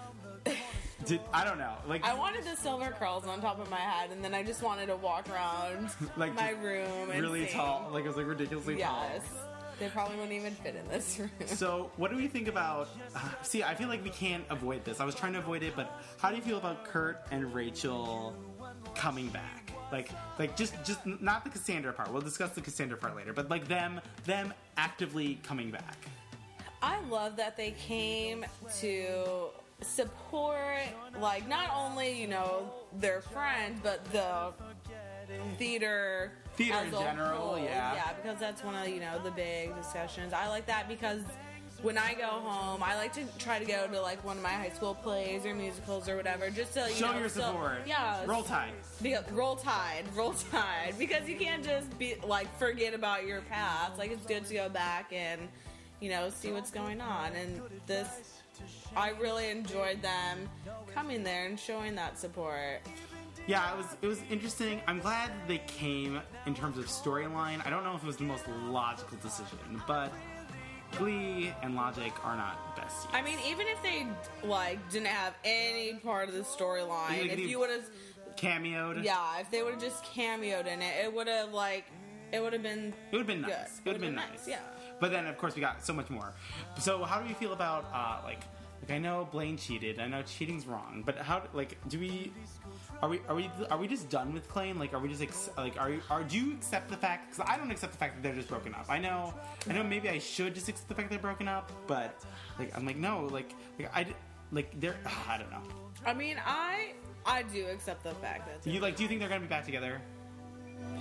Did 1.06 1.22
I 1.34 1.44
don't 1.44 1.58
know 1.58 1.74
like 1.88 2.04
I 2.04 2.14
wanted 2.14 2.44
the 2.44 2.56
silver 2.56 2.92
curls 2.92 3.26
on 3.26 3.42
top 3.42 3.60
of 3.60 3.70
my 3.70 3.78
head, 3.80 4.12
and 4.12 4.24
then 4.24 4.34
I 4.34 4.44
just 4.44 4.62
wanted 4.62 4.88
to 4.88 4.96
walk 4.96 5.30
around 5.30 5.90
Like, 6.18 6.36
my 6.36 6.52
room 6.52 7.10
and 7.12 7.22
really 7.22 7.46
sing. 7.48 7.56
tall 7.56 7.90
like 7.92 8.04
it 8.06 8.08
was 8.08 8.18
like 8.18 8.28
ridiculously 8.28 8.76
tall. 8.78 9.10
Yes, 9.14 9.22
they 9.80 9.88
probably 9.88 10.16
wouldn't 10.18 10.34
even 10.34 10.54
fit 10.54 10.76
in 10.76 10.88
this 10.90 11.18
room. 11.20 11.32
So, 11.48 11.92
what 11.96 12.12
do 12.12 12.18
we 12.18 12.28
think 12.28 12.48
about? 12.48 12.90
Uh, 13.16 13.20
see, 13.42 13.64
I 13.64 13.74
feel 13.76 13.88
like 13.88 14.04
we 14.04 14.10
can't 14.10 14.44
avoid 14.50 14.84
this. 14.86 15.00
I 15.00 15.06
was 15.06 15.16
trying 15.16 15.34
to 15.34 15.40
avoid 15.40 15.64
it, 15.64 15.76
but 15.76 15.92
how 16.18 16.30
do 16.30 16.36
you 16.36 16.42
feel 16.42 16.58
about 16.58 16.86
Kurt 16.86 17.26
and 17.32 17.54
Rachel 17.54 18.36
coming 18.96 19.28
back? 19.30 19.61
Like, 19.92 20.10
like 20.40 20.56
just, 20.56 20.74
just 20.84 21.06
not 21.06 21.44
the 21.44 21.50
Cassandra 21.50 21.94
part. 21.94 22.12
We'll 22.12 22.22
discuss 22.22 22.52
the 22.52 22.62
Cassandra 22.62 22.98
part 22.98 23.16
later, 23.16 23.34
but 23.34 23.50
like 23.50 23.68
them, 23.68 24.00
them 24.26 24.54
actively 24.78 25.40
coming 25.44 25.72
back. 25.72 25.98
I 26.82 27.00
love 27.10 27.36
that 27.36 27.58
they 27.58 27.72
came 27.72 28.46
to 28.80 29.50
support, 29.82 30.82
like, 31.20 31.48
not 31.48 31.70
only, 31.76 32.20
you 32.20 32.28
know, 32.28 32.72
their 33.00 33.22
friend, 33.22 33.80
but 33.84 34.04
the 34.12 34.52
theater. 35.58 36.32
Theater 36.56 36.86
in 36.86 36.92
general, 36.92 37.38
whole. 37.38 37.58
yeah. 37.58 37.96
Yeah, 37.96 38.14
because 38.14 38.40
that's 38.40 38.64
one 38.64 38.76
of, 38.76 38.88
you 38.88 39.00
know, 39.00 39.20
the 39.24 39.32
big 39.32 39.76
discussions. 39.76 40.34
I 40.34 40.48
like 40.48 40.66
that 40.68 40.88
because 40.88 41.22
when 41.82 41.98
I 41.98 42.14
go 42.14 42.28
home, 42.28 42.82
I 42.84 42.96
like 42.96 43.14
to 43.14 43.24
try 43.40 43.60
to 43.60 43.66
go 43.66 43.88
to, 43.88 44.02
like, 44.02 44.24
one 44.24 44.38
of 44.38 44.44
my 44.44 44.50
high 44.50 44.70
school 44.70 44.94
plays 44.96 45.46
or 45.46 45.54
musicals 45.56 46.08
or 46.08 46.16
whatever, 46.16 46.50
just 46.50 46.74
to, 46.76 46.82
you 46.90 46.96
Show 46.96 47.12
know, 47.12 47.20
your 47.20 47.30
so- 47.30 47.42
support. 47.42 47.80
yeah. 47.88 48.24
Roll 48.26 48.44
Tide. 48.44 48.74
Because, 49.02 49.30
roll 49.32 49.56
tide, 49.56 50.04
roll 50.16 50.34
tide. 50.52 50.94
Because 51.00 51.28
you 51.28 51.36
can't 51.38 51.64
just 51.64 51.98
be 51.98 52.16
like 52.24 52.48
forget 52.60 52.94
about 52.94 53.26
your 53.26 53.42
past. 53.42 53.98
Like 53.98 54.12
it's 54.12 54.26
good 54.28 54.46
to 54.46 54.54
go 54.54 54.70
back 54.70 55.12
and 55.12 55.42
you 56.00 56.10
know 56.12 56.30
see 56.30 56.52
what's 56.52 56.70
going 56.70 57.02
on. 57.02 57.32
And 57.34 57.62
this, 57.88 58.08
I 58.96 59.10
really 59.20 59.50
enjoyed 59.50 60.02
them 60.04 60.48
coming 60.94 61.24
there 61.24 61.48
and 61.48 61.60
showing 61.60 61.96
that 61.96 62.20
support. 62.20 62.82
Yeah, 63.48 63.72
it 63.74 63.78
was 63.78 63.86
it 64.04 64.08
was 64.08 64.22
interesting. 64.30 64.82
I'm 64.88 65.00
glad 65.00 65.32
they 65.48 65.58
came 65.66 66.22
in 66.46 66.54
terms 66.54 66.78
of 66.78 66.86
storyline. 66.86 67.66
I 67.66 67.72
don't 67.72 67.84
know 67.84 67.96
if 67.96 68.04
it 68.04 68.08
was 68.08 68.18
the 68.18 68.24
most 68.24 68.44
logical 68.68 69.18
decision, 69.18 69.82
but 69.88 70.14
Glee 70.98 71.54
and 71.62 71.76
Logic 71.76 72.12
are 72.24 72.36
not 72.36 72.76
besties. 72.76 73.08
I 73.14 73.22
mean, 73.22 73.38
even 73.48 73.68
if 73.68 73.82
they 73.84 74.08
like 74.48 74.78
didn't 74.92 75.08
have 75.08 75.34
any 75.44 75.94
part 75.96 76.28
of 76.30 76.36
the 76.36 76.42
storyline, 76.42 77.30
if 77.32 77.40
you 77.40 77.60
would 77.60 77.70
have, 77.70 77.90
Cameoed. 78.38 79.04
yeah, 79.04 79.40
if 79.40 79.50
they 79.52 79.62
would 79.64 79.74
have 79.74 79.82
just 79.82 80.04
cameoed 80.06 80.68
in 80.68 80.82
it, 80.82 81.06
it 81.06 81.14
would 81.14 81.28
have 81.28 81.54
like, 81.54 81.86
it 82.32 82.42
would 82.42 82.54
have 82.54 82.64
been 82.64 82.94
It 83.12 83.14
would 83.14 83.20
have 83.20 83.28
been 83.28 83.42
Good. 83.42 83.50
nice. 83.52 83.80
It 83.80 83.86
would 83.86 83.94
have 83.94 84.02
been 84.02 84.16
nice. 84.16 84.48
yeah. 84.48 84.60
But 85.00 85.12
then, 85.12 85.26
of 85.28 85.38
course, 85.38 85.56
we 85.56 85.62
got 85.62 85.84
so 85.86 85.94
much 85.94 86.10
more. 86.10 86.34
So, 86.80 87.04
how 87.04 87.20
do 87.20 87.28
we 87.28 87.34
feel 87.34 87.54
about 87.54 87.86
uh, 87.94 88.24
like? 88.24 88.42
Like 88.82 88.92
I 88.96 88.98
know 88.98 89.28
Blaine 89.32 89.58
cheated. 89.58 90.00
I 90.00 90.08
know 90.08 90.24
cheating's 90.24 90.66
wrong. 90.66 91.04
But 91.06 91.18
how? 91.18 91.44
Like, 91.54 91.78
do 91.88 92.00
we? 92.00 92.34
Are 93.02 93.10
we? 93.10 93.20
Are 93.28 93.36
we? 93.36 93.50
Are 93.70 93.78
we 93.78 93.88
just 93.88 94.10
done 94.10 94.32
with 94.32 94.52
Blaine? 94.54 94.78
Like, 94.78 94.94
are 94.94 95.00
we 95.00 95.10
just 95.10 95.22
ex- 95.24 95.50
like? 95.58 95.80
Are 95.80 95.90
you? 95.90 96.02
Are 96.10 96.24
do 96.24 96.38
you 96.38 96.54
accept 96.54 96.90
the 96.90 96.98
fact? 96.98 97.32
Because 97.32 97.50
I 97.52 97.58
don't 97.58 97.72
accept 97.72 97.94
the 97.94 97.98
fact 97.98 98.16
that 98.16 98.24
they're 98.24 98.36
just 98.36 98.48
broken 98.48 98.76
up. 98.76 98.86
I 98.90 99.00
know. 99.00 99.34
I 99.68 99.74
know. 99.74 99.84
Maybe 99.84 100.08
I 100.10 100.20
should 100.20 100.54
just 100.54 100.70
accept 100.70 100.88
the 100.88 100.96
fact 100.96 101.10
they're 101.10 101.18
broken 101.18 101.48
up. 101.48 101.72
But 101.88 102.24
like, 102.60 102.76
I'm 102.78 102.86
like, 102.86 102.98
no. 102.98 103.26
Like, 103.26 103.54
like 103.80 103.90
I. 103.96 104.06
Like 104.52 104.80
they're. 104.80 104.98
I 105.28 105.38
don't 105.38 105.50
know. 105.50 105.64
I 106.06 106.14
mean, 106.14 106.38
I 106.46 106.94
I 107.26 107.44
do 107.44 107.66
accept 107.68 108.04
the 108.04 108.14
fact 108.16 108.48
that 108.48 108.70
You 108.70 108.80
like? 108.80 108.96
Do 108.96 109.04
you 109.04 109.10
think 109.10 109.20
they're 109.20 109.30
gonna 109.30 109.42
be 109.42 109.48
back 109.48 109.66
together? 109.66 110.00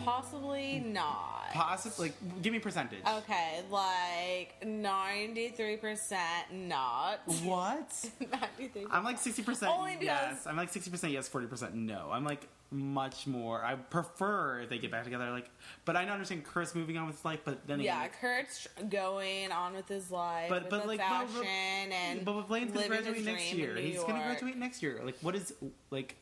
Possibly 0.04 0.80
not. 0.80 1.48
Possibly. 1.52 2.08
Like, 2.08 2.42
give 2.42 2.52
me 2.52 2.58
percentage. 2.60 3.00
Okay, 3.06 3.62
like 3.70 4.64
ninety 4.64 5.48
three 5.48 5.76
percent 5.76 6.52
not. 6.52 7.20
What? 7.42 8.08
Ninety 8.20 8.68
three. 8.72 8.86
I'm 8.90 9.02
like 9.04 9.18
sixty 9.18 9.42
percent 9.42 9.72
Only 9.72 9.96
because- 9.96 10.04
yes. 10.06 10.46
I'm 10.46 10.56
like 10.56 10.68
sixty 10.72 10.90
percent 10.90 11.12
yes, 11.12 11.26
forty 11.28 11.46
percent 11.48 11.74
no. 11.74 12.08
I'm 12.12 12.24
like 12.24 12.46
much 12.70 13.26
more. 13.26 13.64
I 13.64 13.74
prefer 13.74 14.60
if 14.60 14.68
they 14.68 14.78
get 14.78 14.92
back 14.92 15.02
together. 15.02 15.28
Like, 15.32 15.50
but 15.84 15.96
I 15.96 16.02
don't 16.04 16.12
understand 16.12 16.44
Kurt's 16.44 16.72
moving 16.76 16.96
on 16.96 17.08
with 17.08 17.16
his 17.16 17.24
life. 17.24 17.40
But 17.44 17.66
then 17.66 17.80
Yeah, 17.80 17.98
again, 18.04 18.10
Kurt's 18.20 18.68
going 18.88 19.50
on 19.50 19.74
with 19.74 19.88
his 19.88 20.08
life, 20.12 20.48
But- 20.50 20.70
but, 20.70 20.86
like, 20.86 21.00
fashion 21.00 21.32
but- 21.34 21.46
and 21.46 22.24
but 22.24 22.42
Blaine's 22.46 22.70
gonna 22.70 22.86
graduate 22.86 23.24
next 23.24 23.52
year. 23.52 23.74
He's 23.74 23.98
gonna 24.04 24.22
graduate 24.24 24.56
next 24.56 24.84
year. 24.84 25.00
Like, 25.04 25.16
what 25.20 25.34
is 25.34 25.52
like, 25.90 26.14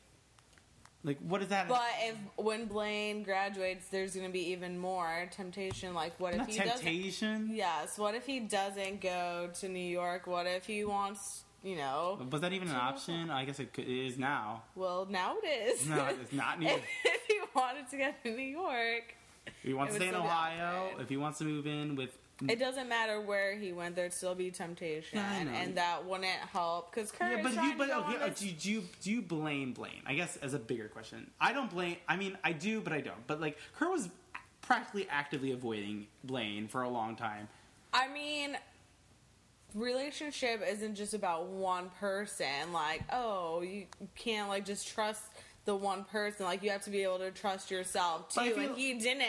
like 1.05 1.19
what 1.21 1.43
is 1.43 1.49
that? 1.49 1.69
But 1.69 1.83
if 2.01 2.17
when 2.37 2.67
Blaine 2.67 3.23
graduates, 3.23 3.89
there's 3.89 4.15
going 4.15 4.27
to 4.27 4.33
be 4.33 4.51
even 4.51 4.79
more 4.79 5.29
temptation. 5.31 5.95
Like, 5.95 6.19
what 6.19 6.33
if 6.33 6.39
not 6.39 6.49
he 6.51 6.59
doesn't? 6.59 6.73
temptation. 6.73 7.51
Yes. 7.53 7.99
What 7.99 8.15
if 8.15 8.27
he 8.27 8.41
doesn't 8.41 9.01
go 9.01 9.51
to 9.61 9.69
New 9.69 9.79
York? 9.79 10.27
What 10.27 10.47
if 10.47 10.67
he 10.67 10.85
wants, 10.85 11.45
you 11.63 11.77
know. 11.77 12.19
Was 12.31 12.41
that 12.41 12.53
even 12.53 12.69
an 12.69 12.77
option? 12.77 13.31
I 13.31 13.45
guess 13.45 13.61
it, 13.61 13.73
could, 13.73 13.85
it 13.85 14.07
is 14.07 14.19
now. 14.19 14.63
Well, 14.75 15.07
now 15.09 15.37
it 15.43 15.47
is. 15.47 15.87
No, 15.87 16.05
it's 16.21 16.33
not 16.33 16.59
new. 16.61 16.67
if, 16.67 16.83
if 17.05 17.27
he 17.29 17.39
wanted 17.55 17.89
to 17.91 17.97
get 17.97 18.23
to 18.25 18.31
New 18.31 18.43
York, 18.43 19.15
If 19.47 19.53
he 19.63 19.75
wants 19.75 19.95
to 19.95 20.01
stay 20.01 20.09
in 20.09 20.15
Ohio, 20.17 20.91
if 20.99 21.09
he 21.09 21.17
wants 21.17 21.39
to 21.39 21.45
move 21.45 21.67
in 21.67 21.95
with 21.95 22.17
it 22.47 22.59
doesn't 22.59 22.89
matter 22.89 23.21
where 23.21 23.57
he 23.57 23.73
went. 23.73 23.97
There'd 23.97 24.13
still 24.13 24.35
be 24.35 24.51
temptation, 24.51 25.19
Yeah, 25.19 25.39
and 25.61 25.77
that 25.77 26.05
wouldn't 26.05 26.27
help 26.27 26.93
because 26.95 27.11
Kurt 27.11 27.37
Yeah, 27.39 27.43
but 27.43 27.53
you, 27.55 27.75
but 27.77 27.91
okay, 27.91 28.33
do, 28.37 28.47
you- 28.47 28.53
do 28.55 28.71
you 28.71 28.83
do 29.01 29.11
you 29.11 29.23
blame 29.23 29.73
Blaine? 29.73 30.03
I 30.07 30.15
guess 30.15 30.37
as 30.37 30.55
a 30.55 30.59
bigger 30.59 30.89
question, 30.89 31.31
I 31.41 31.53
don't 31.53 31.71
blame. 31.71 31.97
I 32.09 32.17
mean, 32.17 32.39
I 32.45 32.53
do, 32.53 32.81
but 32.81 32.93
I 32.93 33.01
don't. 33.01 33.27
But 33.27 33.41
like, 33.41 33.59
Kurt 33.79 33.91
was 33.91 34.09
practically 34.61 35.09
actively 35.11 35.51
avoiding 35.53 36.07
Blaine 36.25 36.69
for 36.69 36.83
a 36.83 36.89
long 36.89 37.17
time. 37.17 37.49
I 37.93 38.07
mean, 38.09 38.57
relationship 39.75 40.63
isn't 40.67 40.95
just 40.95 41.15
about 41.15 41.47
one 41.47 41.91
person. 42.01 42.73
Like, 42.73 43.03
oh, 43.13 43.63
you 43.63 43.87
can't 44.15 44.49
like 44.49 44.65
just 44.65 44.87
trust 44.89 45.23
the 45.65 45.75
one 45.75 46.05
person. 46.05 46.47
Like, 46.47 46.63
you 46.63 46.71
have 46.71 46.83
to 46.85 46.91
be 46.91 47.03
able 47.03 47.19
to 47.19 47.31
trust 47.31 47.71
yourself 47.71 48.29
too. 48.33 48.41
feel- 48.55 48.59
and 48.71 48.77
he 48.79 48.95
didn't. 48.95 49.25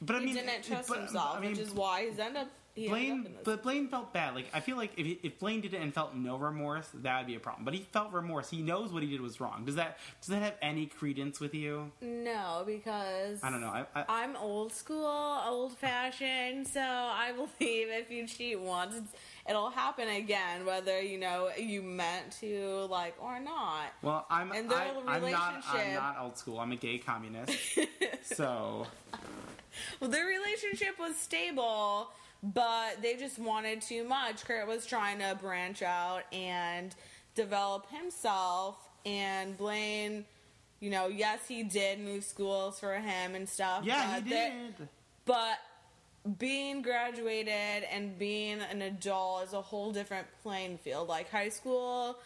But 0.00 0.16
I 0.16 0.18
he 0.20 0.26
mean, 0.26 0.34
didn't 0.34 0.62
trust 0.64 0.88
but, 0.88 0.98
himself, 0.98 1.36
I 1.36 1.40
mean, 1.40 1.50
which 1.52 1.60
is 1.60 1.70
why 1.72 2.06
he's 2.08 2.18
ended 2.18 2.42
up. 2.42 2.48
He 2.74 2.88
ended 2.88 2.92
Blaine, 2.92 3.26
up 3.38 3.44
but 3.44 3.62
Blaine 3.62 3.88
felt 3.88 4.12
bad. 4.12 4.34
Like 4.34 4.48
I 4.52 4.60
feel 4.60 4.76
like 4.76 4.90
if, 4.98 5.16
if 5.22 5.38
Blaine 5.38 5.62
did 5.62 5.72
it 5.72 5.80
and 5.80 5.94
felt 5.94 6.14
no 6.14 6.36
remorse, 6.36 6.86
that 6.92 7.16
would 7.16 7.26
be 7.26 7.34
a 7.34 7.40
problem. 7.40 7.64
But 7.64 7.72
he 7.72 7.80
felt 7.80 8.12
remorse. 8.12 8.50
He 8.50 8.60
knows 8.60 8.92
what 8.92 9.02
he 9.02 9.08
did 9.08 9.22
was 9.22 9.40
wrong. 9.40 9.64
Does 9.64 9.76
that 9.76 9.96
does 10.20 10.28
that 10.28 10.42
have 10.42 10.56
any 10.60 10.84
credence 10.84 11.40
with 11.40 11.54
you? 11.54 11.90
no, 12.02 12.64
because 12.66 13.42
I 13.42 13.50
don't 13.50 13.62
know. 13.62 13.68
I, 13.68 13.86
I, 13.94 14.04
I'm 14.08 14.36
old 14.36 14.74
school, 14.74 15.06
old 15.46 15.72
fashioned, 15.78 16.68
so 16.68 16.82
I 16.82 17.32
believe 17.32 17.88
if 17.88 18.10
you 18.10 18.26
cheat 18.26 18.60
once, 18.60 18.94
it's, 18.94 19.12
it'll 19.48 19.70
happen 19.70 20.10
again, 20.10 20.66
whether 20.66 21.00
you 21.00 21.16
know 21.18 21.48
you 21.58 21.80
meant 21.80 22.32
to, 22.40 22.86
like, 22.90 23.14
or 23.22 23.40
not. 23.40 23.86
well, 24.02 24.26
I'm 24.28 24.52
And 24.52 24.70
their 24.70 24.76
I, 24.76 24.92
I'm 25.06 25.30
not. 25.30 25.64
I'm 25.72 25.94
not 25.94 26.18
old 26.20 26.36
school. 26.36 26.60
I'm 26.60 26.72
a 26.72 26.76
gay 26.76 26.98
communist. 26.98 27.56
so 28.22 28.86
Well, 30.00 30.10
their 30.10 30.26
relationship 30.26 30.98
was 30.98 31.16
stable, 31.16 32.10
but 32.42 33.02
they 33.02 33.16
just 33.16 33.38
wanted 33.38 33.80
too 33.82 34.04
much. 34.04 34.44
Kurt 34.44 34.66
was 34.66 34.86
trying 34.86 35.18
to 35.20 35.36
branch 35.40 35.82
out 35.82 36.22
and 36.32 36.94
develop 37.34 37.90
himself, 37.90 38.76
and 39.04 39.56
Blaine, 39.56 40.24
you 40.80 40.90
know, 40.90 41.08
yes, 41.08 41.46
he 41.48 41.62
did 41.62 42.00
move 42.00 42.24
schools 42.24 42.78
for 42.80 42.94
him 42.94 43.34
and 43.34 43.48
stuff. 43.48 43.84
yeah, 43.84 44.14
but 44.16 44.24
he 44.24 44.30
they- 44.30 44.52
did. 44.78 44.88
but 45.24 45.58
being 46.38 46.82
graduated 46.82 47.84
and 47.90 48.18
being 48.18 48.60
an 48.60 48.82
adult 48.82 49.44
is 49.44 49.52
a 49.52 49.60
whole 49.60 49.92
different 49.92 50.26
playing 50.42 50.76
field. 50.78 51.08
Like 51.08 51.30
high 51.30 51.50
school, 51.50 52.18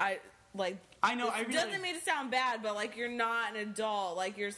I 0.00 0.18
like. 0.56 0.76
I 1.04 1.14
know, 1.14 1.26
This 1.26 1.34
I 1.34 1.40
really- 1.42 1.52
doesn't 1.52 1.82
mean 1.82 1.94
to 1.94 2.00
sound 2.00 2.30
bad, 2.30 2.62
but 2.62 2.74
like 2.74 2.96
you're 2.96 3.08
not 3.08 3.54
an 3.54 3.60
adult. 3.60 4.16
Like 4.16 4.36
you're, 4.38 4.50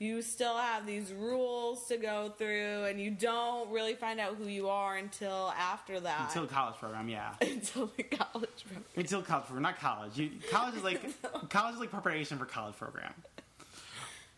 you 0.00 0.22
still 0.22 0.56
have 0.56 0.86
these 0.86 1.12
rules 1.12 1.86
to 1.88 1.98
go 1.98 2.32
through, 2.38 2.84
and 2.84 2.98
you 2.98 3.10
don't 3.10 3.70
really 3.70 3.94
find 3.94 4.18
out 4.18 4.34
who 4.36 4.48
you 4.48 4.70
are 4.70 4.96
until 4.96 5.52
after 5.58 6.00
that. 6.00 6.28
Until 6.28 6.46
college 6.46 6.76
program, 6.76 7.10
yeah. 7.10 7.34
until 7.42 7.90
the 7.94 8.02
college. 8.04 8.64
program. 8.64 8.84
Until 8.96 9.22
college 9.22 9.44
program, 9.44 9.62
not 9.62 9.78
college. 9.78 10.16
You, 10.16 10.30
college 10.50 10.74
is 10.74 10.82
like 10.82 11.02
college 11.50 11.74
is 11.74 11.80
like 11.80 11.90
preparation 11.90 12.38
for 12.38 12.46
college 12.46 12.76
program. 12.76 13.12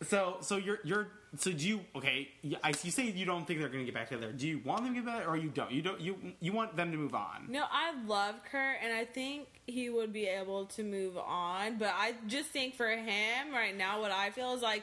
So, 0.02 0.38
so 0.40 0.56
you're 0.56 0.80
you're 0.82 1.06
so 1.38 1.52
do 1.52 1.68
you 1.68 1.80
okay? 1.94 2.28
You, 2.42 2.56
I, 2.64 2.70
you 2.82 2.90
say 2.90 3.04
you 3.04 3.24
don't 3.24 3.46
think 3.46 3.60
they're 3.60 3.68
going 3.68 3.80
to 3.80 3.84
get 3.84 3.94
back 3.94 4.08
together. 4.08 4.32
Do 4.32 4.48
you 4.48 4.60
want 4.64 4.84
them 4.84 4.94
to 4.96 5.00
get 5.00 5.06
back, 5.06 5.28
or 5.28 5.36
you 5.36 5.48
don't? 5.48 5.70
You 5.70 5.80
don't. 5.80 6.00
You 6.00 6.16
you 6.40 6.52
want 6.52 6.76
them 6.76 6.90
to 6.90 6.98
move 6.98 7.14
on? 7.14 7.46
No, 7.48 7.64
I 7.70 7.94
love 8.04 8.34
Kurt, 8.50 8.78
and 8.82 8.92
I 8.92 9.04
think 9.04 9.46
he 9.68 9.90
would 9.90 10.12
be 10.12 10.26
able 10.26 10.66
to 10.66 10.82
move 10.82 11.16
on. 11.16 11.78
But 11.78 11.94
I 11.96 12.14
just 12.26 12.48
think 12.48 12.74
for 12.74 12.88
him 12.88 13.52
right 13.52 13.76
now, 13.76 14.00
what 14.00 14.10
I 14.10 14.30
feel 14.30 14.54
is 14.54 14.60
like 14.62 14.82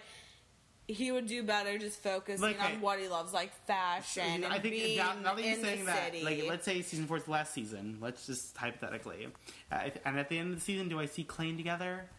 he 0.89 1.11
would 1.11 1.27
do 1.27 1.43
better 1.43 1.77
just 1.77 2.01
focusing 2.01 2.41
Like, 2.41 2.61
on 2.61 2.81
what 2.81 2.99
he 2.99 3.07
loves, 3.07 3.31
like 3.31 3.53
fashion 3.67 4.43
and 4.43 4.45
I 4.45 4.57
think 4.57 4.73
being 4.73 4.97
now, 4.97 5.13
now 5.23 5.35
that 5.35 5.45
you're 5.45 5.53
in 5.53 5.61
saying 5.61 5.85
that, 5.85 6.11
city. 6.11 6.23
like, 6.23 6.43
let's 6.47 6.65
say 6.65 6.81
season 6.81 7.05
four 7.05 7.17
is 7.17 7.25
the 7.25 7.31
last 7.31 7.53
season. 7.53 7.99
Let's 8.01 8.25
just 8.25 8.57
hypothetically, 8.57 9.27
uh, 9.71 9.89
and 10.03 10.17
at 10.17 10.29
the 10.29 10.39
end 10.39 10.49
of 10.49 10.55
the 10.55 10.61
season, 10.61 10.89
do 10.89 10.99
I 10.99 11.05
see 11.05 11.23
Klaine 11.23 11.57
together? 11.57 12.09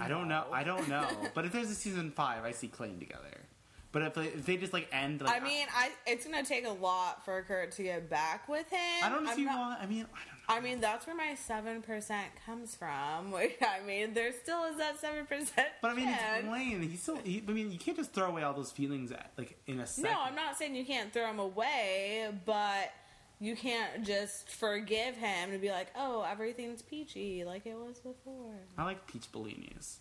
I 0.00 0.08
don't 0.08 0.28
know. 0.28 0.46
I 0.52 0.64
don't 0.64 0.88
know. 0.88 1.06
but 1.34 1.44
if 1.44 1.52
there's 1.52 1.70
a 1.70 1.74
season 1.74 2.10
five, 2.10 2.44
I 2.44 2.52
see 2.52 2.68
Klaine 2.68 2.98
together. 2.98 3.42
But 3.90 4.02
if 4.02 4.14
they, 4.14 4.24
if 4.26 4.44
they 4.44 4.56
just 4.58 4.74
like 4.74 4.88
end, 4.92 5.22
like, 5.22 5.40
I 5.40 5.42
mean, 5.42 5.66
I 5.74 5.90
it's 6.06 6.26
gonna 6.26 6.44
take 6.44 6.66
a 6.66 6.72
lot 6.72 7.24
for 7.24 7.42
Kurt 7.42 7.72
to 7.72 7.82
get 7.82 8.10
back 8.10 8.46
with 8.48 8.68
him. 8.68 8.78
I 9.02 9.08
don't 9.08 9.24
know 9.24 9.30
if 9.30 9.36
I'm 9.36 9.42
you 9.42 9.48
want. 9.48 9.80
I 9.80 9.86
mean, 9.86 10.04
I 10.12 10.18
don't 10.28 10.38
know. 10.48 10.54
I 10.56 10.60
mean, 10.60 10.80
that's 10.80 11.06
where 11.06 11.16
my 11.16 11.34
seven 11.34 11.80
percent 11.80 12.26
comes 12.44 12.74
from. 12.74 13.34
I 13.34 13.80
mean, 13.86 14.12
there 14.12 14.32
still 14.32 14.64
is 14.64 14.76
that 14.76 15.00
seven 15.00 15.24
percent. 15.24 15.68
But 15.80 15.92
I 15.92 15.94
mean, 15.94 16.08
it's 16.08 16.46
Blaine. 16.46 16.82
He's 16.82 17.00
still. 17.00 17.18
He, 17.24 17.42
I 17.48 17.50
mean, 17.50 17.72
you 17.72 17.78
can't 17.78 17.96
just 17.96 18.12
throw 18.12 18.26
away 18.26 18.42
all 18.42 18.52
those 18.52 18.70
feelings 18.70 19.10
at 19.10 19.32
like 19.38 19.58
in 19.66 19.80
a 19.80 19.86
second. 19.86 20.10
No, 20.10 20.20
I'm 20.20 20.34
not 20.34 20.58
saying 20.58 20.74
you 20.74 20.84
can't 20.84 21.10
throw 21.10 21.26
them 21.26 21.38
away, 21.38 22.28
but 22.44 22.92
you 23.40 23.54
can't 23.54 24.04
just 24.04 24.48
forgive 24.48 25.16
him 25.16 25.50
and 25.50 25.60
be 25.60 25.70
like, 25.70 25.88
"Oh, 25.96 26.26
everything's 26.28 26.82
peachy 26.82 27.44
like 27.44 27.66
it 27.66 27.76
was 27.76 28.00
before." 28.00 28.54
I 28.76 28.84
like 28.84 29.06
peach 29.06 29.30
bellinis. 29.32 29.96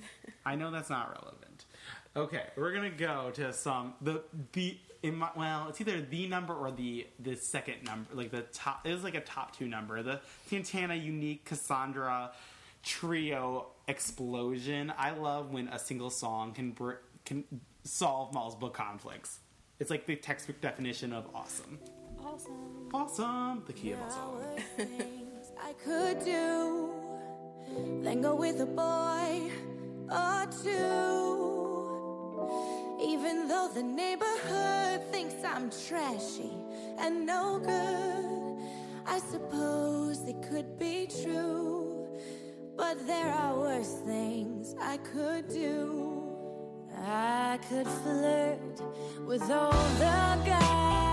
I 0.45 0.55
know 0.55 0.71
that's 0.71 0.89
not 0.89 1.11
relevant. 1.11 1.65
Okay, 2.17 2.43
we're 2.55 2.73
gonna 2.73 2.89
go 2.89 3.29
to 3.35 3.53
some 3.53 3.93
the 4.01 4.23
the 4.53 4.75
in 5.03 5.15
my 5.15 5.29
well, 5.35 5.67
it's 5.69 5.79
either 5.79 6.01
the 6.01 6.27
number 6.27 6.55
or 6.55 6.71
the 6.71 7.05
the 7.19 7.35
second 7.35 7.83
number, 7.83 8.09
like 8.15 8.31
the 8.31 8.41
top. 8.41 8.87
It 8.87 8.91
was 8.91 9.03
like 9.03 9.13
a 9.13 9.21
top 9.21 9.55
two 9.55 9.67
number. 9.67 10.01
The 10.01 10.19
Santana 10.49 10.95
unique 10.95 11.45
Cassandra 11.45 12.31
trio 12.83 13.67
explosion. 13.87 14.91
I 14.97 15.11
love 15.11 15.51
when 15.51 15.67
a 15.67 15.77
single 15.77 16.09
song 16.09 16.53
can 16.53 16.71
br- 16.71 17.03
can 17.23 17.43
solve 17.83 18.33
multiple 18.33 18.71
conflicts. 18.71 19.37
It's 19.79 19.91
like 19.91 20.07
the 20.07 20.15
textbook 20.15 20.59
definition 20.59 21.13
of 21.13 21.27
awesome. 21.35 21.77
Awesome. 22.25 22.89
Awesome, 22.91 23.63
the 23.67 23.73
key 23.73 23.91
of 23.91 24.01
all 24.01 24.09
song. 24.09 24.41
things 24.75 25.51
I 25.63 25.73
could 25.73 26.25
do 26.25 26.89
than 28.01 28.21
go 28.21 28.33
with 28.33 28.59
a 28.59 28.65
boy 28.65 29.51
or 30.09 30.47
two. 30.63 31.56
Even 33.01 33.47
though 33.47 33.69
the 33.73 33.83
neighborhood 33.83 35.01
thinks 35.11 35.35
I'm 35.43 35.69
trashy 35.87 36.53
and 36.99 37.25
no 37.25 37.59
good, 37.59 38.57
I 39.05 39.19
suppose 39.19 40.27
it 40.27 40.41
could 40.49 40.77
be 40.77 41.07
true. 41.23 42.07
But 42.75 43.05
there 43.07 43.31
are 43.31 43.57
worse 43.57 44.01
things 44.05 44.75
I 44.81 44.97
could 44.97 45.47
do. 45.47 46.23
I 47.05 47.59
could 47.69 47.87
flirt 47.87 48.81
with 49.25 49.49
all 49.49 49.71
the 49.71 50.39
guys, 50.45 51.06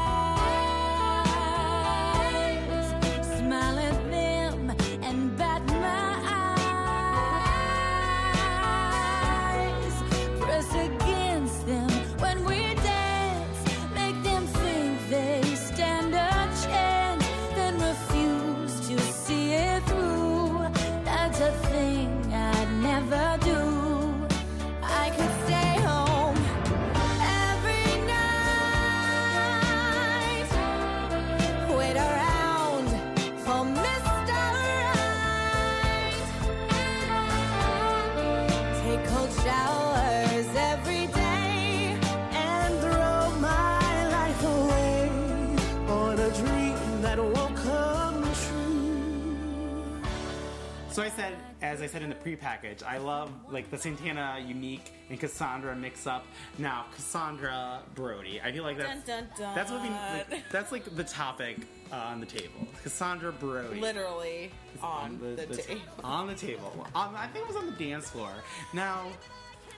I 51.85 51.87
said 51.87 52.03
in 52.03 52.09
the 52.09 52.15
pre-package, 52.15 52.83
I 52.83 52.97
love 52.97 53.31
like 53.51 53.71
the 53.71 53.77
Santana 53.77 54.43
unique 54.45 54.91
and 55.11 55.21
Cassandra 55.21 55.77
mix 55.77 56.07
up. 56.07 56.25
Now 56.59 56.87
Cassandra 56.95 57.81
Brody, 57.95 58.41
I 58.41 58.53
feel 58.53 58.63
like 58.63 58.79
that's 58.79 59.05
Dun, 59.05 59.29
dun, 59.29 59.29
dun. 59.39 59.55
that's 59.55 59.71
what 59.71 59.83
we 59.83 59.89
like, 59.91 60.51
that's 60.51 60.73
like 60.73 60.97
the 60.97 61.05
topic 61.05 61.59
uh, 61.93 61.97
on 61.97 62.21
the 62.21 62.27
table. 62.27 62.67
Cassandra 62.83 63.33
Brody. 63.33 63.81
Literally 63.81 64.51
on 64.83 65.19
the, 65.21 65.47
table. 65.47 65.81
On 66.05 66.27
the 66.27 66.35
table. 66.35 66.87
Um, 66.95 67.15
I 67.15 67.27
think 67.29 67.45
it 67.45 67.49
was 67.49 67.57
on 67.57 67.67
the 67.67 67.85
dance 67.85 68.11
floor. 68.11 68.31
Now, 68.73 69.07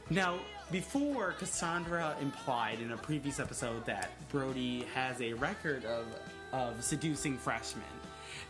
now 0.09 0.39
before 0.71 1.33
Cassandra 1.33 2.17
implied 2.23 2.81
in 2.81 2.93
a 2.93 2.97
previous 2.97 3.39
episode 3.41 3.85
that 3.87 4.11
Brody 4.31 4.87
has 4.95 5.21
a 5.21 5.33
record 5.35 5.85
of 5.85 6.07
of 6.53 6.83
seducing 6.83 7.37
freshmen. 7.37 7.85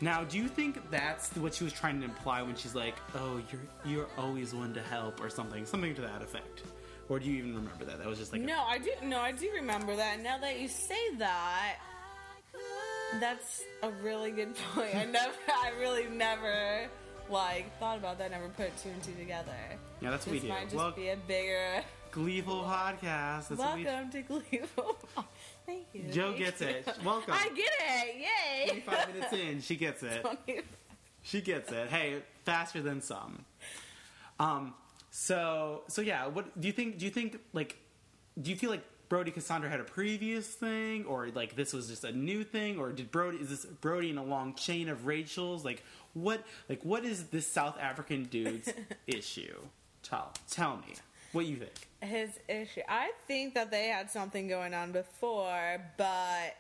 Now, 0.01 0.25
do 0.25 0.37
you 0.37 0.49
think 0.49 0.91
that's 0.91 1.35
what 1.37 1.55
she 1.55 1.65
was 1.65 1.73
trying 1.73 2.01
to 2.01 2.05
imply 2.05 2.43
when 2.43 2.55
she's 2.55 2.75
like, 2.75 2.97
"Oh, 3.15 3.41
you're 3.51 3.61
you're 3.85 4.09
always 4.19 4.55
one 4.55 4.75
to 4.75 4.83
help" 4.83 5.23
or 5.23 5.31
something, 5.31 5.65
something 5.65 5.95
to 5.95 6.03
that 6.03 6.21
effect? 6.23 6.63
Or 7.09 7.19
do 7.19 7.27
you 7.31 7.37
even 7.39 7.55
remember 7.55 7.85
that? 7.85 7.99
That 7.99 8.07
was 8.07 8.19
just 8.19 8.33
like, 8.33 8.43
No, 8.43 8.63
I 8.67 8.79
do. 8.79 8.91
No, 9.05 9.21
I 9.21 9.33
do 9.33 9.49
remember 9.55 9.95
that. 9.97 10.21
Now 10.23 10.39
that 10.39 10.59
you 10.61 10.69
say 10.69 11.15
that, 11.19 11.77
that's 13.21 13.63
a 13.83 13.91
really 14.03 14.33
good 14.33 14.55
point. 14.75 14.95
I 14.95 15.05
never, 15.05 15.33
I 15.49 15.71
really 15.81 16.07
never 16.09 16.89
like 17.31 17.79
thought 17.79 17.97
about 17.99 18.19
that. 18.19 18.33
Never 18.33 18.49
put 18.49 18.77
two 18.79 18.89
and 18.91 19.03
two 19.03 19.15
together. 19.15 19.53
yeah, 20.01 20.11
that's 20.11 20.27
what 20.27 20.33
This 20.35 20.43
we 20.43 20.49
do. 20.49 20.55
might 20.55 20.65
just 20.65 20.75
Well, 20.77 20.91
be 20.91 21.09
a 21.09 21.17
bigger. 21.17 21.83
gleeful 22.11 22.65
podcast. 22.65 23.49
That's 23.49 23.59
what 23.61 23.77
we. 23.77 23.85
Welcome 23.85 24.11
to 24.11 24.23
Gleeful. 24.23 24.97
Joe 26.13 26.33
gets 26.37 26.61
it. 26.61 26.87
Welcome. 27.05 27.35
I 27.35 27.49
get 27.49 27.71
it. 27.81 28.17
Yay. 28.17 28.81
25 28.83 29.15
minutes 29.15 29.33
in, 29.33 29.61
she 29.61 29.77
gets 29.77 30.03
it. 30.03 30.25
She 31.23 31.41
gets 31.41 31.73
it. 31.73 31.89
Hey, 31.89 32.23
faster 32.45 32.81
than 32.83 33.01
some. 33.03 33.45
Um. 34.39 34.75
So 35.11 35.83
so 35.89 36.03
yeah. 36.03 36.27
What 36.27 36.59
do 36.61 36.67
you 36.67 36.73
think? 36.73 36.99
Do 36.99 37.05
you 37.05 37.11
think 37.11 37.39
like? 37.53 37.77
Do 38.41 38.51
you 38.51 38.57
feel 38.57 38.71
like 38.71 38.85
Brody 39.09 39.31
Cassandra 39.31 39.71
had 39.71 39.81
a 39.81 39.85
previous 39.85 40.47
thing, 40.47 41.05
or 41.07 41.29
like 41.35 41.57
this 41.57 41.73
was 41.73 41.89
just 41.89 42.05
a 42.05 42.13
new 42.13 42.45
thing, 42.45 42.79
or 42.79 42.93
did 42.93 43.11
Brody 43.11 43.39
is 43.39 43.49
this 43.49 43.65
Brody 43.65 44.11
in 44.11 44.19
a 44.19 44.25
long 44.25 44.55
chain 44.55 44.89
of 44.89 45.07
Rachel's? 45.07 45.65
Like 45.65 45.83
what? 46.13 46.43
Like 46.69 46.85
what 46.85 47.05
is 47.05 47.25
this 47.29 47.47
South 47.47 47.79
African 47.81 48.25
dude's 48.25 48.73
issue? 49.07 49.57
Tell 50.03 50.33
tell 50.51 50.77
me 50.77 50.95
what 51.33 51.47
you 51.47 51.57
think. 51.57 51.89
His 52.07 52.31
issue. 52.49 52.81
I 52.89 53.13
think 53.27 53.55
that 53.55 53.71
they 53.71 53.89
had 53.89 54.11
something 54.11 54.49
going 54.49 54.75
on 54.75 54.93
before, 54.93 55.81
but 55.97 56.57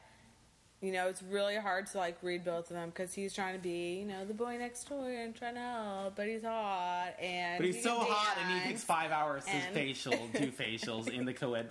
you 0.82 0.92
know, 0.92 1.08
it's 1.08 1.22
really 1.22 1.56
hard 1.56 1.86
to 1.88 1.98
like 1.98 2.18
read 2.22 2.44
both 2.44 2.70
of 2.70 2.76
them 2.76 2.90
because 2.90 3.14
he's 3.14 3.32
trying 3.32 3.54
to 3.54 3.60
be, 3.62 3.98
you 4.00 4.04
know, 4.04 4.24
the 4.24 4.34
boy 4.34 4.56
next 4.58 4.88
door 4.88 5.08
and 5.10 5.34
trying 5.34 5.54
to 5.54 5.60
help, 5.60 6.16
but 6.16 6.26
he's 6.28 6.42
hot 6.42 7.14
and 7.20 7.58
But 7.58 7.66
he's 7.66 7.76
he 7.76 7.82
so 7.82 7.98
hot, 8.00 8.36
and 8.42 8.60
he 8.60 8.68
takes 8.68 8.84
five 8.84 9.10
hours 9.10 9.44
to 9.46 9.60
facial, 9.72 10.12
do 10.34 10.50
facials 10.52 11.08
in 11.08 11.24
the 11.24 11.32
co-ed 11.32 11.68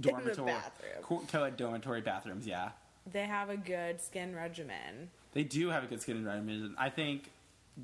dormitory, 0.00 0.46
bathroom. 0.52 1.02
co- 1.02 1.22
co-ed 1.30 1.56
dormitory 1.56 2.00
bathrooms. 2.00 2.46
Yeah, 2.46 2.70
They 3.12 3.24
have 3.26 3.48
a 3.50 3.56
good 3.56 4.00
skin 4.00 4.34
regimen. 4.34 5.10
they 5.32 5.44
do 5.44 5.68
have 5.70 5.84
a 5.84 5.86
good 5.86 6.02
skin 6.02 6.24
regimen. 6.24 6.74
I 6.78 6.90
think 6.90 7.30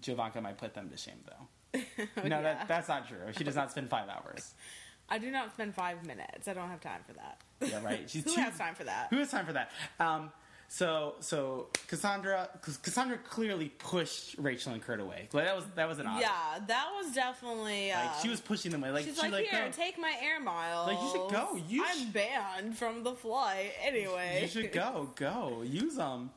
Giovanka 0.01 0.41
might 0.43 0.59
put 0.59 0.75
them 0.75 0.89
to 0.91 0.97
shame, 0.97 1.21
though. 1.27 1.81
Oh, 2.17 2.27
no, 2.29 2.37
Yeah. 2.37 2.43
that, 2.43 2.69
that's 2.69 2.89
not 2.89 3.09
true. 3.09 3.19
She 3.37 3.45
does 3.45 3.55
not 3.57 3.71
spend 3.71 3.89
five 3.89 4.09
hours. 4.09 4.55
I 5.13 5.19
do 5.19 5.31
not 5.31 5.53
spend 5.53 5.75
five 5.75 6.07
minutes. 6.07 6.49
I 6.49 6.55
don't 6.55 6.71
have 6.71 6.81
time 6.81 7.01
for 7.07 7.13
that. 7.13 7.39
Yeah, 7.61 7.85
right. 7.85 8.01
She's 8.09 8.25
Who 8.25 8.35
too- 8.35 8.41
has 8.41 8.57
time 8.57 8.75
for 8.75 8.85
that? 8.85 9.09
Who 9.11 9.19
has 9.19 9.31
time 9.31 9.45
for 9.45 9.53
that? 9.53 9.71
Um, 10.01 10.31
so, 10.69 11.17
so 11.21 11.67
Cassandra, 11.87 12.49
Cassandra 12.83 13.19
clearly 13.19 13.69
pushed 13.69 14.37
Rachel 14.39 14.73
and 14.73 14.81
Kurt 14.81 15.01
away. 15.01 15.29
Like, 15.31 15.45
that 15.45 15.55
was 15.55 15.67
that 15.75 15.87
was 15.87 15.99
an 15.99 16.07
odd. 16.07 16.23
Yeah, 16.23 16.31
that 16.67 16.87
was 16.99 17.15
definitely. 17.15 17.93
Uh, 17.93 17.99
Like 18.07 18.21
she 18.23 18.29
was 18.31 18.41
pushing 18.41 18.71
them 18.73 18.83
away. 18.83 18.91
Like 18.93 19.05
She's 19.05 19.21
she 19.21 19.29
like, 19.29 19.45
here, 19.49 19.67
no, 19.67 19.71
take 19.71 19.99
my 19.99 20.15
air 20.23 20.41
miles. 20.41 20.87
Like, 20.89 20.99
you 21.03 21.11
should 21.11 21.31
go. 21.31 21.61
You 21.69 21.85
I'm 21.87 21.99
sh- 21.99 22.05
banned 22.05 22.79
from 22.79 23.03
the 23.05 23.13
flight 23.13 23.73
anyway. 23.85 24.39
you 24.41 24.49
should 24.49 24.73
go, 24.73 25.11
go, 25.15 25.61
use 25.63 25.97
them. 25.97 26.31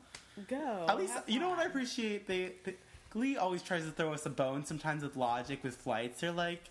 Go. 0.48 0.84
At 0.86 0.98
least 0.98 1.14
you 1.26 1.40
know 1.40 1.48
what 1.48 1.58
I 1.60 1.64
appreciate. 1.64 2.26
They, 2.26 2.52
they 2.62 2.74
Glee 3.08 3.38
always 3.38 3.62
tries 3.62 3.84
to 3.86 3.90
throw 3.90 4.12
us 4.12 4.26
a 4.26 4.30
bone 4.30 4.66
sometimes 4.66 5.02
with 5.02 5.16
logic 5.16 5.64
with 5.64 5.76
flights. 5.76 6.20
They're 6.20 6.30
like, 6.30 6.62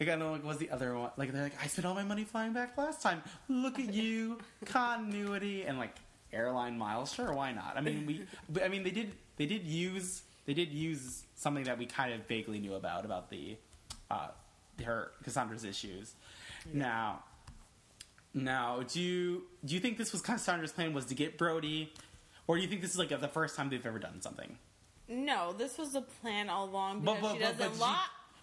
like 0.00 0.08
I 0.08 0.12
don't 0.12 0.18
know 0.20 0.32
like 0.32 0.44
what's 0.44 0.58
the 0.58 0.70
other 0.70 0.94
one? 0.96 1.10
Like 1.16 1.32
they're 1.32 1.42
like, 1.42 1.62
I 1.62 1.66
spent 1.66 1.86
all 1.86 1.94
my 1.94 2.04
money 2.04 2.24
flying 2.24 2.52
back 2.52 2.76
last 2.76 3.02
time. 3.02 3.22
Look 3.48 3.78
at 3.78 3.92
you, 3.92 4.38
continuity 4.64 5.62
and 5.64 5.78
like 5.78 5.94
airline 6.32 6.78
miles. 6.78 7.12
Sure, 7.12 7.32
why 7.32 7.52
not? 7.52 7.74
I 7.76 7.80
mean 7.80 8.06
we, 8.06 8.62
I 8.62 8.68
mean 8.68 8.82
they 8.84 8.90
did 8.90 9.12
they 9.36 9.46
did 9.46 9.64
use 9.66 10.22
they 10.46 10.54
did 10.54 10.72
use 10.72 11.22
something 11.36 11.64
that 11.64 11.78
we 11.78 11.86
kind 11.86 12.12
of 12.12 12.26
vaguely 12.26 12.58
knew 12.58 12.74
about 12.74 13.04
about 13.04 13.30
the 13.30 13.56
uh, 14.10 14.28
her 14.84 15.12
Cassandra's 15.24 15.64
issues. 15.64 16.14
Now. 16.72 17.24
Now, 18.34 18.82
do 18.82 18.98
you 19.00 19.42
do 19.64 19.74
you 19.74 19.80
think 19.80 19.98
this 19.98 20.10
was 20.12 20.22
Cassandra's 20.22 20.72
plan 20.72 20.94
was 20.94 21.04
to 21.06 21.14
get 21.14 21.36
Brody, 21.36 21.92
or 22.46 22.56
do 22.56 22.62
you 22.62 22.68
think 22.68 22.80
this 22.80 22.92
is 22.92 22.98
like 22.98 23.10
the 23.10 23.28
first 23.28 23.56
time 23.56 23.68
they've 23.68 23.84
ever 23.84 23.98
done 23.98 24.22
something? 24.22 24.56
No, 25.06 25.52
this 25.52 25.76
was 25.76 25.92
the 25.92 26.00
plan 26.00 26.48
all 26.48 26.64
along 26.64 27.00
because 27.00 27.20
but- 27.20 27.32
she 27.34 27.38
but- 27.40 27.58
doesn't 27.58 27.78
but 27.78 27.78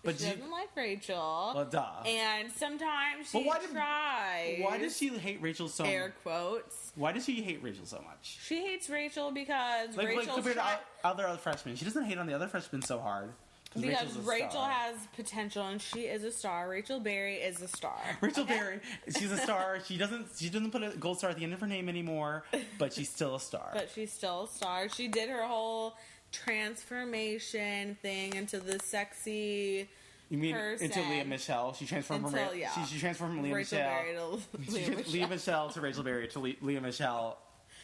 but 0.03 0.17
she 0.19 0.25
you- 0.27 0.33
doesn't 0.33 0.51
like 0.51 0.69
Rachel. 0.75 1.51
Well, 1.55 1.65
duh. 1.65 1.85
And 2.05 2.51
sometimes 2.51 3.29
she 3.31 3.43
why 3.43 3.59
did- 3.59 3.71
tries. 3.71 4.61
Why 4.61 4.77
does 4.77 4.97
she 4.97 5.09
hate 5.09 5.41
Rachel 5.41 5.67
so? 5.67 5.83
air 5.83 6.13
quotes? 6.23 6.91
Why 6.95 7.11
does 7.11 7.25
she 7.25 7.41
hate 7.41 7.61
Rachel 7.63 7.85
so 7.85 7.97
much? 8.07 8.39
She 8.43 8.61
hates 8.65 8.89
Rachel 8.89 9.31
because 9.31 9.89
Like, 9.95 10.07
like 10.07 10.17
Rachel's 10.17 10.35
compared 10.35 10.55
to 10.55 10.61
try- 10.61 10.79
other 11.03 11.27
other 11.27 11.37
freshmen, 11.37 11.75
she 11.75 11.85
doesn't 11.85 12.05
hate 12.05 12.17
on 12.17 12.27
the 12.27 12.33
other 12.33 12.47
freshmen 12.47 12.81
so 12.81 12.99
hard 12.99 13.33
because 13.79 14.17
Rachel 14.19 14.49
star. 14.49 14.69
has 14.71 14.95
potential 15.15 15.67
and 15.67 15.79
she 15.81 16.01
is 16.01 16.23
a 16.23 16.31
star. 16.31 16.67
Rachel 16.67 16.99
Berry 16.99 17.35
is 17.35 17.61
a 17.61 17.67
star. 17.67 17.99
Rachel 18.19 18.43
Berry. 18.45 18.79
She's 19.15 19.31
a 19.31 19.37
star. 19.37 19.79
She 19.85 19.97
doesn't. 19.97 20.27
She 20.37 20.49
doesn't 20.49 20.71
put 20.71 20.81
a 20.81 20.89
gold 20.97 21.19
star 21.19 21.29
at 21.29 21.37
the 21.37 21.43
end 21.43 21.53
of 21.53 21.59
her 21.61 21.67
name 21.67 21.87
anymore, 21.87 22.45
but 22.79 22.93
she's 22.93 23.09
still 23.09 23.35
a 23.35 23.39
star. 23.39 23.69
But 23.73 23.89
she's 23.93 24.11
still 24.11 24.43
a 24.43 24.47
star. 24.47 24.89
She 24.89 25.07
did 25.07 25.29
her 25.29 25.43
whole 25.45 25.95
transformation 26.31 27.97
thing 28.01 28.35
into 28.35 28.59
the 28.59 28.79
sexy 28.79 29.89
you 30.29 30.37
mean 30.37 30.53
person. 30.53 30.85
into 30.85 31.01
Lea 31.01 31.23
Michele? 31.23 31.73
She 31.73 31.85
transformed 31.85 32.25
from 32.25 32.35
Ra- 32.35 32.51
yeah. 32.51 32.71
she, 32.71 32.93
she 32.95 32.99
transformed 32.99 33.35
from 33.35 33.43
Lea 33.43 33.53
Michele. 33.53 34.39
To 34.65 34.71
Lea 34.71 34.89
Michele. 34.89 35.03
Lea 35.13 35.25
Michele 35.25 35.69
to 35.69 35.81
Rachel 35.81 36.03
Berry 36.03 36.27
to 36.29 36.39
Le- 36.39 36.53
Lea 36.61 36.79
Michele 36.79 37.37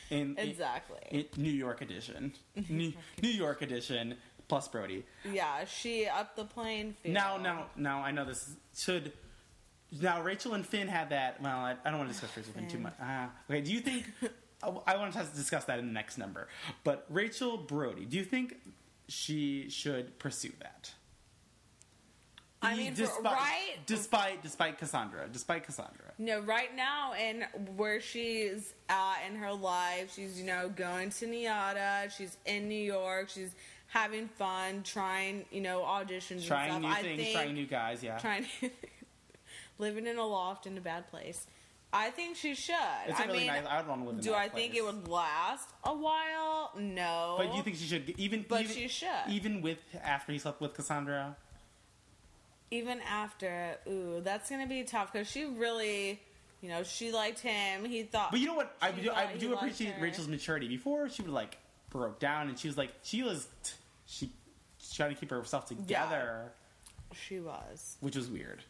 in 0.10 0.36
in- 0.38 0.49
Exactly. 0.49 0.99
in 1.12 1.25
New 1.38 1.51
York 1.51 1.81
edition. 1.81 2.34
New, 2.69 2.93
New 3.21 3.29
York 3.29 3.62
edition 3.62 4.15
plus 4.47 4.67
Brody. 4.67 5.03
yeah, 5.31 5.65
she 5.65 6.05
up 6.08 6.36
the 6.36 6.45
plane. 6.45 6.95
field. 7.01 7.13
Now, 7.15 7.38
now, 7.38 7.65
now, 7.75 8.01
I 8.03 8.12
know 8.12 8.25
this 8.25 8.47
should. 8.77 9.12
Now, 10.01 10.21
Rachel 10.21 10.53
and 10.53 10.63
Finn 10.65 10.88
had 10.88 11.10
that. 11.10 11.41
Well, 11.41 11.58
I, 11.58 11.75
I 11.84 11.89
don't 11.89 11.97
want 11.99 12.10
to 12.10 12.13
discuss 12.13 12.36
Rachel 12.38 12.53
Finn 12.53 12.67
too 12.67 12.77
much. 12.79 12.93
Uh, 13.01 13.27
okay, 13.49 13.62
do 13.62 13.71
you 13.73 13.79
think? 13.79 14.05
I, 14.63 14.70
I 14.88 14.98
want 14.98 15.13
to 15.13 15.26
discuss 15.36 15.65
that 15.65 15.80
in 15.80 15.88
the 15.88 15.94
next 15.94 16.18
number. 16.18 16.48
But 16.84 17.06
Rachel 17.10 17.58
Brody, 17.58 18.06
do 18.06 18.18
you 18.18 18.24
think 18.24 18.56
she 19.08 19.70
should 19.70 20.18
pursue 20.20 20.52
that? 20.62 20.94
I 22.62 22.76
mean, 22.76 22.94
despite, 22.96 23.24
right- 23.24 23.78
Despite, 23.86 24.41
despite 24.41 24.80
Cassandra, 24.80 25.28
despite 25.32 25.63
Cassandra. 25.65 26.13
No, 26.18 26.39
right 26.39 26.76
now, 26.76 27.13
and 27.13 27.46
where 27.76 28.02
she's 28.02 28.74
at 28.89 29.18
in 29.30 29.36
her 29.36 29.54
life, 29.54 30.13
she's 30.15 30.39
you 30.39 30.48
know 30.48 30.70
going 30.70 31.12
to 31.12 31.28
NYADA. 31.28 32.10
She's 32.18 32.38
in 32.46 32.68
New 32.68 32.74
York. 32.82 33.30
She's 33.30 33.54
having 33.88 34.28
fun, 34.28 34.82
trying 34.84 35.46
you 35.52 35.62
know 35.62 35.82
auditions, 35.82 36.48
Trying 36.48 36.82
new. 36.82 36.88
I 36.88 37.02
things, 37.04 37.22
think 37.22 37.36
trying 37.36 37.54
new 37.54 37.68
guys. 37.68 38.02
Yeah, 38.02 38.18
trying 38.18 38.48
living 39.78 40.08
in 40.08 40.18
a 40.18 40.26
loft 40.26 40.65
in 40.65 40.76
a 40.78 40.82
bad 40.82 41.08
place. 41.12 41.46
I 41.95 42.10
think 42.12 42.36
she 42.36 42.53
should. 42.55 42.75
it's 43.08 43.19
a 43.19 43.23
I 43.23 43.25
really 43.25 43.38
mean, 43.39 43.47
nice. 43.47 43.65
I 43.65 43.77
would 43.79 43.88
want 43.88 44.01
to 44.01 44.08
live 44.08 44.15
in 44.17 44.23
do 44.23 44.29
that 44.31 44.38
I 44.38 44.49
think 44.49 44.75
it 44.75 44.84
would 44.84 45.08
last 45.08 45.69
a 45.84 45.95
while? 45.95 46.71
No. 46.77 47.36
But 47.38 47.51
do 47.51 47.58
you 47.58 47.63
think 47.63 47.77
she 47.77 47.86
should 47.86 48.13
even? 48.17 48.45
But 48.47 48.62
even, 48.63 48.75
she 48.75 48.88
should. 48.88 49.10
even 49.29 49.62
with 49.62 49.79
after 50.03 50.31
he 50.34 50.38
slept 50.39 50.62
with 50.62 50.73
Cassandra. 50.73 51.36
even 52.71 52.99
after, 53.01 53.77
ooh, 53.88 54.21
that's 54.23 54.49
gonna 54.49 54.67
be 54.67 54.84
tough 54.84 55.13
because 55.13 55.29
she 55.29 55.45
really, 55.45 56.19
you 56.62 56.69
know, 56.69 56.84
she 56.84 57.12
liked 57.12 57.39
him. 57.39 57.86
He 57.86 58.03
thought. 58.03 58.31
But 58.31 58.39
you 58.39 58.47
know 58.47 58.55
what? 58.55 58.75
I 58.81 58.91
do, 58.91 59.12
I 59.12 59.36
do 59.38 59.53
appreciate. 59.53 59.93
Rachel's 60.01 60.27
maturity. 60.27 60.67
Before 60.67 61.08
she 61.10 61.21
would 61.21 61.31
like 61.31 61.58
broke 61.89 62.19
down, 62.19 62.49
and 62.49 62.60
she 62.60 62.67
was 62.67 62.77
like, 62.77 62.91
she 63.03 63.23
was, 63.23 63.47
she 64.05 64.29
she's 64.77 64.93
trying 64.93 65.13
to 65.13 65.19
keep 65.19 65.29
herself 65.29 65.67
together, 65.67 66.51
she 67.13 67.39
was. 67.39 67.95
which 68.01 68.15
was 68.15 68.29
weird. 68.29 68.63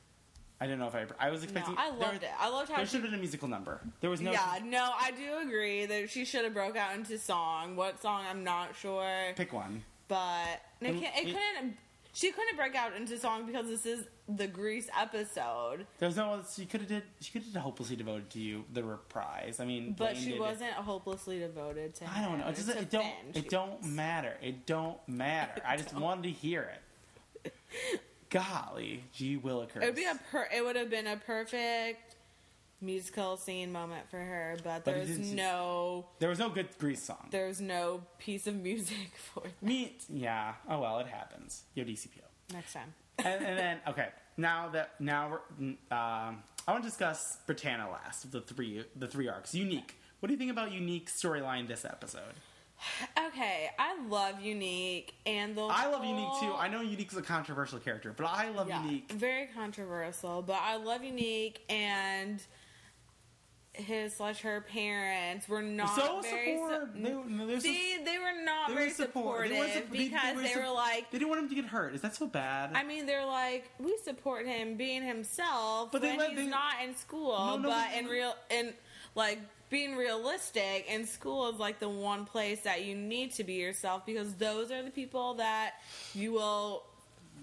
I 0.62 0.66
didn't 0.68 0.80
know 0.80 0.88
if 0.88 0.96
I. 0.96 1.06
I 1.28 1.32
was 1.32 1.42
No, 1.42 1.44
expecting. 1.46 1.76
I 1.78 1.90
there- 1.92 2.00
loved 2.00 2.24
it. 2.24 2.30
I 2.40 2.50
loved 2.50 2.70
how 2.70 2.78
There 2.78 2.86
she 2.86 2.92
should 2.92 3.02
have 3.02 3.12
been 3.12 3.20
a 3.20 3.22
musical 3.22 3.48
number. 3.48 3.82
There 4.02 4.10
was 4.10 4.22
no. 4.22 4.32
yeah, 4.32 4.60
no, 4.64 4.92
I 4.98 5.12
do 5.12 5.38
agree 5.48 5.86
that 5.86 6.10
she 6.10 6.24
should 6.26 6.44
have 6.46 6.54
broke 6.54 6.78
out 6.78 6.96
into 6.96 7.18
song. 7.18 7.76
What 7.76 8.02
song? 8.02 8.24
I'm 8.30 8.44
not 8.44 8.76
sure, 8.76 9.34
Pick 9.36 9.52
one. 9.52 9.84
but 10.08 10.62
it, 10.82 11.00
can't, 11.00 11.16
it 11.18 11.28
it- 11.30 11.36
couldn't. 11.36 11.78
She 12.14 12.32
couldn't 12.32 12.56
break 12.56 12.76
out 12.76 12.96
into 12.96 13.20
song 13.20 13.46
because 13.46 13.68
this 13.68 13.86
is 13.86 14.06
the 14.30 14.48
Grease 14.48 14.88
episode. 14.98 15.86
There's 16.00 16.16
no. 16.16 16.42
She 16.56 16.66
could 16.66 16.80
have 16.80 16.88
did. 16.90 17.04
She 17.20 17.34
could 17.34 17.42
have 17.44 17.52
did 17.52 17.60
hopelessly 17.60 17.98
devoted 17.98 18.30
to 18.30 18.40
you. 18.40 18.64
The 18.72 18.86
reprise. 18.86 19.60
I 19.60 19.66
mean, 19.66 19.94
but 20.00 20.16
she 20.16 20.40
wasn't 20.40 20.72
hopelessly 20.72 21.40
devoted 21.40 21.94
to 21.96 22.06
him. 22.06 22.12
I 22.16 22.22
don't 22.22 22.40
know. 22.40 22.48
It, 22.48 22.56
just, 22.56 22.70
it 22.70 22.90
don't. 22.90 23.06
It 23.34 23.50
don't 23.50 23.84
matter. 23.84 24.36
It 24.42 24.66
don't 24.66 24.98
matter. 25.10 25.62
I 25.68 25.76
just 25.76 25.94
wanted 26.00 26.24
to 26.24 26.30
hear 26.32 26.72
it. 27.44 27.54
Golly, 28.30 29.04
gee 29.14 29.38
willikers. 29.38 29.82
It 29.82 29.86
would 29.86 29.96
be 29.96 30.06
a 30.06 30.20
per- 30.32 30.48
It 30.54 30.64
would 30.64 30.76
have 30.76 30.90
been 30.90 31.08
a 31.08 31.18
perfect 31.18 32.16
musical 32.82 33.38
scene 33.38 33.72
moment 33.72 34.10
for 34.10 34.18
her, 34.20 34.58
but 34.64 34.84
But 34.84 34.86
there's 34.86 35.08
didn't- 35.10 35.36
no 35.36 36.06
There 36.20 36.30
was 36.30 36.40
no 36.40 36.50
good 36.50 36.68
Grease 36.78 37.04
song. 37.04 37.28
there's 37.32 37.62
no 37.62 38.04
piece 38.20 38.48
of 38.48 38.56
music 38.56 39.12
for 39.34 39.44
Me, 39.62 39.96
yeah. 40.10 40.56
Oh 40.70 40.80
well, 40.82 41.00
it 41.00 41.08
happens. 41.08 41.64
Yo, 41.74 41.84
DCPO. 41.84 42.22
next 42.54 42.74
time. 42.74 42.94
and, 43.20 43.44
and 43.46 43.58
then 43.58 43.80
okay, 43.88 44.10
now 44.38 44.70
that 44.70 45.00
now 45.00 45.30
we're, 45.30 45.68
um, 45.96 46.44
I 46.68 46.72
want 46.72 46.84
to 46.84 46.90
discuss 46.90 47.38
Brittana 47.48 47.90
last 47.92 48.26
of 48.26 48.32
the 48.32 48.42
three 48.42 48.84
the 48.96 49.08
three 49.08 49.28
arcs. 49.30 49.56
Unique. 49.56 49.96
What 50.20 50.28
do 50.28 50.34
you 50.34 50.38
think 50.40 50.52
about 50.52 50.72
unique 50.72 51.10
storyline 51.10 51.68
this 51.68 51.86
episode? 51.86 52.34
Okay, 53.28 53.70
I 53.78 54.00
love 54.08 54.40
Unique 54.42 55.14
and 55.26 55.56
the 55.56 55.64
I 55.66 55.88
love 55.88 56.04
Unique 56.06 56.30
too. 56.40 56.54
I 56.58 56.68
know 56.68 56.82
Unique's 56.82 57.18
a 57.18 57.22
controversial 57.22 57.80
character, 57.80 58.14
but 58.16 58.26
I 58.26 58.50
love 58.50 58.68
Yeah, 58.70 58.84
Unique. 58.84 59.12
very 59.12 59.48
controversial, 59.48 60.42
but 60.42 60.60
I 60.62 60.76
love 60.78 61.04
Unique 61.04 61.64
and 61.70 62.42
his 63.74 64.16
slash 64.16 64.40
her 64.40 64.62
parents 64.62 65.50
were 65.50 65.62
not 65.62 65.94
so 65.98 66.22
very 66.22 66.46
su- 66.46 66.52
supportive. 66.54 66.94
They, 66.94 67.46
they're 67.46 67.60
See, 67.60 67.98
they 68.06 68.18
were 68.18 68.42
not 68.46 68.70
they 68.70 68.74
very 68.74 68.90
support- 68.92 69.48
supportive 69.48 69.52
they 69.52 69.60
were 69.60 69.68
sup- 69.68 69.92
they- 69.92 69.98
because 69.98 70.42
they, 70.42 70.48
sup- 70.54 70.64
were 70.64 70.70
like, 70.74 71.12
they 71.12 71.18
didn't 71.18 71.30
want 71.30 71.42
him 71.42 71.50
to 71.50 71.56
get 71.56 71.66
hurt. 71.66 71.94
Is 71.94 72.00
that 72.02 72.16
so 72.16 72.26
bad? 72.26 72.72
I 72.74 72.84
mean, 72.84 73.06
they're 73.06 73.26
like, 73.26 73.70
we 73.80 73.98
support 74.02 74.46
him 74.48 74.78
being 74.78 75.04
himself 75.04 75.92
But 75.92 76.02
they 76.02 76.10
when 76.12 76.20
let- 76.20 76.30
he's 76.30 76.40
they- 76.40 76.46
not 76.48 76.76
in 76.86 76.96
school, 76.96 77.38
No, 77.38 77.58
no, 77.58 77.70
but 77.70 77.90
they- 77.92 78.00
in 78.00 78.06
real, 78.06 78.34
in 78.50 78.74
like 79.14 79.40
being 79.70 79.96
realistic, 79.96 80.86
in 80.90 81.06
school 81.08 81.50
is 81.50 81.60
like 81.60 81.80
the 81.80 81.90
one 81.90 82.26
place 82.26 82.62
that 82.62 82.84
you 82.86 82.96
need 82.96 83.34
to 83.34 83.44
be 83.44 83.54
yourself 83.54 84.06
because 84.06 84.34
those 84.36 84.72
are 84.72 84.84
the 84.84 84.92
people 84.92 85.34
that 85.36 85.76
you 86.14 86.32
will 86.34 86.84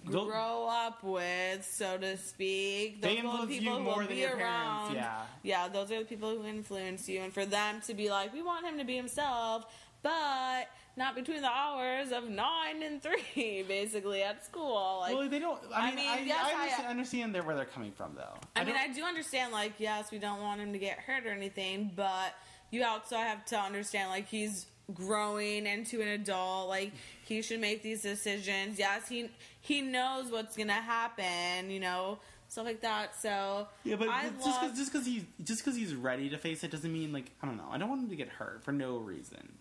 They'll- 0.05 0.25
grow 0.27 0.67
up 0.69 1.03
with, 1.05 1.65
so 1.65 1.97
to 1.99 2.17
speak. 2.17 3.01
Those 3.01 3.11
They 3.13 3.19
are 3.19 3.23
the 3.23 3.29
influence 3.29 3.53
you 3.53 3.61
people 3.61 3.77
who 3.79 3.83
more 3.85 3.93
will 3.99 4.01
than 4.07 4.09
be 4.09 4.21
your 4.21 4.31
parents, 4.31 4.43
around. 4.45 4.95
yeah. 4.97 5.23
yeah, 5.43 5.69
those 5.69 5.93
are 5.93 5.99
the 6.01 6.05
people 6.05 6.31
who 6.37 6.45
influence 6.47 7.09
you, 7.09 7.21
and 7.21 7.33
for 7.33 7.45
them 7.47 7.81
to 7.87 7.95
be 7.95 8.11
like, 8.11 8.33
we 8.33 8.43
want 8.43 8.67
him 8.67 8.79
to 8.79 8.85
be 8.85 8.97
himself, 8.97 9.67
but 10.03 10.69
not 10.97 11.15
between 11.15 11.41
the 11.43 11.49
hours 11.49 12.13
of 12.13 12.29
nine 12.29 12.83
and 12.83 13.03
three, 13.03 13.63
basically 13.69 14.23
at 14.23 14.45
school. 14.45 14.99
Like, 15.01 15.15
well, 15.15 15.29
they 15.29 15.39
don't. 15.39 15.61
I 15.75 15.81
I 15.81 15.87
mean, 15.87 15.97
mean, 15.97 16.09
I, 16.09 16.21
yes, 16.21 16.39
I 16.45 16.51
I- 16.51 16.63
understand, 16.63 16.89
understand 17.33 17.47
where 17.47 17.57
they're 17.57 17.65
coming 17.65 17.93
from, 17.93 18.15
though. 18.15 18.35
I, 18.57 18.65
mean, 18.65 18.77
I 18.77 18.89
do 18.93 19.03
understand, 19.05 19.53
like, 19.53 19.75
yes, 19.79 20.11
we 20.11 20.19
don't 20.19 20.41
want 20.41 20.61
him 20.61 20.73
to 20.73 20.79
get 20.79 20.99
hurt 20.99 21.25
or 21.27 21.31
anything, 21.31 21.91
but 21.97 22.35
you 22.71 22.85
also 22.85 23.17
have 23.17 23.45
to 23.47 23.59
understand, 23.59 24.11
like, 24.11 24.29
he's 24.29 24.67
growing 24.93 25.67
into 25.67 26.03
an 26.03 26.09
adult. 26.09 26.69
Like, 26.69 26.93
he 27.25 27.41
should 27.43 27.61
make 27.61 27.83
these 27.83 28.03
decisions. 28.03 28.79
Yes, 28.79 29.09
he 29.09 29.31
he 29.61 29.81
knows 29.81 30.31
what's 30.31 30.57
gonna 30.57 30.73
happen, 30.73 31.71
you 31.71 31.81
know, 31.81 32.19
stuff 32.49 32.67
like 32.67 32.81
that. 32.83 33.19
So 33.21 33.69
Yeah, 33.85 33.97
but 33.97 34.09
I 34.09 34.29
just 34.45 34.61
because 34.61 34.77
just 34.77 34.93
because 34.93 35.07
he's 35.07 35.23
just 35.43 35.65
because 35.65 35.77
he's 35.79 35.95
ready 35.95 36.29
to 36.31 36.37
face 36.37 36.63
it 36.65 36.71
doesn't 36.71 36.93
mean 36.93 37.13
like 37.13 37.31
I 37.43 37.47
don't 37.47 37.57
know. 37.57 37.69
I 37.71 37.79
don't 37.79 37.89
want 37.89 38.03
him 38.03 38.11
to 38.11 38.17
get 38.17 38.29
hurt 38.29 38.63
for 38.65 38.73
no 38.73 38.99
reason. 38.99 39.53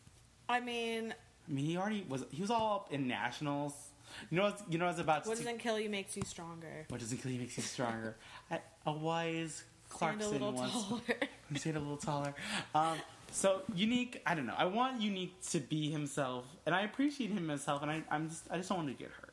I 0.52 0.60
mean, 0.60 1.14
I 1.48 1.52
mean, 1.52 1.66
he 1.66 1.78
already 1.78 2.06
was. 2.08 2.26
He 2.32 2.42
was 2.42 2.52
all 2.52 2.76
up 2.76 2.94
in 2.94 3.08
nationals. 3.08 3.74
You 4.30 4.38
know, 4.38 4.44
what's, 4.44 4.62
you 4.70 4.78
know, 4.78 4.86
I 4.86 4.90
was 4.90 5.00
about 5.00 5.26
what 5.26 5.38
to. 5.38 5.44
doesn't 5.44 5.60
kill 5.60 5.80
you 5.80 5.90
makes 5.90 6.18
you 6.18 6.24
stronger. 6.26 6.86
what 6.90 7.00
doesn't 7.00 7.18
kill 7.20 7.32
you 7.32 7.40
makes 7.40 7.58
you 7.58 7.64
stronger. 7.64 8.16
I, 8.52 8.60
a 8.86 8.92
wise 8.92 9.64
Stand 9.96 10.22
a 10.22 10.24
Clarkson 10.24 10.32
little 10.34 10.52
once. 10.52 10.72
taller. 10.72 11.02
Stand 11.56 11.78
a 11.78 11.80
little 11.80 11.98
taller. 11.98 12.34
Um, 12.76 12.98
so 13.32 13.62
unique. 13.74 14.22
I 14.26 14.36
don't 14.36 14.46
know. 14.46 14.56
I 14.58 14.66
want 14.66 15.02
unique 15.02 15.36
to 15.52 15.60
be 15.60 15.90
himself, 15.90 16.46
and 16.66 16.76
I 16.76 16.82
appreciate 16.82 17.30
him 17.30 17.50
as 17.50 17.60
himself, 17.62 17.82
and 17.84 17.92
I, 17.92 18.04
I'm 18.12 18.30
just. 18.30 18.44
I 18.52 18.58
just 18.58 18.70
don't 18.70 18.80
want 18.80 18.90
to 18.90 19.02
get 19.02 19.12
hurt. 19.12 19.31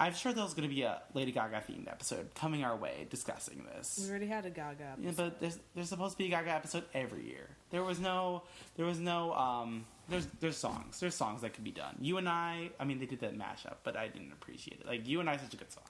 I'm 0.00 0.14
sure 0.14 0.32
there's 0.32 0.54
going 0.54 0.68
to 0.68 0.74
be 0.74 0.82
a 0.82 1.02
Lady 1.14 1.32
Gaga 1.32 1.62
themed 1.68 1.88
episode 1.90 2.34
coming 2.34 2.62
our 2.64 2.76
way 2.76 3.06
discussing 3.10 3.64
this. 3.74 3.98
we 4.02 4.10
already 4.10 4.26
had 4.28 4.46
a 4.46 4.50
Gaga. 4.50 4.94
Yeah, 5.00 5.10
but 5.16 5.40
there's 5.40 5.58
there's 5.74 5.88
supposed 5.88 6.12
to 6.12 6.18
be 6.18 6.26
a 6.26 6.28
Gaga 6.30 6.50
episode 6.52 6.84
every 6.94 7.26
year. 7.26 7.48
There 7.70 7.82
was 7.82 7.98
no 7.98 8.42
there 8.76 8.86
was 8.86 8.98
no 9.00 9.32
um 9.34 9.84
there's 10.08 10.26
there's 10.40 10.56
songs 10.56 11.00
there's 11.00 11.14
songs 11.14 11.42
that 11.42 11.52
could 11.54 11.64
be 11.64 11.72
done. 11.72 11.96
You 12.00 12.16
and 12.18 12.28
I 12.28 12.70
I 12.78 12.84
mean 12.84 12.98
they 13.00 13.06
did 13.06 13.20
that 13.20 13.36
mashup, 13.36 13.76
but 13.82 13.96
I 13.96 14.08
didn't 14.08 14.32
appreciate 14.32 14.80
it. 14.80 14.86
Like 14.86 15.06
you 15.08 15.20
and 15.20 15.28
I 15.28 15.36
such 15.36 15.54
a 15.54 15.56
good 15.56 15.72
song. 15.72 15.84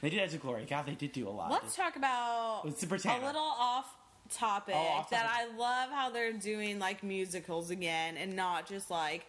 They 0.00 0.10
did 0.10 0.20
Edge 0.20 0.34
of 0.34 0.40
Glory. 0.42 0.64
God, 0.68 0.86
they 0.86 0.94
did 0.94 1.12
do 1.12 1.28
a 1.28 1.30
lot. 1.30 1.50
Let's 1.50 1.74
talk 1.74 1.96
about 1.96 2.62
It's 2.66 2.84
Brittana. 2.84 3.22
a 3.22 3.26
little 3.26 3.40
off 3.42 3.92
topic 4.32 4.74
Oh, 4.78 4.98
off 4.98 5.10
that. 5.10 5.28
I 5.28 5.46
love 5.56 5.90
how 5.90 6.10
they're 6.10 6.32
doing 6.32 6.78
like 6.78 7.02
musicals 7.02 7.70
again 7.70 8.16
and 8.16 8.36
not 8.36 8.66
just 8.68 8.88
like 8.90 9.26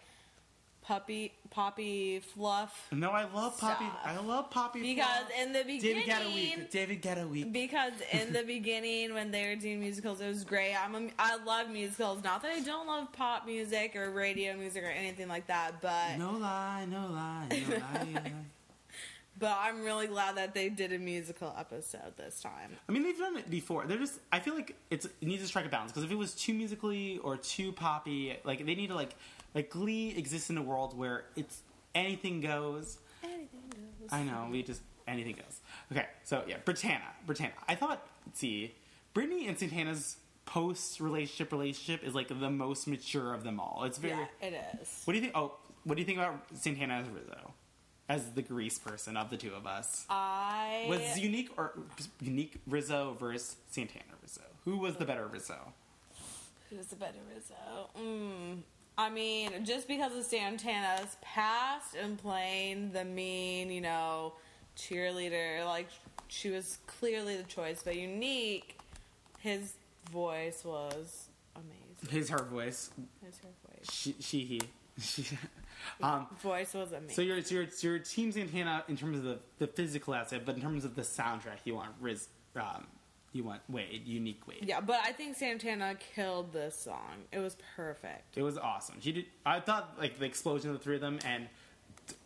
puppy 0.82 1.32
poppy 1.50 2.18
fluff. 2.18 2.88
no, 2.92 3.10
I 3.10 3.24
love 3.32 3.58
Poppy. 3.58 3.84
I 4.04 4.16
love 4.18 4.50
Poppy. 4.50 4.80
Because 4.82 5.06
Fluff. 5.06 5.30
in 5.40 5.52
the 5.52 5.62
beginning, 5.64 6.04
David 6.06 6.08
Guetta 6.08 6.34
week. 6.34 6.70
David 6.70 7.02
Guetta 7.02 7.28
week. 7.28 7.52
because 7.52 7.92
in 8.12 8.32
the 8.32 8.42
beginning 8.42 9.12
when 9.14 9.30
they 9.30 9.48
were 9.48 9.56
doing 9.60 9.80
musicals, 9.80 10.20
it 10.20 10.28
was 10.28 10.44
great. 10.44 10.74
I'm 10.74 10.94
a, 10.94 11.08
I 11.18 11.36
love 11.44 11.68
musicals. 11.70 12.24
Not 12.24 12.42
that 12.42 12.52
I 12.52 12.60
don't 12.60 12.86
love 12.86 13.12
pop 13.12 13.46
music 13.46 13.94
or 13.96 14.10
radio 14.10 14.56
music 14.56 14.82
or 14.82 14.88
anything 14.88 15.28
like 15.28 15.46
that, 15.48 15.80
but 15.82 16.16
No 16.18 16.32
lie, 16.32 16.86
no 16.88 17.06
lie, 17.08 17.46
no 17.50 17.56
lie. 17.58 17.62
no 17.68 17.76
lie. 18.14 18.32
but 19.38 19.58
I'm 19.60 19.84
really 19.84 20.06
glad 20.06 20.36
that 20.38 20.54
they 20.54 20.68
did 20.70 20.92
a 20.92 20.98
musical 20.98 21.54
episode 21.58 22.16
this 22.16 22.40
time. 22.40 22.76
I 22.88 22.92
mean, 22.92 23.02
they've 23.02 23.18
done 23.18 23.36
it 23.36 23.50
before. 23.50 23.84
They're 23.86 23.98
just. 23.98 24.18
I 24.32 24.40
feel 24.40 24.54
like 24.54 24.74
it's 24.90 25.04
it 25.04 25.12
needs 25.22 25.42
to 25.42 25.48
strike 25.48 25.66
a 25.66 25.68
balance 25.68 25.92
because 25.92 26.04
if 26.04 26.10
it 26.10 26.16
was 26.18 26.34
too 26.34 26.54
musically 26.54 27.18
or 27.18 27.36
too 27.36 27.72
poppy, 27.72 28.36
like 28.44 28.64
they 28.64 28.74
need 28.74 28.88
to 28.88 28.94
like 28.94 29.14
like 29.54 29.70
Glee 29.70 30.14
exists 30.16 30.50
in 30.50 30.58
a 30.58 30.62
world 30.62 30.96
where 30.96 31.24
it's 31.36 31.60
anything 31.94 32.40
goes. 32.40 32.98
Anything 33.22 33.60
goes. 33.70 34.08
I 34.10 34.22
know 34.22 34.48
we 34.50 34.62
just 34.62 34.82
anything 35.06 35.34
goes. 35.34 35.60
Okay, 35.90 36.06
so 36.24 36.42
yeah, 36.46 36.56
Brittana, 36.64 37.00
Brittana. 37.26 37.52
I 37.68 37.74
thought, 37.74 38.06
see, 38.34 38.74
Brittany 39.14 39.46
and 39.48 39.58
Santana's 39.58 40.16
post 40.44 41.00
relationship 41.00 41.52
relationship 41.52 42.06
is 42.06 42.14
like 42.14 42.28
the 42.28 42.50
most 42.50 42.86
mature 42.86 43.32
of 43.34 43.44
them 43.44 43.60
all. 43.60 43.84
It's 43.84 43.98
very. 43.98 44.14
Yeah, 44.14 44.48
it 44.48 44.78
is. 44.80 45.02
What 45.04 45.12
do 45.12 45.18
you 45.18 45.22
think? 45.22 45.36
Oh, 45.36 45.52
what 45.84 45.96
do 45.96 46.00
you 46.00 46.06
think 46.06 46.18
about 46.18 46.44
Santana 46.54 46.94
as 46.94 47.08
Rizzo, 47.08 47.54
as 48.08 48.30
the 48.30 48.42
Grease 48.42 48.78
person 48.78 49.16
of 49.16 49.30
the 49.30 49.36
two 49.36 49.52
of 49.54 49.66
us? 49.66 50.06
I 50.08 50.86
Was 50.88 51.18
unique 51.18 51.50
or 51.56 51.72
unique 52.20 52.60
Rizzo 52.66 53.16
versus 53.18 53.56
Santana 53.70 54.04
Rizzo? 54.22 54.42
Who 54.64 54.78
was 54.78 54.96
the 54.96 55.04
better 55.04 55.26
Rizzo? 55.26 55.72
Who's 56.70 56.86
the 56.86 56.96
better 56.96 57.18
Rizzo? 57.34 57.90
Mm. 57.98 58.62
I 58.98 59.08
mean, 59.10 59.64
just 59.64 59.88
because 59.88 60.14
of 60.16 60.24
Santana's 60.24 61.16
past 61.22 61.94
and 61.94 62.18
playing 62.18 62.92
the 62.92 63.04
mean, 63.04 63.70
you 63.70 63.80
know, 63.80 64.34
cheerleader, 64.76 65.64
like 65.64 65.88
she 66.28 66.50
was 66.50 66.78
clearly 66.86 67.36
the 67.36 67.42
choice. 67.44 67.82
But 67.82 67.96
unique, 67.96 68.78
his 69.38 69.74
voice 70.10 70.62
was 70.64 71.28
amazing. 71.56 72.18
His 72.18 72.28
her 72.30 72.44
voice. 72.44 72.90
His 73.24 73.38
her 73.38 73.48
voice, 73.66 73.90
She, 73.90 74.14
she 74.20 74.40
he. 74.44 74.60
She, 75.00 75.24
um, 76.02 76.26
voice 76.42 76.74
was 76.74 76.92
amazing. 76.92 77.14
so 77.16 77.22
you're 77.22 77.40
so 77.42 77.88
you're 77.88 77.98
Team 77.98 78.30
Santana 78.30 78.84
in 78.88 78.96
terms 78.96 79.16
of 79.16 79.24
the, 79.24 79.38
the 79.58 79.66
physical 79.66 80.14
aspect, 80.14 80.44
but 80.44 80.54
in 80.54 80.60
terms 80.60 80.84
of 80.84 80.94
the 80.94 81.02
soundtrack, 81.02 81.60
you 81.64 81.74
want 81.74 81.88
Riz. 81.98 82.28
Um, 82.54 82.86
you 83.32 83.44
want 83.44 83.60
Wade, 83.68 84.06
unique 84.06 84.46
Wade. 84.46 84.64
yeah, 84.66 84.80
but 84.80 85.00
I 85.04 85.12
think 85.12 85.36
Santana 85.36 85.96
killed 86.14 86.52
this 86.52 86.76
song. 86.78 87.24
It 87.32 87.38
was 87.38 87.56
perfect. 87.76 88.36
It 88.36 88.42
was 88.42 88.58
awesome. 88.58 88.96
She 89.00 89.12
did. 89.12 89.24
I 89.46 89.60
thought 89.60 89.94
like 89.98 90.18
the 90.18 90.26
explosion 90.26 90.70
of 90.70 90.78
the 90.78 90.82
three 90.82 90.96
of 90.96 91.00
them, 91.00 91.18
and 91.24 91.48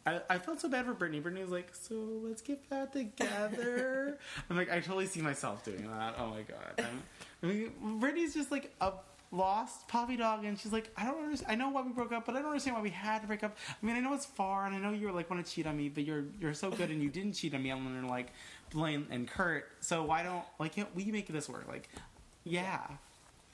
I, 0.06 0.20
I 0.30 0.38
felt 0.38 0.60
so 0.60 0.68
bad 0.68 0.84
for 0.86 0.94
Brittany. 0.94 1.20
Brittany 1.20 1.42
was 1.42 1.52
like, 1.52 1.74
"So 1.74 1.94
let's 2.22 2.42
get 2.42 2.68
back 2.68 2.92
together." 2.92 4.18
I'm 4.50 4.56
like, 4.56 4.70
I 4.70 4.80
totally 4.80 5.06
see 5.06 5.20
myself 5.20 5.64
doing 5.64 5.88
that. 5.90 6.14
Oh 6.18 6.28
my 6.28 6.42
god. 6.42 6.74
I'm, 6.78 7.02
I 7.42 7.46
mean, 7.46 7.98
Brittany's 8.00 8.34
just 8.34 8.50
like 8.50 8.74
a 8.80 8.92
lost 9.32 9.86
puppy 9.88 10.16
dog, 10.16 10.44
and 10.44 10.58
she's 10.58 10.72
like, 10.72 10.90
I 10.96 11.04
don't 11.04 11.22
understand. 11.22 11.52
I 11.52 11.54
know 11.56 11.68
why 11.70 11.82
we 11.82 11.92
broke 11.92 12.12
up, 12.12 12.26
but 12.26 12.34
I 12.34 12.38
don't 12.38 12.48
understand 12.48 12.76
why 12.76 12.82
we 12.82 12.90
had 12.90 13.20
to 13.22 13.26
break 13.26 13.42
up. 13.44 13.56
I 13.70 13.86
mean, 13.86 13.96
I 13.96 14.00
know 14.00 14.14
it's 14.14 14.26
far, 14.26 14.66
and 14.66 14.74
I 14.74 14.78
know 14.78 14.92
you 14.92 15.06
were 15.06 15.12
like 15.12 15.28
want 15.30 15.44
to 15.44 15.52
cheat 15.52 15.66
on 15.66 15.76
me, 15.76 15.88
but 15.88 16.04
you're 16.04 16.24
you're 16.40 16.54
so 16.54 16.70
good, 16.70 16.90
and 16.90 17.02
you 17.02 17.10
didn't 17.10 17.32
cheat 17.32 17.54
on 17.54 17.62
me. 17.62 17.70
I'm 17.70 17.82
gonna 17.84 18.08
like 18.08 18.32
Blaine 18.70 19.06
and 19.10 19.28
Kurt. 19.28 19.68
So 19.80 20.04
why 20.04 20.22
don't 20.22 20.44
like 20.58 20.74
can't 20.74 20.94
we 20.94 21.06
make 21.06 21.28
this 21.28 21.48
work? 21.48 21.66
Like, 21.68 21.88
yeah. 22.44 22.82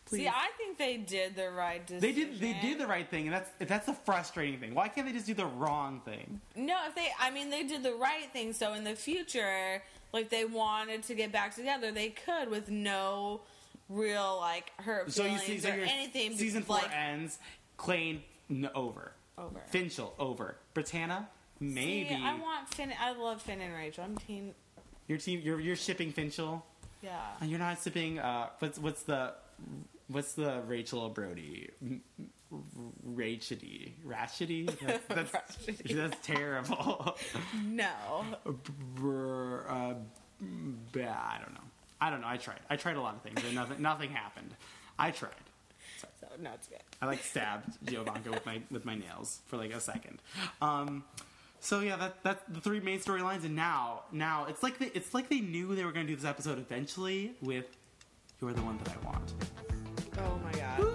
Please. 0.06 0.22
See, 0.22 0.28
I 0.28 0.48
think 0.58 0.78
they 0.78 0.96
did 0.96 1.36
the 1.36 1.50
right 1.50 1.86
decision. 1.86 2.00
They 2.00 2.12
did. 2.12 2.40
They 2.40 2.58
did 2.60 2.78
the 2.78 2.86
right 2.86 3.08
thing, 3.08 3.28
and 3.28 3.34
that's 3.34 3.50
that's 3.70 3.86
the 3.86 3.94
frustrating 3.94 4.58
thing. 4.58 4.74
Why 4.74 4.88
can't 4.88 5.06
they 5.06 5.12
just 5.12 5.26
do 5.26 5.34
the 5.34 5.46
wrong 5.46 6.02
thing? 6.04 6.40
No, 6.56 6.76
if 6.88 6.94
they, 6.94 7.08
I 7.20 7.30
mean, 7.30 7.50
they 7.50 7.62
did 7.62 7.82
the 7.82 7.94
right 7.94 8.30
thing. 8.32 8.52
So 8.52 8.74
in 8.74 8.84
the 8.84 8.96
future, 8.96 9.80
like 10.12 10.28
they 10.28 10.44
wanted 10.44 11.04
to 11.04 11.14
get 11.14 11.30
back 11.32 11.54
together, 11.54 11.92
they 11.92 12.10
could 12.10 12.50
with 12.50 12.68
no 12.68 13.42
real 13.88 14.38
like 14.40 14.72
hurt 14.80 15.12
So 15.12 15.22
you 15.22 15.38
feelings 15.38 15.46
see, 15.46 15.58
so 15.60 15.70
or 15.70 15.72
anything. 15.72 16.36
season 16.36 16.62
four 16.62 16.76
like, 16.76 16.90
ends. 16.94 17.38
Klaine 17.78 18.20
n- 18.50 18.70
over. 18.74 19.12
Over. 19.38 19.62
Finchel 19.72 20.12
over. 20.18 20.56
Brittana 20.74 21.26
maybe. 21.62 22.08
See, 22.08 22.14
I 22.14 22.34
want 22.38 22.68
Finn. 22.74 22.92
I 23.00 23.12
love 23.12 23.40
Finn 23.40 23.60
and 23.60 23.74
Rachel. 23.74 24.04
I'm 24.04 24.16
team. 24.16 24.54
Your 25.08 25.18
team. 25.18 25.40
You're 25.42 25.60
you're 25.60 25.76
shipping 25.76 26.12
Finchel. 26.12 26.62
Yeah. 27.02 27.18
And 27.40 27.50
you're 27.50 27.58
not 27.58 27.82
shipping. 27.82 28.18
Uh, 28.18 28.48
what's 28.58 28.78
what's 28.78 29.02
the 29.02 29.34
what's 30.08 30.34
the 30.34 30.62
Rachel 30.66 31.08
Brody? 31.08 31.70
Rachety, 33.08 33.92
Rachety. 34.06 34.66
That's 35.08 35.30
that's, 35.32 35.56
that's 35.90 36.26
terrible. 36.26 37.16
No. 37.64 38.24
Brr, 38.94 39.64
uh, 39.68 39.94
bah, 40.92 41.00
I 41.00 41.38
don't 41.40 41.54
know. 41.54 41.60
I 42.00 42.10
don't 42.10 42.20
know. 42.20 42.26
I 42.26 42.36
tried. 42.36 42.60
I 42.68 42.76
tried 42.76 42.96
a 42.96 43.00
lot 43.00 43.14
of 43.14 43.22
things, 43.22 43.42
and 43.44 43.54
nothing 43.54 43.80
nothing 43.80 44.10
happened. 44.10 44.50
I 44.98 45.12
tried. 45.12 45.30
So 46.20 46.26
no, 46.40 46.50
it's 46.54 46.66
good. 46.66 46.78
I 47.00 47.06
like 47.06 47.22
stabbed 47.22 47.78
Giovanka 47.86 48.30
with 48.30 48.44
my 48.44 48.60
with 48.70 48.84
my 48.84 48.96
nails 48.96 49.40
for 49.46 49.56
like 49.56 49.72
a 49.72 49.80
second. 49.80 50.20
Um, 50.60 51.04
so 51.62 51.78
yeah, 51.78 51.94
that 51.96 52.22
that's 52.24 52.42
the 52.48 52.60
three 52.60 52.80
main 52.80 52.98
storylines, 52.98 53.44
and 53.44 53.54
now 53.54 54.02
now 54.10 54.46
it's 54.48 54.64
like 54.64 54.78
they, 54.78 54.86
it's 54.94 55.14
like 55.14 55.28
they 55.28 55.40
knew 55.40 55.74
they 55.76 55.84
were 55.84 55.92
going 55.92 56.06
to 56.06 56.12
do 56.12 56.16
this 56.16 56.28
episode 56.28 56.58
eventually 56.58 57.34
with 57.40 57.66
"You're 58.40 58.52
the 58.52 58.62
one 58.62 58.78
that 58.78 58.88
I 58.88 59.06
want." 59.06 59.32
Oh 60.18 60.40
my 60.42 60.52
god. 60.58 60.78
You're 60.80 60.91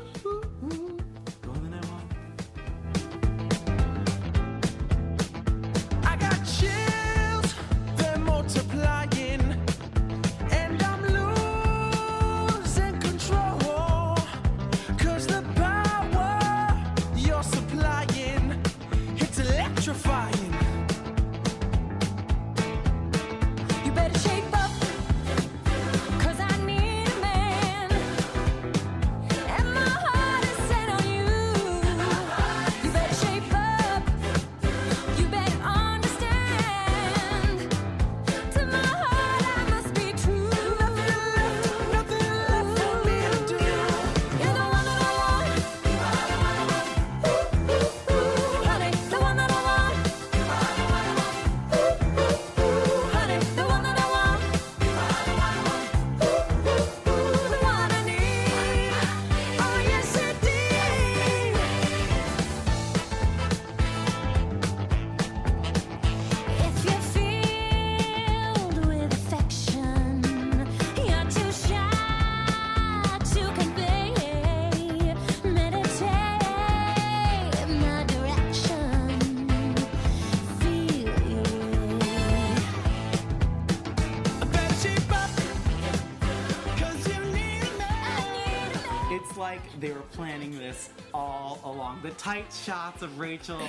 planning 90.11 90.57
this 90.57 90.89
all 91.13 91.59
along. 91.63 92.01
The 92.01 92.11
tight 92.11 92.51
shots 92.51 93.01
of 93.01 93.19
Rachel, 93.19 93.61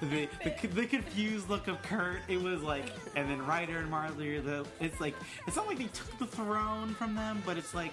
the, 0.00 0.28
the 0.44 0.66
the 0.68 0.86
confused 0.86 1.48
look 1.48 1.68
of 1.68 1.82
Kurt. 1.82 2.20
It 2.28 2.40
was 2.40 2.62
like, 2.62 2.92
and 3.16 3.28
then 3.28 3.44
Ryder 3.46 3.78
and 3.78 3.90
Marley. 3.90 4.38
The 4.40 4.66
it's 4.80 5.00
like 5.00 5.14
it's 5.46 5.56
not 5.56 5.66
like 5.66 5.78
they 5.78 5.86
took 5.86 6.18
the 6.18 6.26
throne 6.26 6.94
from 6.94 7.14
them, 7.14 7.42
but 7.44 7.56
it's 7.56 7.74
like 7.74 7.92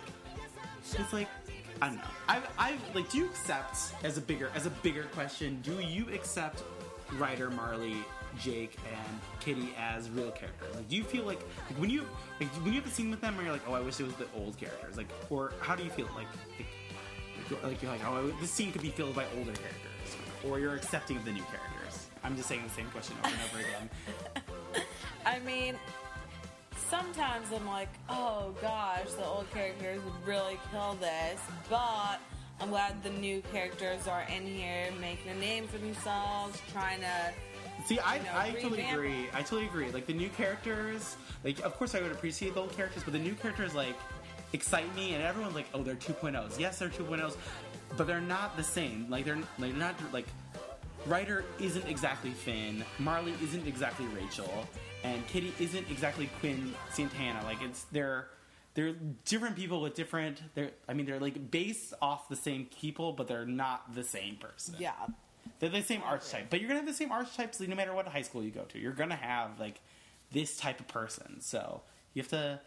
it's 0.97 1.13
like 1.13 1.27
I 1.81 1.87
don't 1.87 1.97
know. 1.97 2.03
I 2.27 2.41
I 2.57 2.77
like. 2.93 3.09
Do 3.09 3.17
you 3.17 3.25
accept 3.25 3.93
as 4.03 4.17
a 4.17 4.21
bigger 4.21 4.51
as 4.55 4.65
a 4.65 4.69
bigger 4.69 5.03
question? 5.13 5.59
Do 5.61 5.79
you 5.79 6.07
accept 6.13 6.63
Ryder, 7.13 7.49
Marley, 7.49 7.97
Jake, 8.39 8.77
and 8.89 9.19
Kitty 9.39 9.73
as 9.77 10.09
real 10.09 10.31
characters? 10.31 10.75
Like, 10.75 10.87
do 10.89 10.95
you 10.95 11.03
feel 11.03 11.25
like, 11.25 11.39
like 11.39 11.77
when 11.77 11.89
you 11.89 12.05
like 12.39 12.49
when 12.63 12.73
you 12.73 12.79
have 12.81 12.89
a 12.89 12.93
scene 12.93 13.09
with 13.09 13.21
them, 13.21 13.37
or 13.39 13.43
you're 13.43 13.51
like, 13.51 13.67
oh, 13.67 13.73
I 13.73 13.81
wish 13.81 13.99
it 13.99 14.03
was 14.03 14.15
the 14.15 14.27
old 14.35 14.57
characters? 14.57 14.97
Like, 14.97 15.07
or 15.29 15.53
how 15.59 15.75
do 15.75 15.83
you 15.83 15.89
feel 15.89 16.07
like? 16.15 16.27
Like, 16.57 16.67
like 17.63 17.81
you're 17.81 17.91
like, 17.91 18.05
oh, 18.05 18.27
this 18.41 18.51
scene 18.51 18.71
could 18.71 18.81
be 18.81 18.89
filled 18.89 19.15
by 19.15 19.25
older 19.37 19.51
characters, 19.51 20.17
or 20.47 20.59
you're 20.59 20.75
accepting 20.75 21.17
of 21.17 21.25
the 21.25 21.31
new 21.31 21.43
characters. 21.43 22.07
I'm 22.23 22.35
just 22.35 22.47
saying 22.49 22.63
the 22.63 22.73
same 22.73 22.87
question 22.87 23.15
over 23.23 23.33
and 23.33 23.43
over 23.43 23.59
again. 23.59 24.85
I 25.25 25.39
mean, 25.39 25.75
sometimes 26.89 27.47
I'm 27.53 27.67
like, 27.67 27.89
oh 28.09 28.53
gosh, 28.61 29.11
the 29.11 29.25
old 29.25 29.49
characters 29.51 30.01
would 30.03 30.27
really 30.27 30.57
kill 30.71 30.97
this, 30.99 31.39
but 31.69 32.19
I'm 32.59 32.69
glad 32.69 33.03
the 33.03 33.09
new 33.09 33.41
characters 33.51 34.07
are 34.07 34.25
in 34.35 34.45
here 34.45 34.87
making 34.99 35.31
a 35.31 35.35
name 35.35 35.67
for 35.67 35.77
themselves, 35.77 36.61
trying 36.71 37.01
to. 37.01 37.33
See, 37.85 37.99
I, 37.99 38.19
know, 38.19 38.23
I 38.33 38.51
totally 38.51 38.77
revamp 38.77 38.93
agree. 38.93 39.27
I 39.33 39.41
totally 39.41 39.65
agree. 39.65 39.91
Like 39.91 40.07
the 40.07 40.13
new 40.13 40.29
characters, 40.29 41.17
like 41.43 41.59
of 41.59 41.75
course 41.75 41.93
I 41.93 42.01
would 42.01 42.11
appreciate 42.11 42.53
the 42.53 42.61
old 42.61 42.75
characters, 42.75 43.03
but 43.03 43.13
the 43.13 43.19
new 43.19 43.33
characters 43.35 43.75
like 43.75 43.95
excite 44.53 44.93
me, 44.95 45.13
and 45.13 45.23
everyone's 45.23 45.55
like, 45.55 45.67
oh, 45.73 45.83
they're 45.83 45.95
2.0s. 45.95 46.59
Yes, 46.59 46.79
they're 46.79 46.89
2.0s, 46.89 47.35
but 47.97 48.07
they're 48.07 48.21
not 48.21 48.57
the 48.57 48.63
same. 48.63 49.07
Like 49.09 49.25
they're 49.25 49.35
like, 49.35 49.45
they're 49.59 49.73
not 49.73 49.95
like 50.13 50.27
Ryder 51.05 51.45
isn't 51.59 51.87
exactly 51.87 52.31
Finn, 52.31 52.83
Marley 52.99 53.33
isn't 53.43 53.67
exactly 53.67 54.07
Rachel, 54.07 54.67
and 55.03 55.25
Kitty 55.27 55.53
isn't 55.59 55.89
exactly 55.89 56.29
Quinn 56.39 56.73
Santana. 56.91 57.43
Like 57.43 57.61
it's 57.61 57.83
they're 57.91 58.27
they're 58.73 58.93
different 59.25 59.55
people 59.55 59.81
with 59.81 59.93
different. 59.93 60.41
They're 60.55 60.71
I 60.89 60.93
mean 60.93 61.05
they're 61.05 61.19
like 61.19 61.51
based 61.51 61.93
off 62.01 62.27
the 62.27 62.35
same 62.35 62.67
people, 62.79 63.13
but 63.13 63.27
they're 63.27 63.45
not 63.45 63.93
the 63.93 64.03
same 64.03 64.37
person. 64.37 64.75
Yeah. 64.79 64.93
They're 65.59 65.69
the 65.69 65.83
same 65.83 66.01
archetype, 66.03 66.49
but 66.49 66.59
you're 66.59 66.67
gonna 66.67 66.79
have 66.79 66.87
the 66.87 66.93
same 66.93 67.11
archetypes 67.11 67.59
no 67.61 67.75
matter 67.75 67.93
what 67.93 68.07
high 68.07 68.23
school 68.23 68.43
you 68.43 68.51
go 68.51 68.63
to. 68.63 68.79
You're 68.79 68.91
gonna 68.91 69.15
have 69.15 69.59
like 69.59 69.79
this 70.31 70.57
type 70.57 70.79
of 70.79 70.87
person. 70.87 71.39
So 71.41 71.81
you 72.13 72.21
have 72.21 72.29
to. 72.31 72.59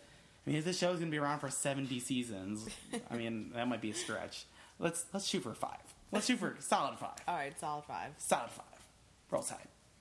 I 0.48 0.50
mean, 0.50 0.60
if 0.60 0.64
this 0.64 0.78
show's 0.78 0.98
gonna 0.98 1.10
be 1.10 1.18
around 1.18 1.40
for 1.40 1.50
70 1.50 2.00
seasons, 2.00 2.66
I 3.10 3.16
mean 3.16 3.50
that 3.54 3.68
might 3.68 3.82
be 3.82 3.90
a 3.90 3.94
stretch. 3.94 4.46
Let's 4.78 5.04
let's 5.12 5.26
shoot 5.26 5.42
for 5.42 5.52
five. 5.52 5.76
Let's 6.10 6.24
shoot 6.24 6.38
for 6.38 6.56
solid 6.58 6.98
five. 6.98 7.18
Alright, 7.28 7.60
solid 7.60 7.84
five. 7.84 8.12
Solid 8.16 8.50
five. 8.50 8.64
Roll 9.30 9.42
Tide. 9.42 9.58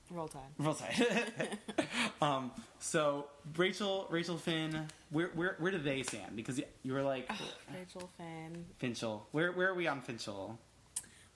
Roll 0.09 0.29
time. 0.29 0.43
Roll 0.57 0.73
Tide. 0.73 1.57
um, 2.21 2.51
so 2.79 3.27
Rachel, 3.57 4.07
Rachel 4.09 4.37
Finn, 4.37 4.87
where 5.09 5.31
where 5.35 5.57
where 5.59 5.73
do 5.73 5.79
they 5.79 6.03
stand? 6.03 6.37
Because 6.37 6.61
you 6.81 6.93
were 6.93 7.03
like 7.03 7.29
Rachel 7.73 8.09
Finn. 8.17 8.63
Finchel. 8.81 9.23
Where 9.31 9.51
where 9.51 9.67
are 9.67 9.75
we 9.75 9.85
on 9.87 10.01
Finchel? 10.01 10.57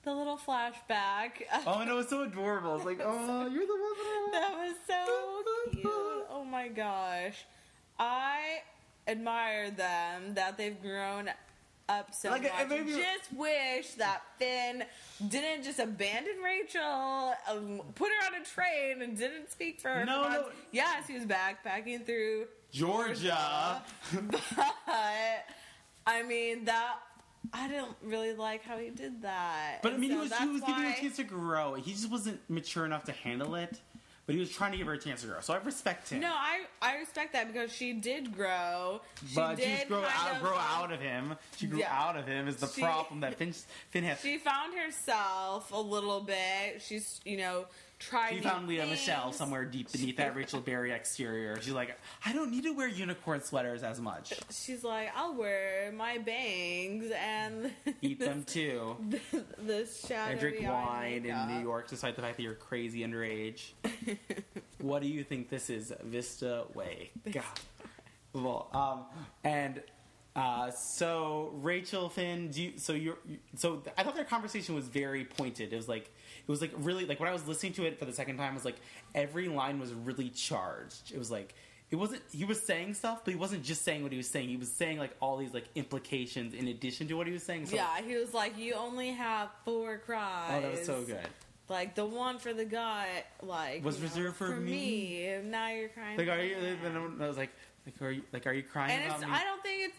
The 0.03 0.13
little 0.13 0.37
flashback. 0.37 1.31
Oh 1.67 1.83
no, 1.83 1.99
it's 1.99 2.11
so 2.11 2.23
adorable. 2.23 2.77
It's 2.77 2.85
like, 2.85 3.01
oh, 3.03 3.47
you're 3.47 3.67
the 3.67 3.73
one 3.73 4.31
that 4.31 4.41
That 4.41 4.57
was 4.57 4.75
so 4.87 5.71
cute. 5.73 6.25
Oh 6.29 6.45
my 6.49 6.69
gosh. 6.69 7.45
I 7.99 8.61
admire 9.07 9.71
them 9.71 10.33
that 10.35 10.57
they've 10.57 10.79
grown 10.81 11.29
up 11.89 12.13
so 12.13 12.29
Like, 12.29 12.43
much. 12.43 12.51
it 12.59 12.69
made 12.69 12.87
just 12.87 13.33
wish 13.33 13.93
that 13.95 14.21
Finn 14.39 14.83
didn't 15.27 15.63
just 15.63 15.79
abandon 15.79 16.37
Rachel, 16.43 17.33
um, 17.49 17.81
put 17.95 18.09
her 18.09 18.27
on 18.27 18.41
a 18.41 18.45
train, 18.45 19.01
and 19.01 19.17
didn't 19.17 19.51
speak 19.51 19.81
for 19.81 19.89
her. 19.89 20.05
No, 20.05 20.23
for 20.23 20.29
no. 20.29 20.45
Yes, 20.71 21.07
he 21.07 21.15
was 21.15 21.25
backpacking 21.25 22.05
through 22.05 22.47
Georgia. 22.71 23.81
but 24.31 24.41
I 26.07 26.23
mean 26.23 26.65
that 26.65 26.95
I 27.53 27.67
didn't 27.67 27.95
really 28.03 28.33
like 28.33 28.63
how 28.63 28.77
he 28.77 28.89
did 28.89 29.21
that. 29.23 29.79
But 29.81 29.93
I 29.93 29.97
mean, 29.97 30.11
so 30.11 30.15
he 30.15 30.21
was 30.21 30.29
he 30.29 30.37
that's 30.37 30.51
was 30.51 30.61
giving 30.61 30.85
a 30.85 30.95
chance 30.95 31.15
to 31.17 31.23
grow. 31.23 31.73
He 31.73 31.91
just 31.91 32.09
wasn't 32.09 32.39
mature 32.49 32.85
enough 32.85 33.03
to 33.05 33.11
handle 33.11 33.55
it. 33.55 33.81
But 34.31 34.35
he 34.35 34.39
was 34.39 34.49
trying 34.49 34.71
to 34.71 34.77
give 34.77 34.87
her 34.87 34.93
a 34.93 34.97
chance 34.97 35.21
to 35.21 35.27
grow. 35.27 35.41
So 35.41 35.53
I 35.53 35.57
respect 35.57 36.09
him. 36.09 36.21
No, 36.21 36.31
I 36.33 36.61
I 36.81 36.97
respect 36.99 37.33
that 37.33 37.47
because 37.51 37.69
she 37.73 37.91
did 37.91 38.33
grow. 38.33 39.01
She 39.27 39.35
but 39.35 39.57
did 39.57 39.65
she 39.65 39.71
just 39.75 39.87
grow 39.89 40.03
out, 40.05 40.35
of, 40.35 40.41
grow 40.41 40.53
um, 40.53 40.57
out 40.69 40.91
of 40.93 41.01
him. 41.01 41.35
She 41.57 41.67
grew 41.67 41.79
Yeah. 41.79 41.91
out 41.93 42.15
of 42.15 42.25
him 42.25 42.47
is 42.47 42.55
the 42.55 42.67
She- 42.67 42.81
problem 42.81 43.19
that 43.19 43.35
Finn, 43.35 43.53
Finn 43.89 44.05
has. 44.05 44.21
She 44.21 44.37
found 44.37 44.73
herself 44.73 45.71
a 45.73 45.79
little 45.81 46.21
bit. 46.21 46.81
She's 46.81 47.19
you 47.25 47.37
know 47.37 47.65
tried. 48.01 48.33
She 48.33 48.39
found 48.41 48.67
Lea 48.67 48.77
things. 48.77 48.89
Michele 48.89 49.31
somewhere 49.31 49.63
deep 49.63 49.91
beneath 49.91 50.17
that 50.17 50.35
Rachel 50.35 50.59
Berry 50.59 50.91
exterior. 50.91 51.61
She's 51.61 51.73
like, 51.73 51.97
I 52.25 52.33
don't 52.33 52.51
need 52.51 52.63
to 52.63 52.71
wear 52.71 52.87
unicorn 52.87 53.41
sweaters 53.41 53.83
as 53.83 54.01
much. 54.01 54.33
She's 54.49 54.83
like, 54.83 55.11
I'll 55.15 55.35
wear 55.35 55.91
my 55.95 56.17
bangs 56.17 57.11
and 57.11 57.71
Eat 58.01 58.19
them 58.19 58.43
too. 58.43 58.97
this 59.59 60.05
shadowy 60.05 60.31
And 60.31 60.39
drink 60.39 60.67
wine 60.67 61.25
in. 61.25 61.47
New 61.47 61.61
York, 61.61 61.87
despite 61.87 62.15
the 62.15 62.21
fact 62.21 62.37
that 62.37 62.43
you're 62.43 62.53
crazy 62.53 63.01
underage. 63.01 63.71
what 64.79 65.01
do 65.01 65.07
you 65.07 65.23
think 65.23 65.49
this 65.49 65.69
is? 65.69 65.93
Vista 66.03 66.65
Way. 66.73 67.11
God. 67.31 67.43
Well, 68.33 68.69
um, 68.73 69.05
and 69.43 69.81
uh, 70.35 70.71
so 70.71 71.51
Rachel 71.55 72.09
Finn, 72.09 72.49
do 72.49 72.63
you, 72.63 72.73
so 72.77 72.93
you're 72.93 73.17
so 73.55 73.83
I 73.97 74.03
thought 74.03 74.15
their 74.15 74.23
conversation 74.23 74.75
was 74.75 74.87
very 74.87 75.25
pointed. 75.25 75.73
It 75.73 75.75
was 75.75 75.89
like 75.89 76.09
it 76.47 76.47
was 76.51 76.61
like 76.61 76.71
really 76.77 77.05
like 77.05 77.19
when 77.19 77.29
I 77.29 77.33
was 77.33 77.47
listening 77.47 77.73
to 77.73 77.85
it 77.85 77.99
for 77.99 78.05
the 78.05 78.13
second 78.13 78.37
time, 78.37 78.51
it 78.51 78.55
was 78.55 78.65
like 78.65 78.79
every 79.15 79.47
line 79.47 79.79
was 79.79 79.93
really 79.93 80.29
charged. 80.29 81.11
It 81.13 81.17
was 81.19 81.31
like 81.31 81.53
it 81.89 81.95
wasn't 81.97 82.21
he 82.31 82.45
was 82.45 82.61
saying 82.61 82.93
stuff, 82.95 83.21
but 83.23 83.33
he 83.33 83.39
wasn't 83.39 83.63
just 83.63 83.83
saying 83.83 84.03
what 84.03 84.11
he 84.11 84.17
was 84.17 84.27
saying. 84.27 84.49
He 84.49 84.57
was 84.57 84.71
saying 84.71 84.97
like 84.97 85.15
all 85.21 85.37
these 85.37 85.53
like 85.53 85.65
implications 85.75 86.53
in 86.53 86.67
addition 86.67 87.07
to 87.07 87.15
what 87.15 87.27
he 87.27 87.33
was 87.33 87.43
saying. 87.43 87.65
So, 87.67 87.75
Yeah, 87.75 88.01
he 88.01 88.15
was 88.15 88.33
like, 88.33 88.57
you 88.57 88.73
only 88.73 89.11
have 89.11 89.49
four 89.65 89.97
cries. 89.97 90.51
Oh, 90.53 90.61
that 90.61 90.71
was 90.71 90.85
so 90.85 91.03
good. 91.03 91.27
Like 91.69 91.95
the 91.95 92.05
one 92.05 92.37
for 92.37 92.53
the 92.53 92.65
guy, 92.65 93.23
like 93.41 93.83
Was 93.85 93.97
you 93.97 94.03
know, 94.03 94.09
reserved 94.09 94.35
for 94.37 94.55
me. 94.55 94.71
me. 94.71 95.37
Now 95.49 95.69
you're 95.69 95.89
crying. 95.89 96.17
Like, 96.17 96.27
for 96.27 96.33
are 96.33 96.43
you? 96.43 96.55
And 96.57 97.23
I 97.23 97.27
was 97.27 97.37
like, 97.37 97.49
like, 97.85 98.01
are 98.01 98.11
you? 98.11 98.23
Like, 98.33 98.45
are 98.47 98.53
you 98.53 98.63
crying 98.63 98.91
And 98.91 99.05
about 99.05 99.19
it's, 99.21 99.27
me? 99.27 99.33
I 99.33 99.43
don't 99.43 99.63
think 99.63 99.93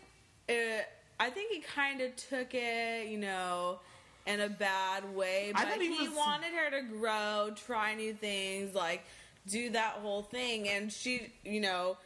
it's. 0.48 0.80
Uh, 0.80 0.82
I 1.20 1.30
think 1.30 1.52
he 1.52 1.60
kind 1.60 2.00
of 2.00 2.14
took 2.16 2.52
it, 2.52 3.08
you 3.08 3.18
know, 3.18 3.78
in 4.26 4.40
a 4.40 4.48
bad 4.48 5.14
way. 5.14 5.52
But 5.54 5.80
he 5.80 5.94
he, 5.96 6.08
was- 6.08 6.16
wanted 6.16 6.52
her 6.52 6.70
to 6.80 6.86
grow, 6.86 7.50
try 7.66 7.94
new 7.94 8.14
things, 8.14 8.74
like 8.74 9.04
do 9.46 9.70
that 9.70 9.94
whole 9.94 10.22
thing. 10.22 10.68
And 10.68 10.92
she, 10.92 11.32
you 11.44 11.60
know, 11.60 11.96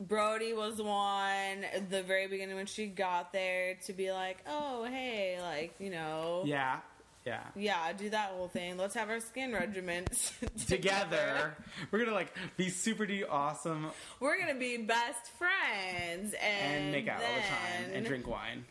Brody 0.00 0.52
was 0.52 0.80
one 0.80 1.64
at 1.64 1.90
the 1.90 2.02
very 2.02 2.26
beginning 2.26 2.56
when 2.56 2.66
she 2.66 2.86
got 2.86 3.32
there 3.32 3.76
to 3.86 3.92
be 3.92 4.12
like, 4.12 4.38
oh 4.46 4.84
hey, 4.84 5.38
like 5.40 5.74
you 5.78 5.90
know, 5.90 6.42
yeah, 6.44 6.80
yeah. 7.24 7.40
yeah, 7.56 7.92
do 7.94 8.10
that 8.10 8.30
whole 8.30 8.48
thing. 8.48 8.76
Let's 8.76 8.94
have 8.94 9.08
our 9.08 9.20
skin 9.20 9.52
regiments 9.54 10.34
Together, 10.68 11.56
we're 11.90 12.00
gonna 12.00 12.12
like 12.12 12.34
be 12.58 12.68
super 12.68 13.06
duper 13.06 13.30
awesome 13.30 13.86
We're 14.20 14.38
gonna 14.38 14.58
be 14.58 14.76
best 14.76 15.30
friends 15.38 16.34
and, 16.34 16.74
and 16.74 16.92
make 16.92 17.08
out 17.08 17.20
all 17.22 17.34
the 17.34 17.40
time 17.40 17.94
and 17.94 18.04
drink 18.06 18.28
wine 18.28 18.66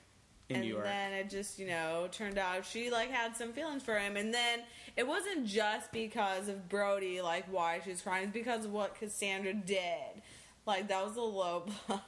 in 0.50 0.58
and 0.58 0.84
then 0.84 1.14
it 1.14 1.30
just 1.30 1.58
you 1.58 1.68
know 1.68 2.08
turned 2.12 2.38
out 2.38 2.66
she 2.66 2.92
like 2.92 3.10
had 3.10 3.36
some 3.36 3.52
feelings 3.52 3.84
for 3.84 3.98
him. 3.98 4.16
And 4.16 4.34
then 4.34 4.60
it 4.96 5.08
wasn't 5.08 5.46
just 5.46 5.92
because 5.92 6.48
of 6.48 6.70
brody 6.70 7.22
like 7.22 7.46
why 7.52 7.82
she 7.84 7.92
was 7.92 8.02
crying. 8.02 8.26
It's 8.26 8.34
because 8.34 8.66
of 8.66 8.72
what 8.72 8.96
cassandra 8.96 9.54
did. 9.54 10.22
Like 10.66 10.88
that 10.88 11.06
was 11.06 11.16
a 11.18 11.22
low 11.22 11.64
blow 11.88 12.02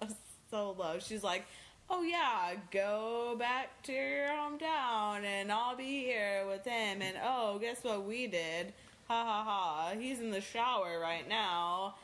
that 0.00 0.08
was 0.08 0.14
so 0.50 0.74
low 0.78 0.98
she's 0.98 1.22
like 1.22 1.44
oh 1.90 2.02
yeah 2.02 2.54
go 2.70 3.36
back 3.38 3.82
to 3.82 3.92
your 3.92 4.28
hometown 4.28 5.22
and 5.24 5.52
i'll 5.52 5.76
be 5.76 6.04
here 6.04 6.44
with 6.46 6.64
him. 6.64 7.00
And 7.00 7.16
oh 7.24 7.58
guess 7.58 7.82
what 7.82 8.04
we 8.04 8.26
did? 8.26 8.74
Ha 9.08 9.24
ha 9.24 9.44
ha. 9.44 9.92
He's 9.98 10.20
in 10.20 10.30
the 10.30 10.42
shower 10.42 10.98
right 11.00 11.26
now 11.26 11.94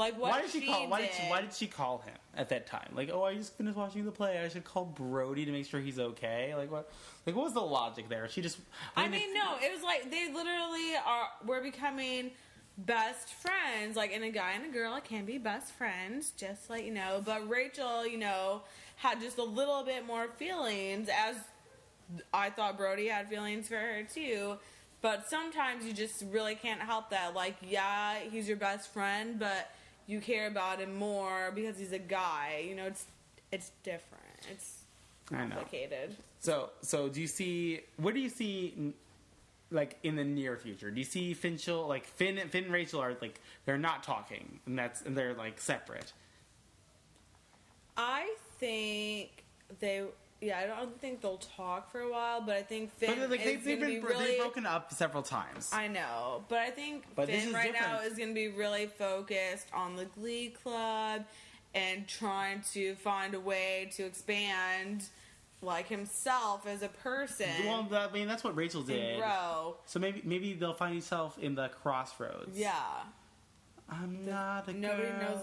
like 0.00 0.18
what 0.18 0.30
why 0.30 0.40
did 0.40 0.50
she, 0.50 0.66
call? 0.66 0.88
Why 0.88 1.02
did 1.02 1.10
she? 1.12 1.22
Why 1.28 1.40
did 1.42 1.52
she 1.52 1.66
call 1.66 1.98
him 1.98 2.14
at 2.34 2.48
that 2.48 2.66
time? 2.66 2.88
Like, 2.94 3.10
oh, 3.12 3.22
I 3.22 3.34
just 3.34 3.56
finished 3.56 3.76
watching 3.76 4.04
the 4.04 4.10
play. 4.10 4.38
I 4.38 4.48
should 4.48 4.64
call 4.64 4.86
Brody 4.86 5.44
to 5.44 5.52
make 5.52 5.66
sure 5.66 5.78
he's 5.78 5.98
okay. 5.98 6.54
Like, 6.56 6.72
what? 6.72 6.90
Like, 7.26 7.36
what 7.36 7.44
was 7.44 7.52
the 7.52 7.60
logic 7.60 8.08
there? 8.08 8.26
She 8.28 8.40
just. 8.40 8.58
I 8.96 9.04
if- 9.04 9.10
mean, 9.10 9.34
no, 9.34 9.56
it 9.60 9.72
was 9.72 9.82
like 9.82 10.10
they 10.10 10.32
literally 10.32 10.96
are. 11.06 11.28
We're 11.46 11.62
becoming 11.62 12.30
best 12.78 13.28
friends. 13.34 13.94
Like, 13.94 14.12
and 14.12 14.24
a 14.24 14.30
guy 14.30 14.52
and 14.52 14.64
a 14.64 14.70
girl 14.70 14.98
can 15.04 15.26
be 15.26 15.36
best 15.36 15.70
friends, 15.72 16.32
just 16.36 16.70
like 16.70 16.84
you 16.84 16.94
know. 16.94 17.22
But 17.22 17.46
Rachel, 17.48 18.06
you 18.06 18.18
know, 18.18 18.62
had 18.96 19.20
just 19.20 19.36
a 19.36 19.44
little 19.44 19.84
bit 19.84 20.06
more 20.06 20.28
feelings, 20.28 21.08
as 21.08 21.36
I 22.32 22.48
thought 22.48 22.78
Brody 22.78 23.06
had 23.06 23.28
feelings 23.28 23.68
for 23.68 23.76
her 23.76 24.02
too. 24.02 24.56
But 25.02 25.28
sometimes 25.30 25.86
you 25.86 25.92
just 25.92 26.24
really 26.30 26.54
can't 26.54 26.80
help 26.80 27.10
that. 27.10 27.34
Like, 27.34 27.56
yeah, 27.62 28.18
he's 28.30 28.48
your 28.48 28.58
best 28.58 28.92
friend, 28.92 29.38
but 29.38 29.70
you 30.06 30.20
care 30.20 30.46
about 30.46 30.80
him 30.80 30.94
more 30.96 31.52
because 31.54 31.78
he's 31.78 31.92
a 31.92 31.98
guy. 31.98 32.64
You 32.68 32.74
know, 32.74 32.86
it's 32.86 33.06
it's 33.52 33.72
different. 33.82 34.24
It's 34.50 34.78
I 35.32 35.44
know. 35.44 35.56
complicated. 35.56 36.16
So, 36.40 36.70
so 36.82 37.08
do 37.08 37.20
you 37.20 37.26
see? 37.26 37.80
What 37.96 38.14
do 38.14 38.20
you 38.20 38.28
see? 38.28 38.94
Like 39.72 39.98
in 40.02 40.16
the 40.16 40.24
near 40.24 40.56
future, 40.56 40.90
do 40.90 40.98
you 40.98 41.04
see 41.04 41.32
Finchel 41.32 41.86
like 41.86 42.04
Finn? 42.06 42.40
Finn 42.48 42.64
and 42.64 42.72
Rachel 42.72 43.00
are 43.00 43.14
like 43.20 43.40
they're 43.66 43.78
not 43.78 44.02
talking, 44.02 44.58
and 44.66 44.76
that's 44.76 45.02
and 45.02 45.16
they're 45.16 45.34
like 45.34 45.60
separate. 45.60 46.12
I 47.96 48.34
think 48.58 49.44
they. 49.78 50.02
Yeah, 50.40 50.58
I 50.58 50.66
don't 50.66 50.98
think 51.00 51.20
they'll 51.20 51.36
talk 51.56 51.92
for 51.92 52.00
a 52.00 52.10
while, 52.10 52.40
but 52.40 52.56
I 52.56 52.62
think 52.62 52.90
Finn 52.94 53.18
But 53.18 53.30
like 53.30 53.40
is 53.40 53.46
they've, 53.46 53.64
they've 53.64 53.80
been 53.80 53.88
be 53.88 54.00
really, 54.00 54.24
they've 54.26 54.38
broken 54.38 54.64
up 54.64 54.92
several 54.92 55.22
times. 55.22 55.70
I 55.72 55.86
know, 55.88 56.44
but 56.48 56.58
I 56.58 56.70
think 56.70 57.04
But 57.14 57.26
Finn 57.28 57.48
is 57.48 57.54
right 57.54 57.72
now 57.72 58.00
is 58.00 58.16
going 58.16 58.30
to 58.30 58.34
be 58.34 58.48
really 58.48 58.86
focused 58.86 59.66
on 59.74 59.96
the 59.96 60.06
Glee 60.06 60.48
Club 60.62 61.24
and 61.74 62.08
trying 62.08 62.62
to 62.72 62.94
find 62.96 63.34
a 63.34 63.40
way 63.40 63.90
to 63.96 64.04
expand, 64.04 65.04
like 65.62 65.88
himself 65.88 66.66
as 66.66 66.82
a 66.82 66.88
person. 66.88 67.46
well, 67.66 67.82
that, 67.90 68.10
I 68.10 68.12
mean 68.12 68.26
that's 68.26 68.42
what 68.42 68.56
Rachel 68.56 68.82
did. 68.82 69.18
grow. 69.18 69.76
So 69.84 69.98
maybe 70.00 70.22
maybe 70.24 70.54
they'll 70.54 70.72
find 70.74 70.94
themselves 70.94 71.36
in 71.38 71.54
the 71.54 71.68
crossroads. 71.68 72.58
Yeah. 72.58 72.72
I'm 73.90 74.24
not 74.24 74.68
a 74.68 74.72
Nobody 74.72 75.02
girl. 75.08 75.20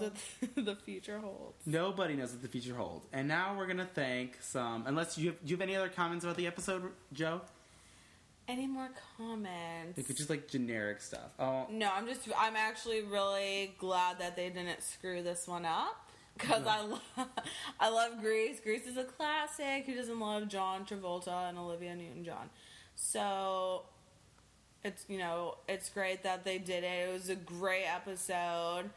what 0.54 0.54
the 0.64 0.74
future 0.76 1.18
holds. 1.18 1.54
Nobody 1.66 2.14
knows 2.14 2.32
what 2.32 2.40
the 2.42 2.48
future 2.48 2.74
holds. 2.74 3.06
And 3.12 3.28
now 3.28 3.54
we're 3.58 3.66
gonna 3.66 3.88
thank 3.94 4.38
some. 4.42 4.84
Unless 4.86 5.18
you 5.18 5.30
have, 5.30 5.44
do 5.44 5.50
you 5.50 5.56
have 5.56 5.62
any 5.62 5.76
other 5.76 5.88
comments 5.90 6.24
about 6.24 6.36
the 6.36 6.46
episode, 6.46 6.82
Joe? 7.12 7.42
Any 8.48 8.66
more 8.66 8.88
comments? 9.18 9.98
Like 9.98 10.16
just 10.16 10.30
like 10.30 10.48
generic 10.48 11.02
stuff. 11.02 11.30
Oh, 11.38 11.66
No, 11.70 11.90
I'm 11.92 12.06
just. 12.06 12.20
I'm 12.38 12.56
actually 12.56 13.02
really 13.02 13.74
glad 13.78 14.18
that 14.20 14.36
they 14.36 14.48
didn't 14.48 14.82
screw 14.82 15.22
this 15.22 15.46
one 15.46 15.66
up 15.66 16.08
because 16.38 16.66
I 16.66 16.80
love. 16.80 17.28
I 17.78 17.90
love 17.90 18.20
Grease. 18.22 18.58
Grease 18.60 18.86
is 18.86 18.96
a 18.96 19.04
classic. 19.04 19.84
Who 19.84 19.94
doesn't 19.94 20.18
love 20.18 20.48
John 20.48 20.86
Travolta 20.86 21.50
and 21.50 21.58
Olivia 21.58 21.94
Newton-John? 21.94 22.48
So 22.94 23.82
it's 24.88 25.04
you 25.08 25.18
know 25.18 25.56
it's 25.68 25.88
great 25.90 26.22
that 26.24 26.44
they 26.44 26.58
did 26.58 26.82
it. 26.82 27.08
It 27.08 27.12
was 27.12 27.28
a 27.28 27.36
great 27.36 27.84
episode. 27.84 28.90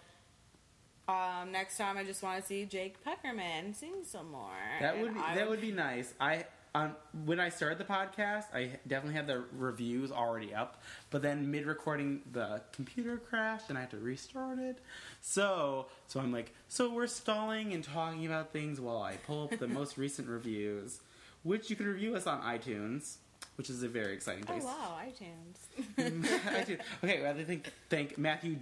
Um, 1.08 1.52
next 1.52 1.78
time, 1.78 1.98
I 1.98 2.04
just 2.04 2.24
want 2.24 2.42
to 2.42 2.48
see 2.48 2.66
Jake 2.66 2.96
Puckerman 3.04 3.76
sing 3.76 4.04
some 4.04 4.32
more. 4.32 4.50
that 4.80 5.00
would 5.00 5.14
be, 5.14 5.20
that 5.20 5.50
would 5.50 5.62
be 5.62 5.72
nice. 5.72 6.14
I 6.20 6.46
um, 6.74 6.96
when 7.26 7.39
I 7.39 7.50
started 7.50 7.78
the 7.80 7.84
podcast, 7.84 8.46
I 8.54 8.80
definitely 8.88 9.16
had 9.16 9.28
the 9.28 9.44
reviews 9.58 10.12
already 10.12 10.54
up, 10.54 10.82
but 11.10 11.22
then 11.22 11.52
mid 11.52 11.66
recording, 11.66 12.22
the 12.32 12.62
computer 12.72 13.18
crashed 13.18 13.68
and 13.68 13.78
I 13.78 13.82
had 13.82 13.92
to 13.92 13.98
restart 13.98 14.58
it. 14.60 14.80
So 15.20 15.88
so 16.08 16.22
I'm 16.22 16.32
like, 16.32 16.54
so 16.70 16.89
we're 16.89 17.08
stalling 17.08 17.74
and 17.74 17.84
talking 17.84 18.26
about 18.26 18.54
things 18.54 18.80
while 18.80 19.02
I 19.02 19.18
pull 19.28 19.44
up 19.44 19.60
the 19.60 19.68
most 19.80 19.98
recent 19.98 20.30
reviews, 20.30 21.02
which 21.44 21.70
you 21.70 21.76
can 21.76 21.88
review 21.88 22.16
us 22.16 22.26
on 22.26 22.42
iTunes, 22.42 23.18
which 23.56 23.70
is 23.70 23.84
a 23.84 23.88
very 23.88 24.14
exciting 24.14 24.43
place. 24.43 24.64
Oh 24.66 24.68
wow, 24.68 24.97
iTunes. 25.04 25.91
iTunes. 26.45 26.82
Okay, 27.04 27.22
well, 27.22 27.36
I 27.38 27.43
think 27.43 27.72
thank 27.89 28.18
Matthew 28.18 28.58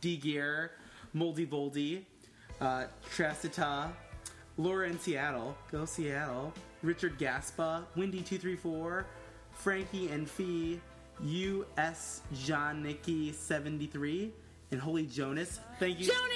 D. 0.00 0.16
Gear, 0.16 0.72
Moldy 1.12 1.46
Voldy, 1.46 2.02
uh, 2.60 2.84
Trastita, 3.14 3.90
Laura 4.58 4.88
in 4.88 4.98
Seattle, 4.98 5.56
go 5.70 5.84
Seattle, 5.84 6.52
Richard 6.82 7.18
Gaspa, 7.18 7.84
Windy234, 7.96 9.04
Frankie 9.52 10.08
and 10.08 10.28
Fee, 10.28 10.80
U.S. 11.22 12.22
John 12.34 12.82
Nicky 12.82 13.32
73, 13.32 14.32
and 14.70 14.80
Holy 14.80 15.06
Jonas. 15.06 15.60
Thank 15.78 16.00
you. 16.00 16.06
Jonas. 16.06 16.35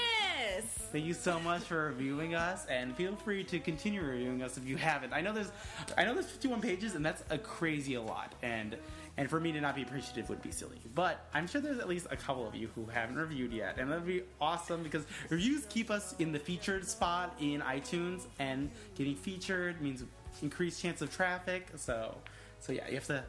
Thank 0.90 1.04
you 1.04 1.14
so 1.14 1.38
much 1.38 1.62
for 1.62 1.86
reviewing 1.86 2.34
us, 2.34 2.66
and 2.66 2.96
feel 2.96 3.14
free 3.14 3.44
to 3.44 3.60
continue 3.60 4.02
reviewing 4.02 4.42
us 4.42 4.56
if 4.56 4.66
you 4.66 4.76
haven't. 4.76 5.12
I 5.12 5.20
know 5.20 5.32
there's, 5.32 5.52
I 5.96 6.04
know 6.04 6.14
there's 6.14 6.28
51 6.28 6.60
pages, 6.60 6.96
and 6.96 7.06
that's 7.06 7.22
a 7.30 7.38
crazy 7.38 7.94
a 7.94 8.02
lot, 8.02 8.34
and 8.42 8.76
and 9.16 9.30
for 9.30 9.38
me 9.38 9.52
to 9.52 9.60
not 9.60 9.76
be 9.76 9.82
appreciative 9.82 10.28
would 10.28 10.42
be 10.42 10.50
silly. 10.50 10.80
But 10.94 11.28
I'm 11.32 11.46
sure 11.46 11.60
there's 11.60 11.78
at 11.78 11.88
least 11.88 12.06
a 12.10 12.16
couple 12.16 12.46
of 12.46 12.56
you 12.56 12.70
who 12.74 12.86
haven't 12.86 13.16
reviewed 13.16 13.52
yet, 13.52 13.78
and 13.78 13.90
that'd 13.90 14.04
be 14.04 14.22
awesome 14.40 14.82
because 14.82 15.04
reviews 15.28 15.64
keep 15.68 15.90
us 15.92 16.14
in 16.18 16.32
the 16.32 16.38
featured 16.38 16.88
spot 16.88 17.36
in 17.40 17.60
iTunes, 17.60 18.22
and 18.40 18.68
getting 18.96 19.14
featured 19.14 19.80
means 19.80 20.02
increased 20.42 20.82
chance 20.82 21.02
of 21.02 21.14
traffic. 21.14 21.68
So, 21.76 22.16
so 22.58 22.72
yeah, 22.72 22.88
you 22.88 22.94
have 22.94 23.06
to 23.06 23.22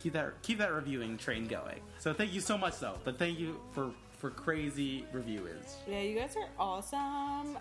keep 0.00 0.12
that 0.12 0.42
keep 0.42 0.58
that 0.58 0.74
reviewing 0.74 1.16
train 1.16 1.46
going. 1.46 1.80
So 1.98 2.12
thank 2.12 2.34
you 2.34 2.40
so 2.40 2.58
much, 2.58 2.80
though. 2.80 2.98
But 3.02 3.18
thank 3.18 3.38
you 3.38 3.60
for 3.72 3.92
for 4.18 4.30
crazy 4.30 5.04
reviewers. 5.12 5.76
Yeah, 5.88 6.00
you 6.00 6.18
guys 6.18 6.36
are 6.36 6.48
awesome. 6.58 7.58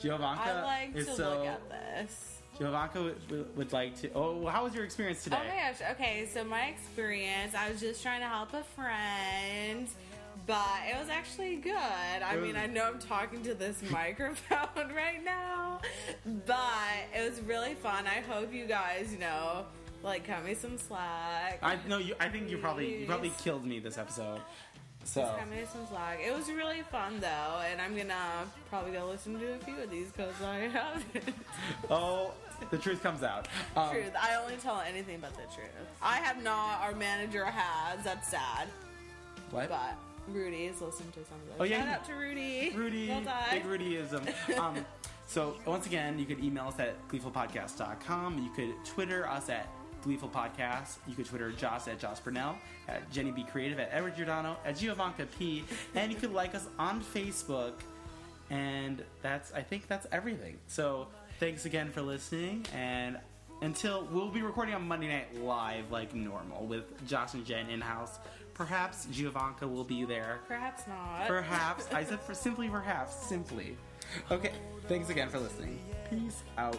Giovanka 0.00 0.40
I 0.40 0.62
like 0.62 0.96
is 0.96 1.06
to 1.06 1.14
so. 1.14 1.30
look 1.30 1.46
at 1.46 1.70
this. 1.70 2.42
Giovanka 2.58 3.02
would, 3.02 3.30
would, 3.30 3.56
would 3.56 3.72
like 3.72 3.96
to. 4.00 4.10
Oh, 4.14 4.46
how 4.46 4.64
was 4.64 4.74
your 4.74 4.84
experience 4.84 5.20
oh 5.20 5.30
today? 5.30 5.42
Oh 5.42 5.48
my 5.48 5.70
gosh. 5.70 5.90
Okay, 5.92 6.28
so 6.32 6.44
my 6.44 6.66
experience, 6.66 7.54
I 7.54 7.70
was 7.70 7.80
just 7.80 8.02
trying 8.02 8.20
to 8.20 8.26
help 8.26 8.52
a 8.52 8.62
friend, 8.62 9.88
but 10.46 10.80
it 10.90 10.98
was 10.98 11.08
actually 11.08 11.56
good. 11.56 11.74
I 11.74 12.36
mean, 12.36 12.56
I 12.56 12.66
know 12.66 12.84
I'm 12.84 12.98
talking 12.98 13.42
to 13.44 13.54
this 13.54 13.82
microphone 13.90 14.92
right 14.94 15.24
now, 15.24 15.80
but 16.46 17.08
it 17.14 17.28
was 17.28 17.40
really 17.42 17.74
fun. 17.74 18.06
I 18.06 18.20
hope 18.20 18.52
you 18.52 18.66
guys, 18.66 19.12
you 19.12 19.18
know, 19.18 19.64
like 20.02 20.26
cut 20.26 20.44
me 20.44 20.54
some 20.54 20.78
slack. 20.78 21.58
I 21.62 21.78
no, 21.88 21.98
you. 21.98 22.14
I 22.20 22.28
think 22.28 22.50
you 22.50 22.58
probably 22.58 23.00
you 23.00 23.06
probably 23.06 23.32
killed 23.38 23.64
me 23.64 23.78
this 23.78 23.98
episode. 23.98 24.40
So 25.04 25.22
Cut 25.38 25.50
me 25.50 25.64
some 25.70 25.86
slack. 25.86 26.20
It 26.24 26.34
was 26.34 26.48
really 26.50 26.82
fun 26.82 27.20
though, 27.20 27.60
and 27.70 27.80
I'm 27.80 27.96
gonna 27.96 28.46
probably 28.70 28.92
go 28.92 29.06
listen 29.06 29.38
to 29.38 29.54
a 29.54 29.58
few 29.58 29.76
of 29.78 29.90
these 29.90 30.08
because 30.12 30.34
I 30.42 30.68
haven't. 30.68 31.34
oh, 31.90 32.32
the 32.70 32.78
truth 32.78 33.02
comes 33.02 33.22
out. 33.22 33.48
Um, 33.76 33.90
truth. 33.90 34.12
I 34.20 34.36
only 34.36 34.56
tell 34.56 34.80
anything 34.80 35.18
but 35.20 35.32
the 35.34 35.42
truth. 35.54 35.68
I 36.00 36.16
have 36.16 36.42
not. 36.42 36.80
Our 36.82 36.94
manager 36.94 37.44
has. 37.44 38.04
That's 38.04 38.28
sad. 38.28 38.68
What? 39.50 39.68
But 39.68 39.96
Rudy 40.28 40.66
has 40.66 40.80
listened 40.80 41.12
to 41.14 41.20
some 41.24 41.38
of 41.42 41.48
those. 41.48 41.60
Oh, 41.60 41.64
yeah, 41.64 41.84
Shout 41.84 41.88
out 41.88 42.04
to 42.06 42.14
Rudy. 42.14 42.72
Rudy, 42.74 43.08
Well 43.08 43.22
big 43.50 43.64
Rudyism. 43.64 44.58
Um, 44.58 44.84
so 45.26 45.56
once 45.66 45.86
again, 45.86 46.18
you 46.18 46.24
could 46.24 46.42
email 46.42 46.68
us 46.68 46.78
at 46.78 47.06
gleefulpodcast.com. 47.08 48.38
You 48.38 48.50
could 48.50 48.84
Twitter 48.84 49.28
us 49.28 49.48
at 49.48 49.68
Gleeful 50.02 50.28
Podcast. 50.28 50.96
You 51.06 51.14
could 51.14 51.26
Twitter 51.26 51.50
Josh 51.52 51.88
at 51.88 51.98
Josh 51.98 52.20
Burnell, 52.20 52.56
at 52.88 53.10
Jenny 53.10 53.30
B 53.30 53.44
Creative, 53.44 53.78
at 53.78 53.90
Edward 53.92 54.16
Giordano, 54.16 54.56
at 54.64 54.76
Giovanka 54.76 55.26
P, 55.38 55.64
and 55.94 56.12
you 56.12 56.18
could 56.18 56.32
like 56.32 56.54
us 56.54 56.66
on 56.78 57.00
Facebook. 57.02 57.72
And 58.50 59.02
that's, 59.22 59.52
I 59.52 59.62
think 59.62 59.88
that's 59.88 60.06
everything. 60.12 60.58
So 60.66 61.08
thanks 61.40 61.64
again 61.64 61.90
for 61.90 62.02
listening. 62.02 62.66
And 62.74 63.18
until 63.62 64.06
we'll 64.10 64.28
be 64.28 64.42
recording 64.42 64.74
on 64.74 64.86
Monday 64.86 65.08
Night 65.08 65.40
Live 65.40 65.90
like 65.90 66.14
normal 66.14 66.66
with 66.66 67.06
Josh 67.06 67.34
and 67.34 67.46
Jen 67.46 67.70
in 67.70 67.80
house. 67.80 68.18
Perhaps 68.54 69.06
Giovanka 69.06 69.66
will 69.66 69.84
be 69.84 70.04
there. 70.04 70.40
Perhaps 70.46 70.86
not. 70.86 71.26
Perhaps. 71.26 71.86
I 71.92 72.04
said 72.04 72.20
for 72.20 72.34
simply 72.34 72.68
perhaps. 72.68 73.14
Simply. 73.26 73.76
Okay. 74.30 74.52
Thanks 74.88 75.08
again 75.08 75.30
for 75.30 75.38
listening. 75.38 75.78
Peace 76.10 76.42
out. 76.58 76.76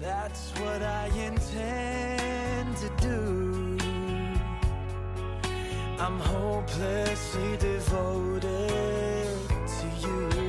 That's 0.00 0.50
what 0.60 0.82
I 0.82 1.06
intend 1.16 2.76
to 2.78 2.90
do. 3.00 3.78
I'm 5.98 6.18
hopelessly 6.18 7.56
devoted 7.58 8.48
to 9.66 9.86
you. 10.00 10.41